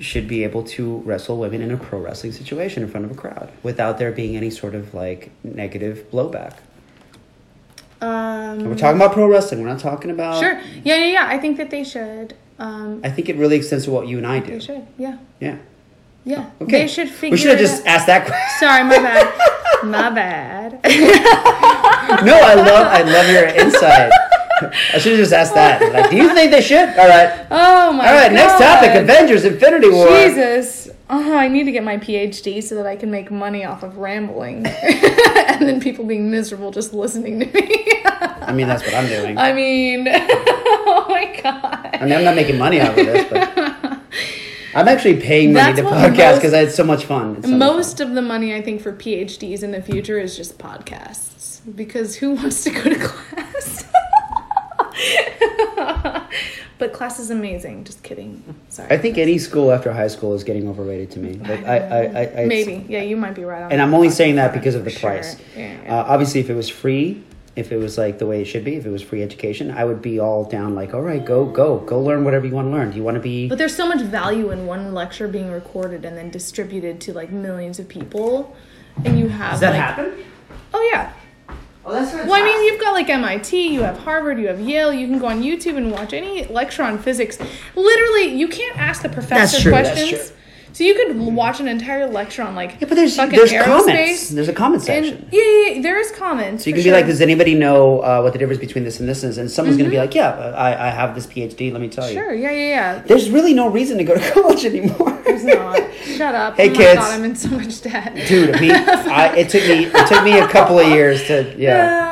[0.00, 3.14] should be able to wrestle women in a pro wrestling situation in front of a
[3.14, 6.56] crowd without there being any sort of like negative blowback?
[8.00, 9.62] um, We're talking about pro wrestling.
[9.62, 10.40] We're not talking about.
[10.40, 10.58] Sure.
[10.84, 11.26] Yeah, yeah, yeah.
[11.28, 12.34] I think that they should.
[12.58, 14.52] Um, I think it really extends to what you and I do.
[14.52, 14.86] they should.
[14.98, 15.18] Yeah.
[15.40, 15.58] Yeah.
[16.24, 16.50] Yeah.
[16.60, 16.82] Okay.
[16.82, 18.58] They should figure We should have just asked that question.
[18.58, 19.26] Sorry, my bad.
[19.84, 20.72] my bad.
[22.24, 24.12] no, I love I love your insight.
[24.62, 25.92] I should have just asked that.
[25.92, 26.88] Like, do you think they should?
[26.98, 27.46] All right.
[27.90, 28.14] Oh my god.
[28.14, 28.32] All right.
[28.32, 30.08] Next topic: Avengers: Infinity War.
[30.08, 30.88] Jesus.
[31.12, 33.98] Oh, I need to get my PhD so that I can make money off of
[33.98, 34.64] rambling.
[34.66, 37.84] and then people being miserable just listening to me.
[38.04, 39.36] I mean, that's what I'm doing.
[39.36, 41.90] I mean, oh my god.
[41.94, 44.00] I mean, I'm not making money off of this, but
[44.72, 47.42] I'm actually paying money That's to podcast because I had so much fun.
[47.42, 50.58] So much Most of the money I think for PhDs in the future is just
[50.58, 53.29] podcasts because who wants to go to class?
[56.80, 57.84] But class is amazing.
[57.84, 58.42] Just kidding.
[58.70, 58.90] Sorry.
[58.90, 61.34] I think any school after high school is getting overrated to me.
[61.34, 62.84] Like, I, I, I, I maybe.
[62.88, 63.84] Yeah, you might be right on And that.
[63.84, 65.10] I'm only saying that because of the sure.
[65.10, 65.36] price.
[65.56, 66.00] Yeah, yeah.
[66.00, 67.22] Uh, obviously, if it was free,
[67.54, 69.84] if it was like the way it should be, if it was free education, I
[69.84, 70.74] would be all down.
[70.74, 72.90] Like, all right, go, go, go, learn whatever you want to learn.
[72.90, 73.48] Do you want to be?
[73.48, 77.30] But there's so much value in one lecture being recorded and then distributed to like
[77.30, 78.56] millions of people,
[79.04, 80.24] and you have Does that like, happen?
[80.72, 81.12] Oh yeah.
[81.84, 84.92] Oh, that's Well, I mean, you've got like MIT, you have Harvard, you have Yale.
[84.92, 87.38] You can go on YouTube and watch any lecture on physics.
[87.74, 90.28] Literally, you can't ask the professor true, that's questions.
[90.28, 90.36] true.
[90.72, 93.64] So you could watch an entire lecture on like Yeah, but there's there's aerospace.
[93.64, 94.28] comments.
[94.30, 95.28] There's a comment And section.
[95.32, 96.64] yeah, yeah, yeah, there is comments.
[96.64, 96.92] So you can be sure.
[96.92, 99.38] like, does anybody know uh, what the difference between this and this is?
[99.38, 101.72] And someone's going to be like, yeah, I, I have this PhD.
[101.72, 102.16] Let me tell you.
[102.18, 102.28] Mm-hmm.
[102.28, 102.98] Sure, yeah, yeah, yeah.
[103.02, 105.20] There's really no reason to go to college anymore.
[105.24, 105.80] There's not.
[106.04, 106.56] Shut up.
[106.56, 107.00] Hey, oh kids.
[107.00, 108.14] God, I'm in so much debt.
[108.28, 112.06] Dude, me, I, it took me it took me a couple of years to yeah.
[112.06, 112.10] Ah.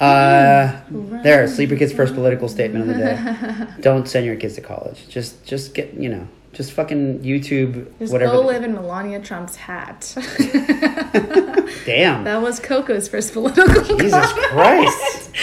[0.00, 0.80] Uh,
[1.22, 3.66] there, Sleeper Kid's first political statement of the day.
[3.82, 5.06] Don't send your kids to college.
[5.08, 8.32] Just just get you know just fucking YouTube Just whatever.
[8.32, 10.12] go live in Melania Trump's hat.
[11.86, 12.24] Damn.
[12.24, 13.96] that was Coco's first political.
[13.98, 15.30] Jesus Christ.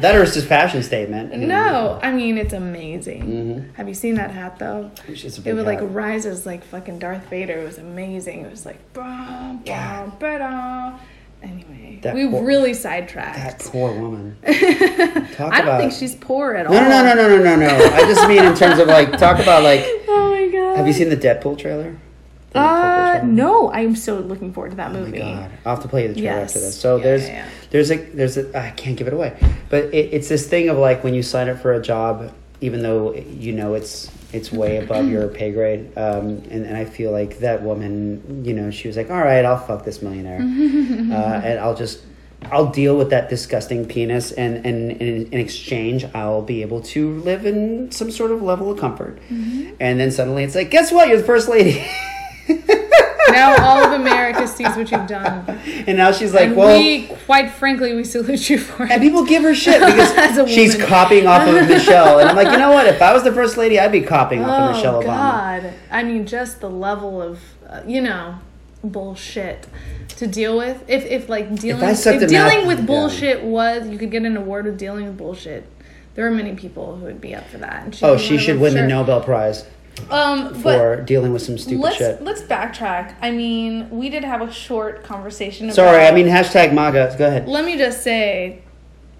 [0.00, 1.36] that or it's just fashion statement.
[1.36, 3.22] No, I mean it's amazing.
[3.24, 3.74] Mhm.
[3.74, 4.90] Have you seen that hat though?
[5.06, 5.92] It's just a It would like hat.
[5.94, 7.58] rise as like fucking Darth Vader.
[7.60, 8.40] It was amazing.
[8.42, 10.10] It was like bah, Yeah.
[10.18, 10.98] ba-da.
[11.46, 13.36] Anyway, That we poor- really sidetracked.
[13.36, 14.36] That poor woman.
[15.34, 16.72] Talk I don't think she's poor at all.
[16.74, 17.56] no, no, no, no, no, no.
[17.56, 17.84] no.
[17.94, 19.84] I just mean in terms of like talk about like.
[20.08, 20.76] Oh my god.
[20.78, 21.96] Have you seen the Deadpool trailer?
[22.50, 23.26] The Deadpool Uh, trailer?
[23.26, 23.72] no.
[23.72, 25.18] I'm so looking forward to that Oh my movie.
[25.18, 25.50] god!
[25.64, 26.50] I'll have to play you the trailer Yes.
[26.50, 26.80] after this.
[26.80, 27.48] So Yeah, there's yeah, yeah.
[27.70, 29.36] there's a there's a I can't give it away,
[29.68, 32.82] but it, it's this thing of like when you sign up for a job, even
[32.82, 37.12] though you know it's it's way above your pay grade, um, and and I feel
[37.12, 41.40] like that woman, you know, she was like, all right, I'll fuck this millionaire, uh,
[41.44, 42.02] and I'll just.
[42.52, 47.18] I'll deal with that disgusting penis, and, and, and in exchange, I'll be able to
[47.20, 49.18] live in some sort of level of comfort.
[49.30, 49.70] Mm-hmm.
[49.80, 51.08] And then suddenly it's like, guess what?
[51.08, 51.84] You're the first lady.
[53.30, 55.48] now all of America sees what you've done.
[55.86, 58.90] and now she's like, and well, we, quite frankly, we salute you for it.
[58.90, 62.18] And people give her shit because she's copying off of Michelle.
[62.18, 62.86] And I'm like, you know what?
[62.86, 65.06] If I was the first lady, I'd be copying off of Oh Michelle Obama.
[65.62, 65.74] God!
[65.90, 68.38] I mean, just the level of uh, you know
[68.82, 69.66] bullshit
[70.08, 70.82] to deal with.
[70.88, 72.86] If if like dealing I if, dealing with yeah.
[72.86, 75.66] bullshit was you could get an award with dealing with bullshit.
[76.14, 77.98] There are many people who would be up for that.
[78.02, 78.86] Oh, she should win the.
[78.86, 79.66] Nobel Prize
[80.10, 82.22] Um, but for dealing with some stupid let's shit.
[82.22, 83.16] let's backtrack.
[83.20, 85.72] I mean, we did have a short conversation.
[85.72, 87.16] Sorry, I mean hashtag MAGA.
[87.18, 87.48] Go ahead.
[87.48, 88.62] let me just say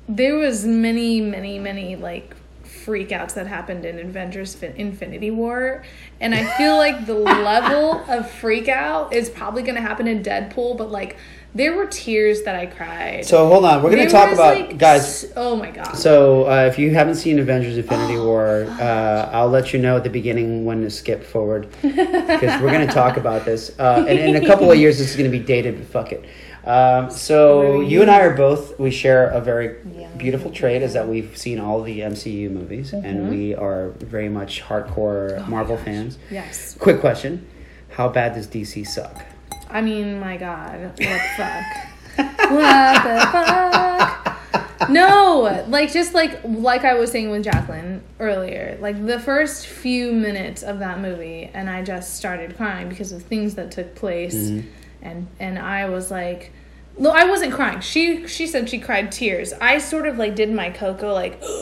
[0.09, 5.83] there was many many many like freakouts that happened in avengers Fin- infinity war
[6.21, 10.77] and i feel like the level of freakout is probably going to happen in deadpool
[10.79, 11.17] but like
[11.57, 14.79] there were tears that i cried So hold on, we're gonna talk was, about like,
[14.79, 15.25] guys.
[15.25, 16.15] s- oh my god So
[16.53, 18.47] uh, if you haven't seen Avengers: Infinity Oh, War,
[18.89, 22.87] uh, I'll let you know at the beginning when to skip forward because we're going
[22.87, 23.63] to talk about this.
[23.79, 25.73] Uh, and in a couple of years, this is going to be dated.
[25.79, 26.23] But fuck it.
[26.77, 30.09] Um, so you and I are both we share a very Yeah.
[30.25, 34.63] beautiful trait is that we've seen all the MCU movies and we are very much
[34.69, 35.45] hardcore Mm-hmm.
[35.47, 36.19] Oh Marvel fans.
[36.31, 37.47] yes Quick question:
[37.97, 39.17] How bad does DC suck?
[39.69, 41.05] I mean my god what the
[41.37, 42.51] fuck?
[42.51, 44.89] What the fuck?
[44.89, 50.13] No like just like like i was saying with jacqueline earlier like the first few
[50.13, 54.35] minutes of that movie and i just started crying because of things that took place.
[54.35, 54.69] Mm-hmm.
[55.03, 56.53] And and i was like
[56.99, 57.81] no i wasn't crying.
[57.81, 59.53] She she said she cried tears.
[59.61, 61.41] I sort of like did my cocoa like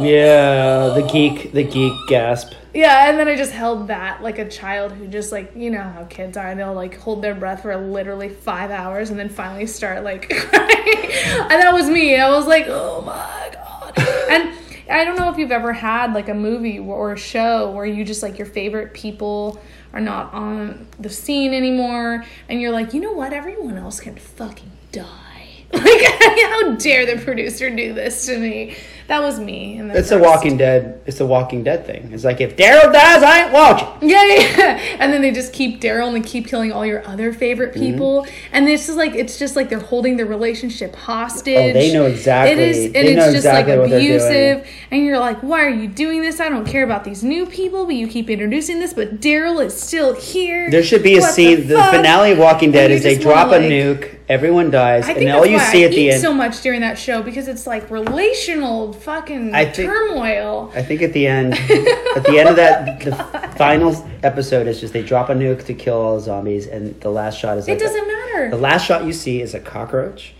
[0.00, 2.52] Yeah, the geek, the geek gasp.
[2.72, 5.82] yeah and then i just held that like a child who just like you know
[5.82, 6.54] how kids are.
[6.54, 11.10] They'll like hold their breath for literally five hours and then finally start like crying.
[11.50, 12.16] And that was me.
[12.16, 13.98] I was like oh my god.
[14.30, 14.54] And
[14.90, 18.04] i don't know if you've ever had like a movie or a show where you
[18.04, 19.60] just like your favorite people
[19.98, 22.24] are not on the scene anymore.
[22.48, 23.32] And you're like you know what?
[23.32, 25.04] Everyone else can fucking die.
[25.70, 26.02] Like
[26.40, 28.76] how dare the producer do this to me
[29.08, 31.00] that was me the It's a Walking Dead.
[31.06, 32.10] It's a Walking Dead thing.
[32.12, 34.08] It's like if Daryl dies, I ain't watching.
[34.08, 34.96] Yeah, yeah.
[35.00, 37.80] And then they just keep Daryl and they keep killing all your other favorite Mm-hmm.
[37.92, 38.26] people.
[38.52, 41.56] And this is like it's just like they're holding their relationship hostage.
[41.56, 44.12] Oh, they know exactly- It is and they it's just exactly like what they're doing.
[44.20, 44.68] abusive.
[44.90, 46.38] And you're like, why are you doing this?
[46.40, 49.80] I don't care about these new people, but you keep introducing this, but Daryl is
[49.80, 50.70] still here.
[50.70, 51.66] There should be a What scene.
[51.66, 51.94] The, fuck?
[51.94, 55.30] finale of Walking Dead is they wanna, drop a like- nuke, everyone dies, I and
[55.30, 56.20] all you why see I at the eat end.
[56.22, 60.70] so much during that show because it's like relational fucking I think- turmoil.
[60.74, 61.54] I think at the end,
[62.16, 65.64] at the end of that, oh the final episode is just they drop a nuke
[65.66, 68.50] to kill all the zombies, and the last shot is like It doesn't matter.
[68.50, 70.34] the last shot you see is a cockroach,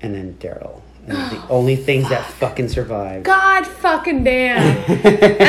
[0.00, 0.80] and then Daryl.
[1.06, 3.24] The only things that fucking survive.
[3.24, 4.58] God fucking damn.
[4.90, 5.04] and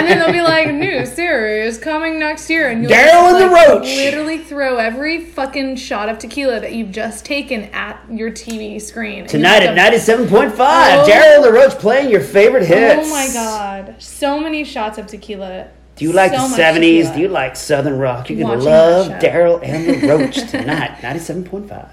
[0.08, 2.70] then they'll be like, new series coming next year.
[2.70, 3.84] And you'll Daryl and the like, Roach.
[3.86, 9.28] literally throw every fucking shot of tequila that you've just taken at your TV screen.
[9.28, 11.06] Tonight at 97.5, Oh.
[11.10, 13.08] Daryl and the Roach playing your favorite oh hits.
[13.08, 13.96] Oh my god.
[14.00, 15.70] So many shots of tequila.
[15.96, 16.82] Do you like So the 70s?
[16.82, 17.14] tequila.
[17.16, 18.30] Do you like Southern rock?
[18.30, 19.08] You're going to love.
[19.22, 21.90] Daryl and the Roach tonight, 97.5.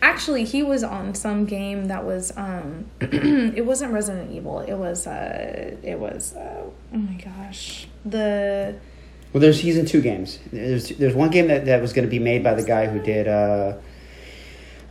[0.00, 4.60] Actually, he was on some game that was um it wasn't Resident Evil.
[4.60, 6.64] It was uh it was uh,
[6.94, 7.86] oh my gosh.
[8.04, 8.76] The
[9.32, 10.38] Well, there's he's in two games.
[10.52, 13.00] There's there's one game that, that was going to be made by the guy who
[13.00, 13.26] did.
[13.28, 13.74] Uh,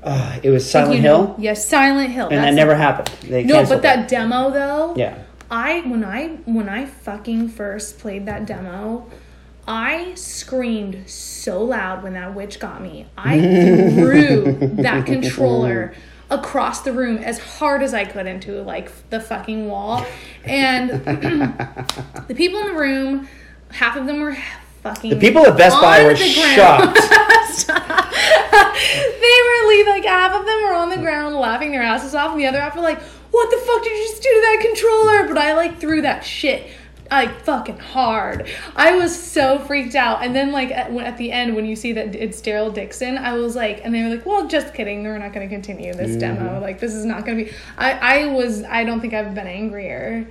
[0.03, 2.27] uh, it was Silent you Hill, know- Yes, Silent Hill.
[2.29, 3.09] and that never happened.
[3.29, 4.93] They No, but that demo though.
[4.95, 5.17] Yeah,
[5.49, 9.09] I when I when I fucking first played that demo,
[9.67, 13.07] I screamed so loud when that witch got me.
[13.17, 13.39] I
[13.95, 15.93] threw that controller
[16.29, 20.05] across the room as hard as I could into like the fucking wall.
[20.45, 23.27] And the people in the room,
[23.71, 24.37] half of them were
[24.83, 26.95] fucking the people at Best Buy were shocked.
[27.67, 27.73] they
[29.43, 32.39] were leaving like half of them were on the ground laughing their asses off, and
[32.39, 35.27] the other half were like, "What the fuck did you just do to that controller?"
[35.27, 36.69] But I like threw that shit
[37.11, 38.47] like fucking hard.
[38.75, 41.93] I was so freaked out, and then like at, at the end when you see
[41.93, 45.03] that it's Daryl Dixon, I was like, and they were like, "Well, just kidding.
[45.03, 46.19] We're not going to continue this Mm-hmm.
[46.19, 46.59] demo.
[46.61, 47.91] Like this is not going to be." I
[48.23, 50.27] I was I don't think I've been angrier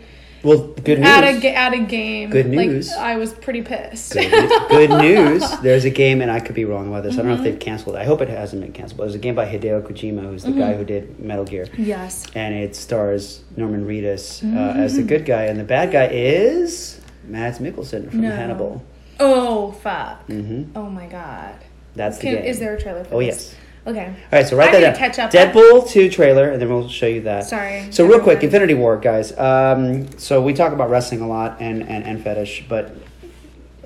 [0.47, 1.09] well, good news.
[1.09, 2.31] at a at a game.
[2.31, 2.89] Good news.
[2.91, 4.13] Like I was pretty pissed.
[4.13, 5.59] Good, news- good news.
[5.61, 7.15] There's a game, and I could be wrong about this.
[7.15, 7.45] I don't know if Mm-hmm.
[7.45, 7.99] they've canceled it.
[7.99, 8.99] I hope it hasn't been canceled.
[8.99, 10.59] But there's a game by Hideo Kojima, who's the Mm-hmm.
[10.61, 11.67] guy who did Metal Gear.
[11.77, 12.27] yes.
[12.35, 14.81] And it stars Norman Reedus uh, Mm-hmm.
[14.81, 18.31] as the good guy, and the bad guy is Mads Mikkelsen from No.
[18.31, 18.85] Hannibal.
[19.19, 20.25] Oh fuck.
[20.27, 21.55] hmm Oh my god.
[21.95, 22.45] That's the Can, game.
[22.45, 23.27] is there a trailer for Oh, this?
[23.53, 23.55] yes.
[23.87, 24.07] Okay.
[24.07, 24.97] All right, so write I that down.
[24.97, 25.31] catch up.
[25.31, 27.45] Deadpool 2 trailer, and then we'll show you that.
[27.45, 27.87] Sorry.
[27.93, 28.43] So real quick.
[28.43, 29.37] Infinity War, guys.
[29.39, 32.97] Um, so we talk about wrestling a lot and, and, and fetish, but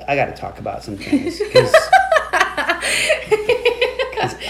[0.08, 1.74] I got to talk about some things because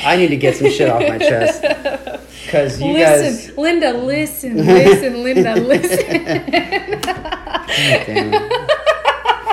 [0.04, 1.64] I need to get some shit off my chest.
[2.46, 6.00] Because you listen, Linda, listen, listen, Linda, listen.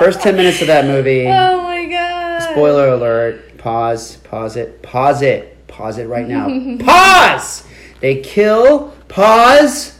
[0.00, 1.26] first ten minutes of that movie.
[1.28, 2.40] oh my god.
[2.50, 4.16] Spoiler alert: Pause.
[4.24, 4.82] Pause it.
[4.82, 5.57] Pause it.
[5.68, 6.48] Pause it right now.
[6.84, 7.64] pause.
[8.00, 8.88] They kill.
[9.08, 9.94] Pause.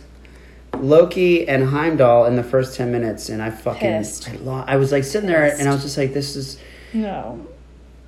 [0.78, 4.28] Loki and Heimdall in the first ten minutes, and I fucking Pissed.
[4.28, 6.58] I, lo- I was like sitting there, and I was just like, "This is."
[6.92, 7.44] No.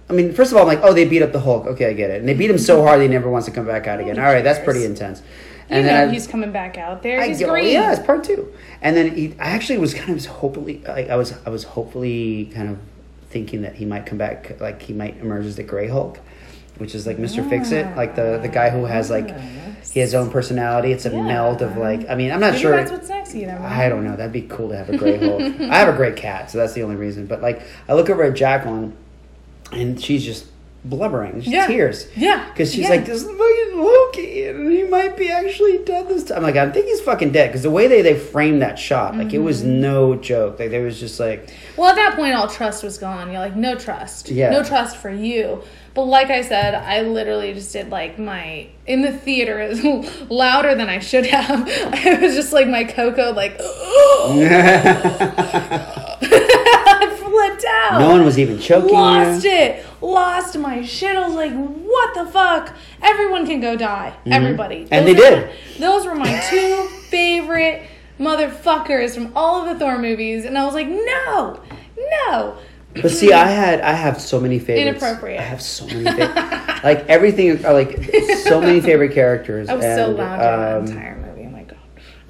[0.09, 1.93] I mean, first of all, I'm like, "Oh, they beat up the Hulk." Okay, I
[1.95, 3.99] get it, and they beat him so hard he never wants to come back out
[4.01, 4.19] again.
[4.19, 5.21] All right, that's pretty intense.
[5.21, 7.21] You And know then I, he's coming back out there.
[7.21, 7.73] I He's go, green.
[7.73, 8.53] Yeah, it's part two.
[8.83, 12.51] And then he, I actually was kind of hopefully, like, I was, I was hopefully
[12.55, 12.79] kind of
[13.31, 16.19] thinking that he might come back, like he might emerge as the Gray Hulk,
[16.81, 17.95] which is like Mister Fix It, ah.
[17.97, 19.39] like the the guy who has like ah,
[19.93, 20.93] he has his own personality.
[20.93, 21.23] It's a Yeah.
[21.23, 22.77] meld of like, I mean, I'm not Maybe sure.
[22.77, 23.67] that's what's never know.
[23.67, 24.17] I don't know.
[24.17, 25.41] That'd be cool to have a gray Hulk.
[25.61, 27.27] I have a gray cat, so that's the only reason.
[27.27, 28.97] But like, I look over at Jacqueline,
[29.73, 30.47] and she's just
[30.85, 31.67] blubbering, just Yeah.
[31.67, 32.07] tears.
[32.17, 32.45] Yeah.
[32.53, 32.91] Because she's Yeah.
[32.91, 36.39] like, this is fucking Loki, and he might be actually dead this time.
[36.39, 37.49] I'm like, I think he's fucking dead.
[37.49, 39.81] Because the way they, they framed that shot, like, it was Mm-hmm.
[39.83, 40.59] no joke.
[40.59, 43.31] Like, there was just like, Well, at that point, all trust was gone.
[43.31, 44.31] You're like, no trust.
[44.31, 44.51] Yeah.
[44.51, 45.63] No trust for you.
[45.93, 49.85] But like I said, I literally just did like my in the theater is
[50.31, 51.69] louder than I should have.
[51.69, 53.65] I was just like my Coco, like I
[57.65, 59.51] no one was even choking lost you.
[59.51, 59.87] it.
[60.01, 61.17] Lost my shit.
[61.17, 62.75] I was like, what the fuck?
[63.03, 64.15] Everyone can go die.
[64.27, 64.85] Everybody.
[64.85, 64.95] Mm-hmm.
[64.95, 65.47] And Those they did.
[65.47, 67.83] my- those were my two favorite
[68.19, 70.45] motherfuckers from all of the Thor movies.
[70.45, 71.61] And I was like, no,
[71.97, 72.57] no.
[72.95, 75.03] But see, I had, I have so many favorites.
[75.03, 75.39] Inappropriate.
[75.41, 76.85] I have so many favorites.
[76.85, 78.03] like, everything, like,
[78.43, 79.69] so many favorite characters.
[79.69, 81.47] I was so and, loud during um, the entire movie.
[81.47, 81.79] Oh my god.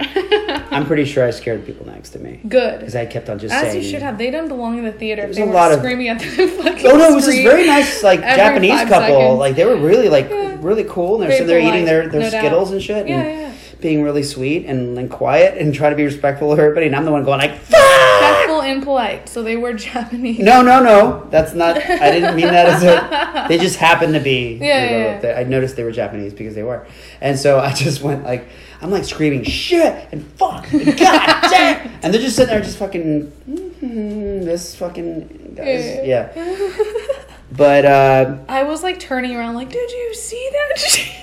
[0.72, 2.40] I'm pretty sure I scared people next to me.
[2.48, 2.78] Good.
[2.80, 3.82] Because I kept on just As saying.
[3.82, 4.18] you should have.
[4.18, 5.22] They didn't belong in the theater.
[5.22, 6.26] There's they a were lot of- screaming at the
[6.62, 8.88] fucking Oh no, it was this very nice like Japanese couple.
[9.16, 9.38] seconds.
[9.38, 10.56] Like they were really like Yeah.
[10.60, 12.40] really cool and they're sitting there eating their, their no doubt.
[12.40, 13.52] Skittles and shit Yeah, and yeah.
[13.80, 17.04] being really sweet and, and quiet and trying to be respectful of everybody and I'm
[17.04, 17.80] the one going like Fuck!
[18.20, 19.28] Respectful and polite.
[19.28, 20.38] So they were Japanese.
[20.38, 21.26] No, no, no.
[21.30, 24.84] That's not I didn't mean that as a they just happened to be Yeah, yeah,
[24.84, 25.18] you know, yeah.
[25.20, 26.86] they- I noticed they were Japanese because they were.
[27.20, 28.48] And so I just went like
[28.82, 32.78] I'm like screaming shit and fuck and god damn and they're just sitting there just
[32.78, 36.32] fucking "Mhm, this fucking guys Yeah.
[36.34, 36.76] yeah.
[37.52, 41.00] But uh I was like turning around, like, did you see that?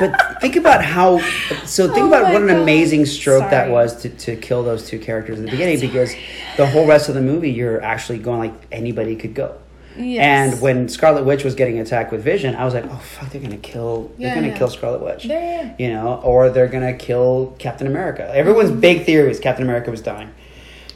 [0.00, 1.18] But think about how.
[1.64, 2.58] So think Oh about what an God.
[2.62, 6.14] amazing stroke that was to, to kill those two characters in the beginning because
[6.56, 9.56] the whole rest of the movie you're actually going like anybody could go.
[9.98, 10.52] Yes.
[10.52, 13.40] And when Scarlet Witch was getting attacked with Vision, I was like, oh fuck, they're
[13.40, 14.10] gonna kill.
[14.18, 14.58] They're Yeah, gonna yeah.
[14.58, 15.24] kill Scarlet Witch.
[15.24, 15.74] There.
[15.78, 18.30] You know, or they're gonna kill Captain America.
[18.34, 18.80] Everyone's Mm-hmm.
[18.80, 20.30] big theory is Captain America was dying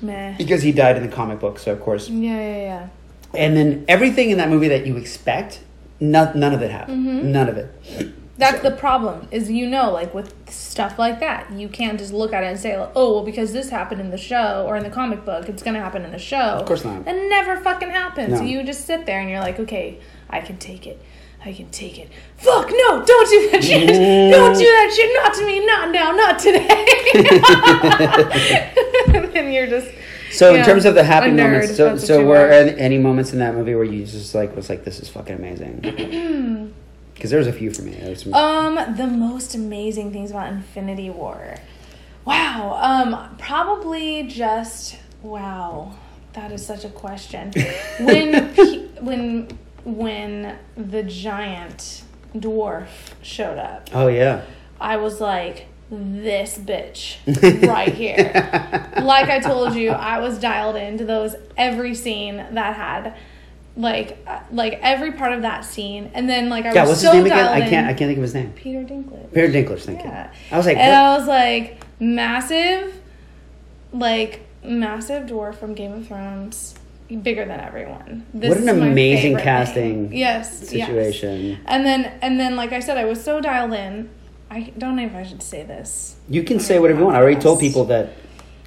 [0.00, 0.34] Meh.
[0.38, 1.58] because he died in the comic book.
[1.58, 2.86] So of course, Yeah, yeah, yeah.
[3.34, 5.60] and then everything in that movie that you expect,
[6.00, 7.06] none, none of it happened.
[7.06, 7.32] Mm-hmm.
[7.32, 8.12] None of it.
[8.42, 9.28] That's the problem.
[9.30, 12.58] Is you know, like with stuff like that, you can't just look at it and
[12.58, 15.48] say, like, "Oh, well, because this happened in the show or in the comic book,
[15.48, 17.04] it's gonna happen in the show." Of course not.
[17.04, 18.30] That never fucking happens.
[18.30, 18.38] No.
[18.38, 21.00] So you just sit there and you're like, "Okay, I can take it.
[21.44, 23.04] I can take it." Fuck no!
[23.04, 23.86] Don't do that shit.
[23.86, 25.14] Don't do that shit.
[25.22, 25.64] Not to me.
[25.64, 26.10] Not now.
[26.12, 26.68] Not today.
[29.14, 29.88] and then you're just.
[30.32, 32.50] So in terms of the happy moments, so so were are.
[32.50, 35.36] any, any moments in that movie where you just like was like, this is fucking
[35.36, 36.72] amazing?
[37.22, 38.16] Because there's a few for me.
[38.16, 41.54] Some, Um, the most amazing things about Infinity War.
[42.24, 42.80] Wow.
[42.82, 45.92] Um, probably just wow.
[46.32, 47.52] That is such a question.
[48.00, 52.02] When pe- when when the giant
[52.34, 52.88] dwarf
[53.22, 54.42] showed up, oh yeah,
[54.80, 57.18] I was like, this bitch
[57.68, 58.32] right here.
[59.00, 63.14] like I told you, I was dialed into those every scene that had
[63.76, 66.82] like uh, like every part of that scene, and then like I yeah.
[66.82, 67.46] was What's so his name again?
[67.46, 67.86] I can't.
[67.86, 68.52] I can't think of his name.
[68.52, 69.32] Peter Dinklage.
[69.32, 69.80] Peter Dinklage.
[69.80, 70.30] Thank Yeah.
[70.30, 70.38] you.
[70.50, 70.98] I was like, and what?
[70.98, 73.00] I was like, massive,
[73.92, 76.74] like massive dwarf from Game of Thrones,
[77.22, 78.26] bigger than everyone.
[78.34, 80.18] This What an amazing casting thing.
[80.18, 80.86] Yes, yes.
[80.88, 81.58] situation.
[81.66, 84.10] And then, and then, like I said, I was so dialed in.
[84.50, 86.16] I don't know if I should say this.
[86.28, 87.16] You can say whatever you want.
[87.16, 88.12] I already told people that.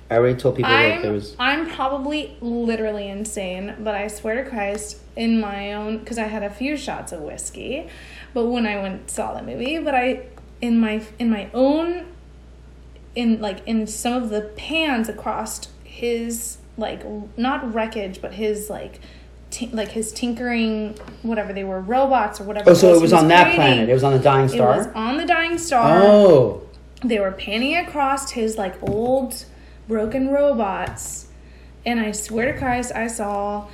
[0.10, 1.36] I already told people that there I'm, was.
[1.40, 6.44] I'm probably literally insane, but I swear to Christ, in my own, because I had
[6.44, 7.90] a few shots of whiskey,
[8.34, 10.28] but when I went saw the movie, but I,
[10.62, 12.06] in my in my own,
[13.16, 17.04] in like in some of the pans across his like
[17.38, 19.00] not wreckage, but his like.
[19.52, 22.72] T- like his tinkering, whatever they were, robots or whatever.
[22.72, 23.56] Oh, so it was he on that creating.
[23.56, 23.90] planet.
[23.90, 24.74] It was on the Dying star.
[24.74, 26.68] It was on the dying star Oh,
[27.06, 29.46] they were panning across his like old
[29.88, 31.28] broken robots
[31.86, 33.68] and i swear to christ i saw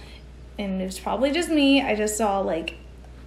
[0.58, 2.76] and it was probably just me i just saw like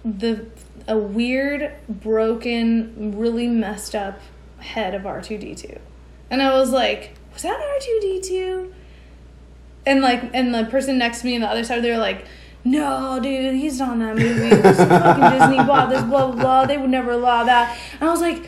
[0.03, 0.45] the
[0.87, 4.19] a weird broken really messed up
[4.59, 5.79] head of r2d2
[6.29, 8.71] and i was like was that r2d2
[9.85, 12.25] and like and the person next to me on the other side they were like
[12.67, 14.49] no, dude, he's not in that movie.
[14.49, 16.65] This fucking Disney bought this, blah blah blah.
[16.65, 17.77] They would never allow that.
[17.99, 18.43] And I was like,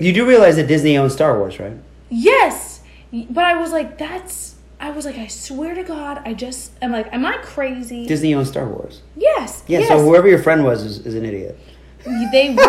[0.00, 1.76] You do realize that Disney owns Star Wars, right?
[2.10, 2.79] yes,
[3.12, 4.56] but I was like, that's.
[4.82, 6.72] I was like, I swear to God, I just.
[6.80, 8.06] I'm like, am I crazy?
[8.06, 9.02] Disney owns Star Wars.
[9.16, 9.62] yes.
[9.66, 9.88] Yeah, yes.
[9.88, 11.58] so whoever your friend was is, is an idiot.
[12.32, 12.64] They were.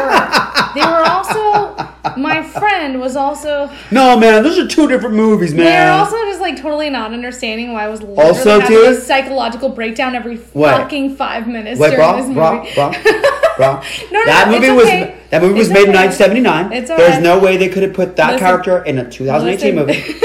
[0.76, 1.74] they were also.
[2.18, 3.72] My friend was also.
[3.92, 5.66] No, man, those are two different movies, man.
[5.68, 8.96] They're also just like totally not understanding why I was literally Also, having too- a
[9.00, 10.76] psychological breakdown every What?
[10.76, 12.74] fucking five minutes Wait, during bro, this movie.
[12.76, 12.92] bro, bro,
[14.12, 15.18] No, that no, movie was okay.
[15.30, 16.72] that movie was It's made in 1979.
[16.74, 17.24] It's There's alright.
[17.24, 18.46] no way they could have put that Listen.
[18.48, 19.86] character in a 2018 Listen.
[19.88, 20.20] movie.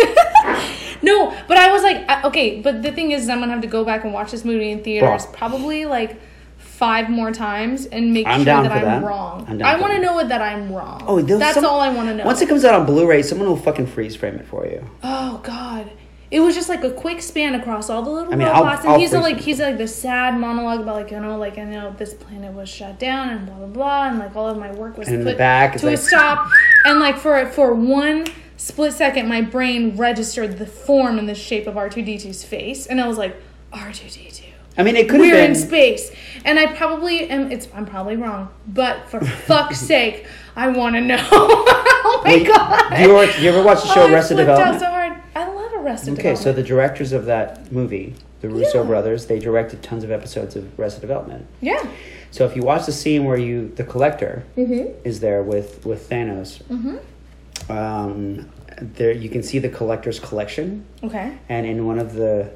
[1.03, 3.85] no, but I was like, okay, but the thing is, I'm gonna have to go
[3.85, 5.35] back and watch this movie in theaters Bro.
[5.35, 6.19] probably like
[6.59, 9.03] five more times and make I'm sure that I'm that.
[9.03, 9.47] wrong.
[9.49, 11.03] I'm I want to know that I'm wrong.
[11.07, 12.25] Oh, that's some- all I want to know.
[12.25, 14.85] Once it comes out on Blu-ray, someone will fucking freeze frame it for you.
[15.03, 15.91] Oh God.
[16.31, 18.85] It was just like a quick span across all the little I mean, I'll- robots,
[18.85, 21.57] I'll and he's a, like he's like the sad monologue about like you know like
[21.59, 24.59] I know this planet was shut down and blah blah blah, and like all of
[24.59, 26.49] my work was put back, to a like- stop,
[26.85, 28.27] and like for for one
[28.57, 32.45] split second, my brain registered the form and the shape of R two D 2s
[32.45, 33.37] face, and I was like
[33.73, 34.43] R two D two.
[34.79, 35.53] I mean, it could have We're been.
[35.53, 36.11] in space,
[36.45, 37.53] and I probably am.
[37.53, 40.27] It's I'm probably wrong, but for fuck's sake,
[40.57, 41.17] I want to know.
[41.31, 42.91] oh my Wait, god!
[42.97, 44.81] do you ever, do you ever watch the show Oh, Arrested Development?
[44.81, 45.13] so hard.
[45.35, 48.87] I love Arrested Okay, so the directors of that movie, the Russo Yeah.
[48.89, 51.47] brothers, they directed tons of episodes of Arrested Development.
[51.61, 51.87] yeah.
[52.33, 54.91] So if you watch the scene where you, the collector, Mm-hmm.
[55.05, 57.73] is there with with Thanos, Mm-hmm.
[57.73, 58.49] um,
[58.81, 61.33] there you can see the collector's collection, Okay.
[61.49, 62.51] and in one of the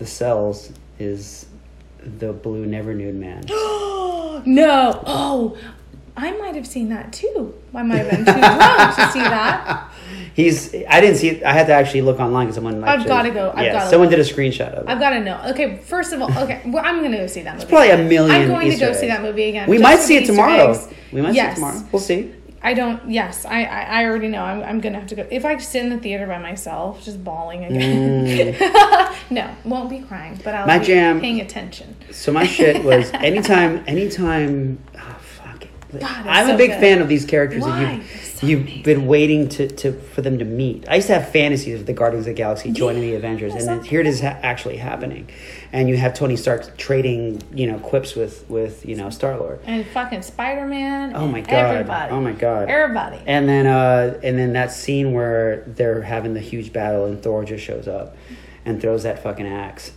[0.00, 1.46] the cells is
[2.18, 3.44] the blue Never Nude Man.
[4.44, 5.00] no.
[5.06, 5.56] Oh,
[6.16, 7.54] I might have seen that too.
[7.74, 9.88] I might have been too drunk to see that.
[10.34, 11.42] He's I didn't see it.
[11.44, 12.82] I had to actually look online because someone.
[12.82, 13.52] I've gotta go.
[13.54, 14.18] I've yeah, someone look.
[14.18, 14.90] did a screenshot of it.
[14.90, 15.40] I've got to know.
[15.50, 17.66] Okay, first of all, okay, well, I'm gonna go see that movie.
[17.68, 19.68] probably a million I'm going Easter to go see that movie again.
[19.68, 20.70] we might see it Easter tomorrow.
[20.72, 20.88] eggs.
[21.12, 21.46] We might Yes.
[21.46, 21.88] see it tomorrow.
[21.92, 22.32] We'll see.
[22.64, 23.08] I don't.
[23.08, 23.80] Yes, I, I.
[24.00, 24.42] I already know.
[24.42, 24.62] I'm.
[24.64, 25.26] I'm gonna have to go.
[25.30, 28.56] If I sit in the theater by myself, just bawling again.
[29.30, 30.66] no, won't be crying, but I'll Mm.
[30.66, 31.94] My be jam- paying attention.
[32.10, 34.78] So my shit was anytime, anytime.
[34.96, 36.00] Oh fuck it!
[36.00, 36.80] God, I'm so a big good.
[36.80, 38.00] fan of these characters Why?
[38.40, 38.82] That They're you've so you've amazing.
[38.82, 40.88] been waiting to, to for them to meet.
[40.88, 43.66] I used to have fantasies of the Guardians of the Galaxy joining the Avengers, and
[43.66, 45.28] then here it is ha- actually happening.
[45.72, 49.60] And you have Tony Stark trading, you know, quips with with you know Star Lord.
[49.64, 51.14] And fucking Spider Man.
[51.16, 51.52] Oh my god!
[51.52, 52.12] Everybody.
[52.12, 52.68] Oh my god!
[52.68, 53.20] Everybody.
[53.26, 57.44] And then uh, and then that scene where they're having the huge battle and Thor
[57.44, 58.16] just shows up
[58.64, 59.92] and throws that fucking axe.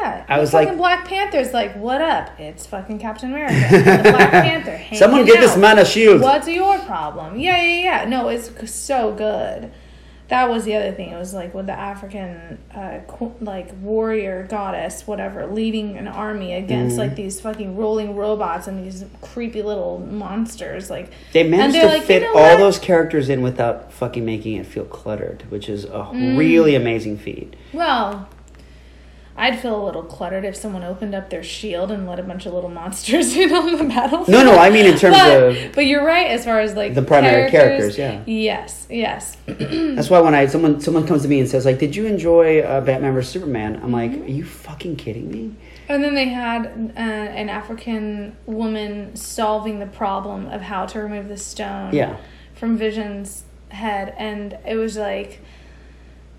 [0.00, 0.24] Yeah.
[0.28, 2.38] I was like- fucking Black Panther's like, what up?
[2.38, 3.54] It's fucking Captain America.
[3.70, 4.80] The Black Panther.
[4.96, 6.20] Someone get this man a shield.
[6.20, 7.38] What's your problem?
[7.38, 8.08] Yeah, yeah, yeah.
[8.08, 9.72] No, it's so good.
[10.28, 11.10] That was the other thing.
[11.10, 16.52] It was like with the African, uh, qu- like warrior goddess, whatever, leading an army
[16.52, 17.00] against Mm-hmm.
[17.00, 20.90] like these fucking rolling robots and these creepy little monsters.
[20.90, 24.24] Like They managed to like, fit "You know all what?" those characters in without fucking
[24.24, 26.36] making it feel cluttered, which is a Mm.
[26.36, 27.54] really amazing feat.
[27.72, 28.28] Well,
[29.38, 32.46] I'd feel a little cluttered if someone opened up their shield and let a bunch
[32.46, 34.28] of little monsters in on the battlefield.
[34.28, 36.94] No, no, I mean in terms but, of But you're right as far as like
[36.94, 38.22] The primary characters, yeah.
[38.26, 39.36] Yes, yes.
[39.46, 42.60] that's why when I someone someone comes to me and says like, "Did you enjoy
[42.60, 44.22] uh, Batman vs Superman?" I'm like, Mm-hmm.
[44.24, 45.54] "Are you fucking kidding me?"
[45.88, 51.28] And then they had uh, an African woman solving the problem of how to remove
[51.28, 52.16] the stone Yeah.
[52.54, 55.40] from Vision's head, and it was like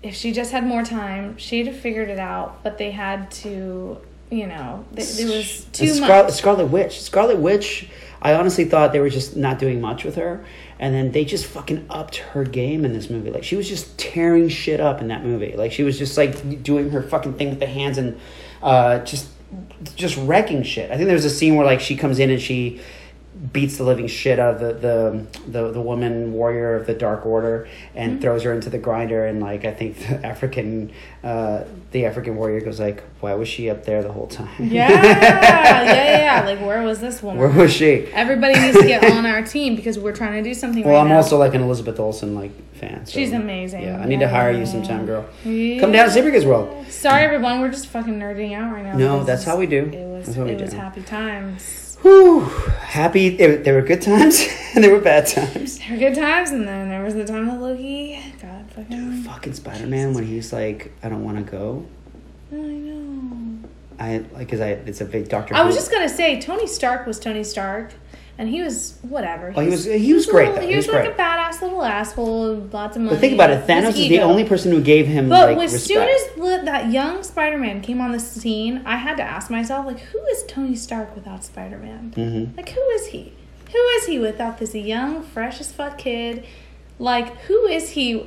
[0.02, 2.62] if she just had more time, she'd have figured it out.
[2.62, 3.98] But they had to,
[4.30, 6.32] you know, th- it was too Scar- much.
[6.32, 7.00] Scarlet Witch.
[7.00, 7.88] Scarlet Witch.
[8.20, 10.44] I honestly thought they were just not doing much with her,
[10.80, 13.30] and then they just fucking upped her game in this movie.
[13.30, 15.54] Like she was just tearing shit up in that movie.
[15.56, 18.18] Like she was just like doing her fucking thing with the hands and
[18.62, 19.28] uh, just
[19.94, 20.90] just wrecking shit.
[20.90, 22.80] I think there's a scene where like she comes in and she
[23.52, 27.24] beats the living shit out of the the the, the woman warrior of the Dark
[27.24, 28.20] Order and Mm-hmm.
[28.22, 29.26] throws her into the grinder.
[29.26, 30.90] And like I think the African
[31.22, 34.88] uh, the African warrior goes like, "Why was she up there the whole time?" Yeah,
[34.90, 36.44] yeah, yeah, yeah.
[36.46, 37.38] Like, where was this woman?
[37.38, 38.06] Where was she?
[38.12, 41.00] Everybody needs to get on our team because we're trying to do something Well, right
[41.02, 41.16] I'm now.
[41.16, 43.06] also like an Elizabeth Olsen like fan.
[43.06, 43.82] so- She's amazing.
[43.82, 45.26] Yeah, I need to hire you sometime, girl.
[45.44, 45.80] Yeah.
[45.80, 46.86] Come down to Sleeper Kids World.
[46.88, 47.60] Sorry, everyone.
[47.60, 48.96] We're just fucking nerding out right now.
[48.96, 49.84] No, that's how we do.
[49.84, 50.26] It was.
[50.26, 51.87] That's how we it was happy times.
[52.08, 52.40] Whew,
[52.80, 53.28] happy.
[53.36, 55.78] There, there were good times and there were bad times.
[55.78, 58.84] There were good times, and then there was the time that Loki got fucking.
[58.88, 61.84] Dude, Fucking Spider Man when he's like, I don't want to go.
[62.50, 63.58] I know.
[64.00, 65.54] I like because I it's a big Doctor.
[65.54, 67.92] I was Who- just gonna say Tony Stark was Tony Stark,
[68.38, 69.52] and he was whatever.
[69.56, 71.10] Oh, he was- he was great, little- he, He was, like great.
[71.14, 73.16] a badass little asshole, lots of money.
[73.16, 73.66] But think about it.
[73.66, 76.10] Thanos is the only person who gave him But like as respect.
[76.36, 79.98] soon as that young Spider-Man came on the scene, I had to ask myself, like,
[80.00, 82.12] who is Tony Stark without Spider-Man?
[82.16, 82.56] Mhm.
[82.56, 83.32] Like, who is he?
[83.72, 86.44] Who is he without this young, fresh as fuck kid?
[86.98, 88.24] Like, who is he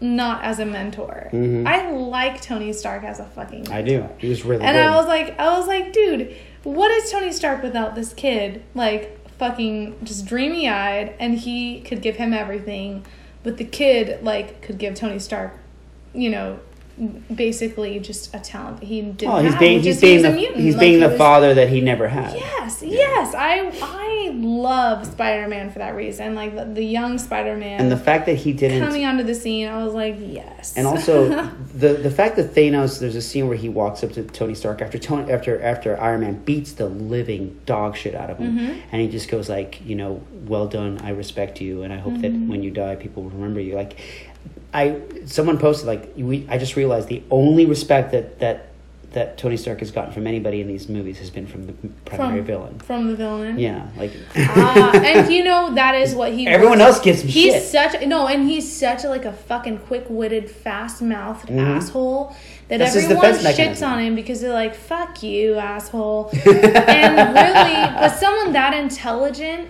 [0.00, 1.28] not as a mentor?
[1.32, 1.66] Mhm.
[1.66, 3.74] I like Tony Stark as a fucking mentor.
[3.74, 4.04] I do.
[4.18, 4.84] He was really And good.
[4.84, 6.34] I was like, I was like, dude,
[6.64, 8.62] what is Tony Stark without this kid?
[8.74, 13.04] Like, fucking just dreamy eyed, and he could give him everything,
[13.42, 15.58] but the kid, like, could give Tony Stark,
[16.14, 16.60] you know,
[17.34, 20.22] basically just a talent that he didn't oh, he's have, being he's is he being
[20.22, 20.60] the mutant.
[20.60, 22.34] he's Like, being he the was- father that he never had.
[22.34, 26.34] Yes, yes, I I love Spider Man for that reason.
[26.34, 29.34] Like the, the young Spider Man And the fact that he didn't coming onto the
[29.34, 30.74] scene, I was like, yes.
[30.76, 31.28] And also
[31.74, 34.80] the the fact that Thanos, there's a scene where he walks up to Tony Stark
[34.82, 38.80] after Tony after after Iron Man beats the living dog shit out of him, Mm-hmm.
[38.92, 42.12] and he just goes like, you know, well done, I respect you, and I hope
[42.14, 42.22] Mm-hmm.
[42.22, 43.74] that when you die, people will remember you.
[43.74, 43.98] Like,
[44.74, 48.68] I someone posted like we I just realized the only respect that that
[49.12, 51.74] that Tony Stark has gotten from anybody in these movies has been from the
[52.06, 52.78] primary from, villain.
[52.78, 53.58] from the villain.
[53.58, 56.46] Yeah, like Ah, and you know that is what he.
[56.46, 56.94] everyone was.
[56.96, 57.62] else him He's shit.
[57.62, 62.34] such no, and he's such a, like a fucking quick-witted, fast-mouthed asshole
[62.68, 62.78] that Mm-hmm.
[62.78, 63.90] That's his everyone shits mechanism.
[63.90, 69.68] on him because they're like, "Fuck you, asshole." and really, but someone that intelligent,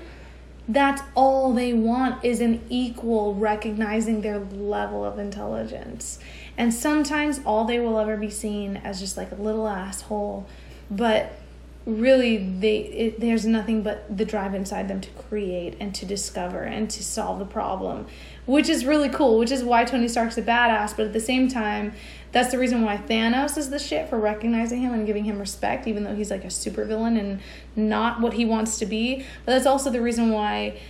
[0.69, 6.19] that's all they want is an equal recognizing their level of intelligence.
[6.57, 10.47] And sometimes all they will ever be seen as just like a little asshole,
[10.91, 11.33] but
[11.85, 16.63] really they it, there's nothing but the drive inside them to create and to discover
[16.63, 18.07] and to solve the problem
[18.47, 21.49] which is really cool which is why tony stark's a badass but at the same
[21.49, 21.93] time
[22.33, 25.87] that's the reason why thanos is the shit for recognizing him and giving him respect
[25.87, 27.41] even though he's like a supervillain and
[27.77, 29.25] not what he wants to be.
[29.45, 30.81] But that's also the reason why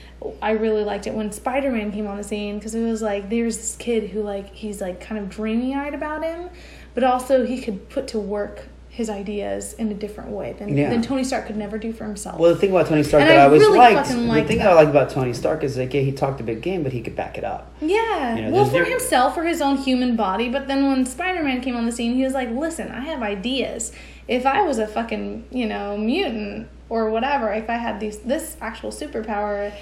[0.40, 3.56] I really liked it when Spider-Man came on the scene because it was like there's
[3.56, 6.48] this kid who like he's like kind of dreamy-eyed about him,
[6.94, 10.90] but also he could put to work his ideas in a different way than, Yeah.
[10.90, 12.38] than Tony Stark could never do for himself.
[12.38, 14.14] Well, the thing about Tony Stark And that I I, was really liked, the
[14.44, 14.66] thing that.
[14.66, 17.00] I like about Tony Stark is like, yeah, he talked a big game, but he
[17.00, 17.72] could back it up.
[17.80, 20.50] yeah, You know, well, for himself, for his own human body.
[20.50, 23.92] But then when Spider-Man came on the scene, he was like, "Listen, I have ideas.
[24.28, 28.58] If I was a fucking you know mutant or whatever, if I had these this
[28.60, 29.72] actual superpower,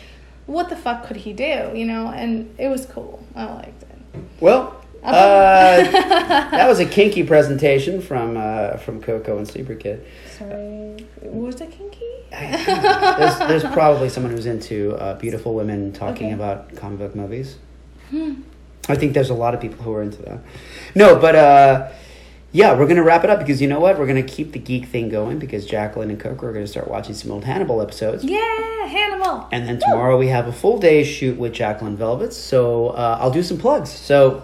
[0.47, 1.73] what the fuck could he do?
[1.75, 3.25] You know?" And it was cool.
[3.35, 3.89] I liked it.
[4.39, 5.83] Well, uh,
[6.51, 10.07] that was a kinky presentation from uh, from Coco and Sleeper Kid.
[10.39, 12.07] Sorry, was it kinky?
[12.31, 16.35] There's, there's probably someone who's into uh, beautiful women talking Okay.
[16.35, 17.57] about comic book movies.
[18.89, 20.41] I think there's a lot of people who are into that.
[20.95, 21.91] No, but uh,
[22.53, 23.99] yeah, we're gonna wrap it up because you know what?
[23.99, 27.15] We're gonna keep the geek thing going because Jacqueline and Coco are gonna start watching
[27.15, 28.25] some old Hannibal episodes.
[28.25, 28.41] Yeah,
[28.87, 29.49] Hannibal.
[29.53, 32.37] And then tomorrow we have a full day shoot with Jacqueline Velvets.
[32.37, 33.91] So uh, I'll do some plugs.
[33.91, 34.43] So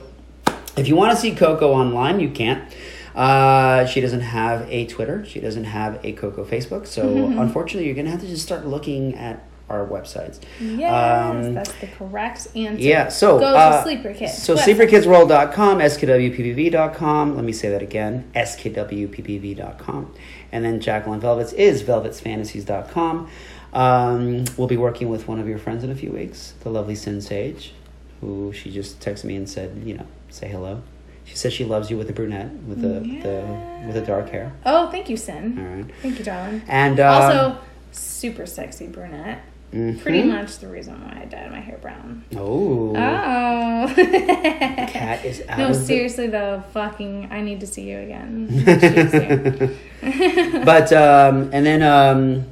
[0.77, 2.73] if you want to see Coco online, you can't.
[3.15, 5.25] Uh, she doesn't have a Twitter.
[5.25, 6.87] She doesn't have a Coco Facebook.
[6.87, 10.39] So unfortunately, you're going to have to just start looking at our websites.
[10.61, 12.83] Yes, Um, that's the correct answer.
[12.83, 14.41] Yeah, so go uh, to Sleeper Kids.
[14.41, 17.35] So sleeperkidsworld.com, skwppv.com.
[17.37, 20.15] Let me say that again, skwppv.com.
[20.53, 23.29] And then Jacqueline Velvets is velvetsfantasies.com.
[23.73, 26.95] Um, we'll be working with one of your friends in a few weeks, the lovely
[26.95, 27.73] Sinn Sage,
[28.21, 30.07] who she just texted me and said, you know,
[30.37, 30.83] say hello.
[31.25, 34.53] She says she loves you with the brunette, with the, the with the dark hair.
[34.65, 35.59] Oh, thank you, Sinn.
[35.59, 35.93] All right.
[36.03, 36.63] Thank you, darling.
[36.69, 37.59] And um, also,
[37.91, 39.41] super sexy brunette.
[39.73, 40.01] mhm.
[40.01, 42.23] Pretty much the reason why I dyed my hair brown.
[42.37, 43.93] Oh, Oh.
[43.97, 48.47] cat is out no, of the- seriously though, fucking, I need to see you again.
[50.65, 52.47] But um, and then um,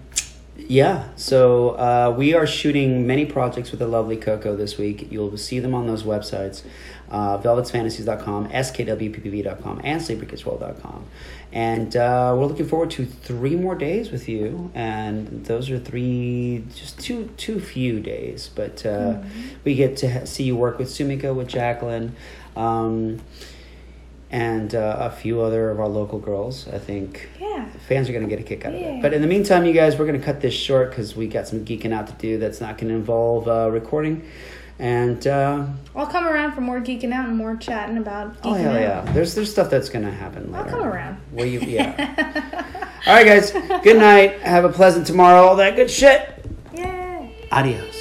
[0.57, 5.09] yeah, so uh, we are shooting many projects with the lovely Coco this week.
[5.13, 6.63] You'll see them on those websites.
[7.11, 11.05] Uh, velvetsfantasies.com, skwppv.com, and sleeperkidsworld.com.
[11.53, 14.71] And uh, we're looking forward to three more days with you.
[14.75, 18.51] And those are three, just too too few days.
[18.53, 19.19] But uh,
[19.65, 22.17] we get to ha- see you work with Sumiko, with Jacqueline.
[22.57, 23.21] Um,
[24.31, 26.67] and uh, a few other of our local girls.
[26.67, 27.69] I think yeah.
[27.87, 28.97] fans are going to get a kick out of Yeah.
[28.97, 29.03] it.
[29.03, 31.47] But in the meantime, you guys, we're going to cut this short because we got
[31.47, 34.29] some geeking out to do that's not going to involve uh, recording.
[34.79, 38.55] And uh, I'll come around for more geeking out and more chatting about geeking oh
[38.55, 38.81] hell out.
[38.81, 40.65] yeah, there's there's stuff that's going to happen later.
[40.65, 41.17] I'll come around.
[41.31, 42.91] Where you yeah.
[43.07, 43.53] All right, guys.
[43.83, 44.41] Good night.
[44.41, 45.43] Have a pleasant tomorrow.
[45.47, 46.45] All that good shit.
[46.75, 47.37] Yay.
[47.53, 47.94] Adios.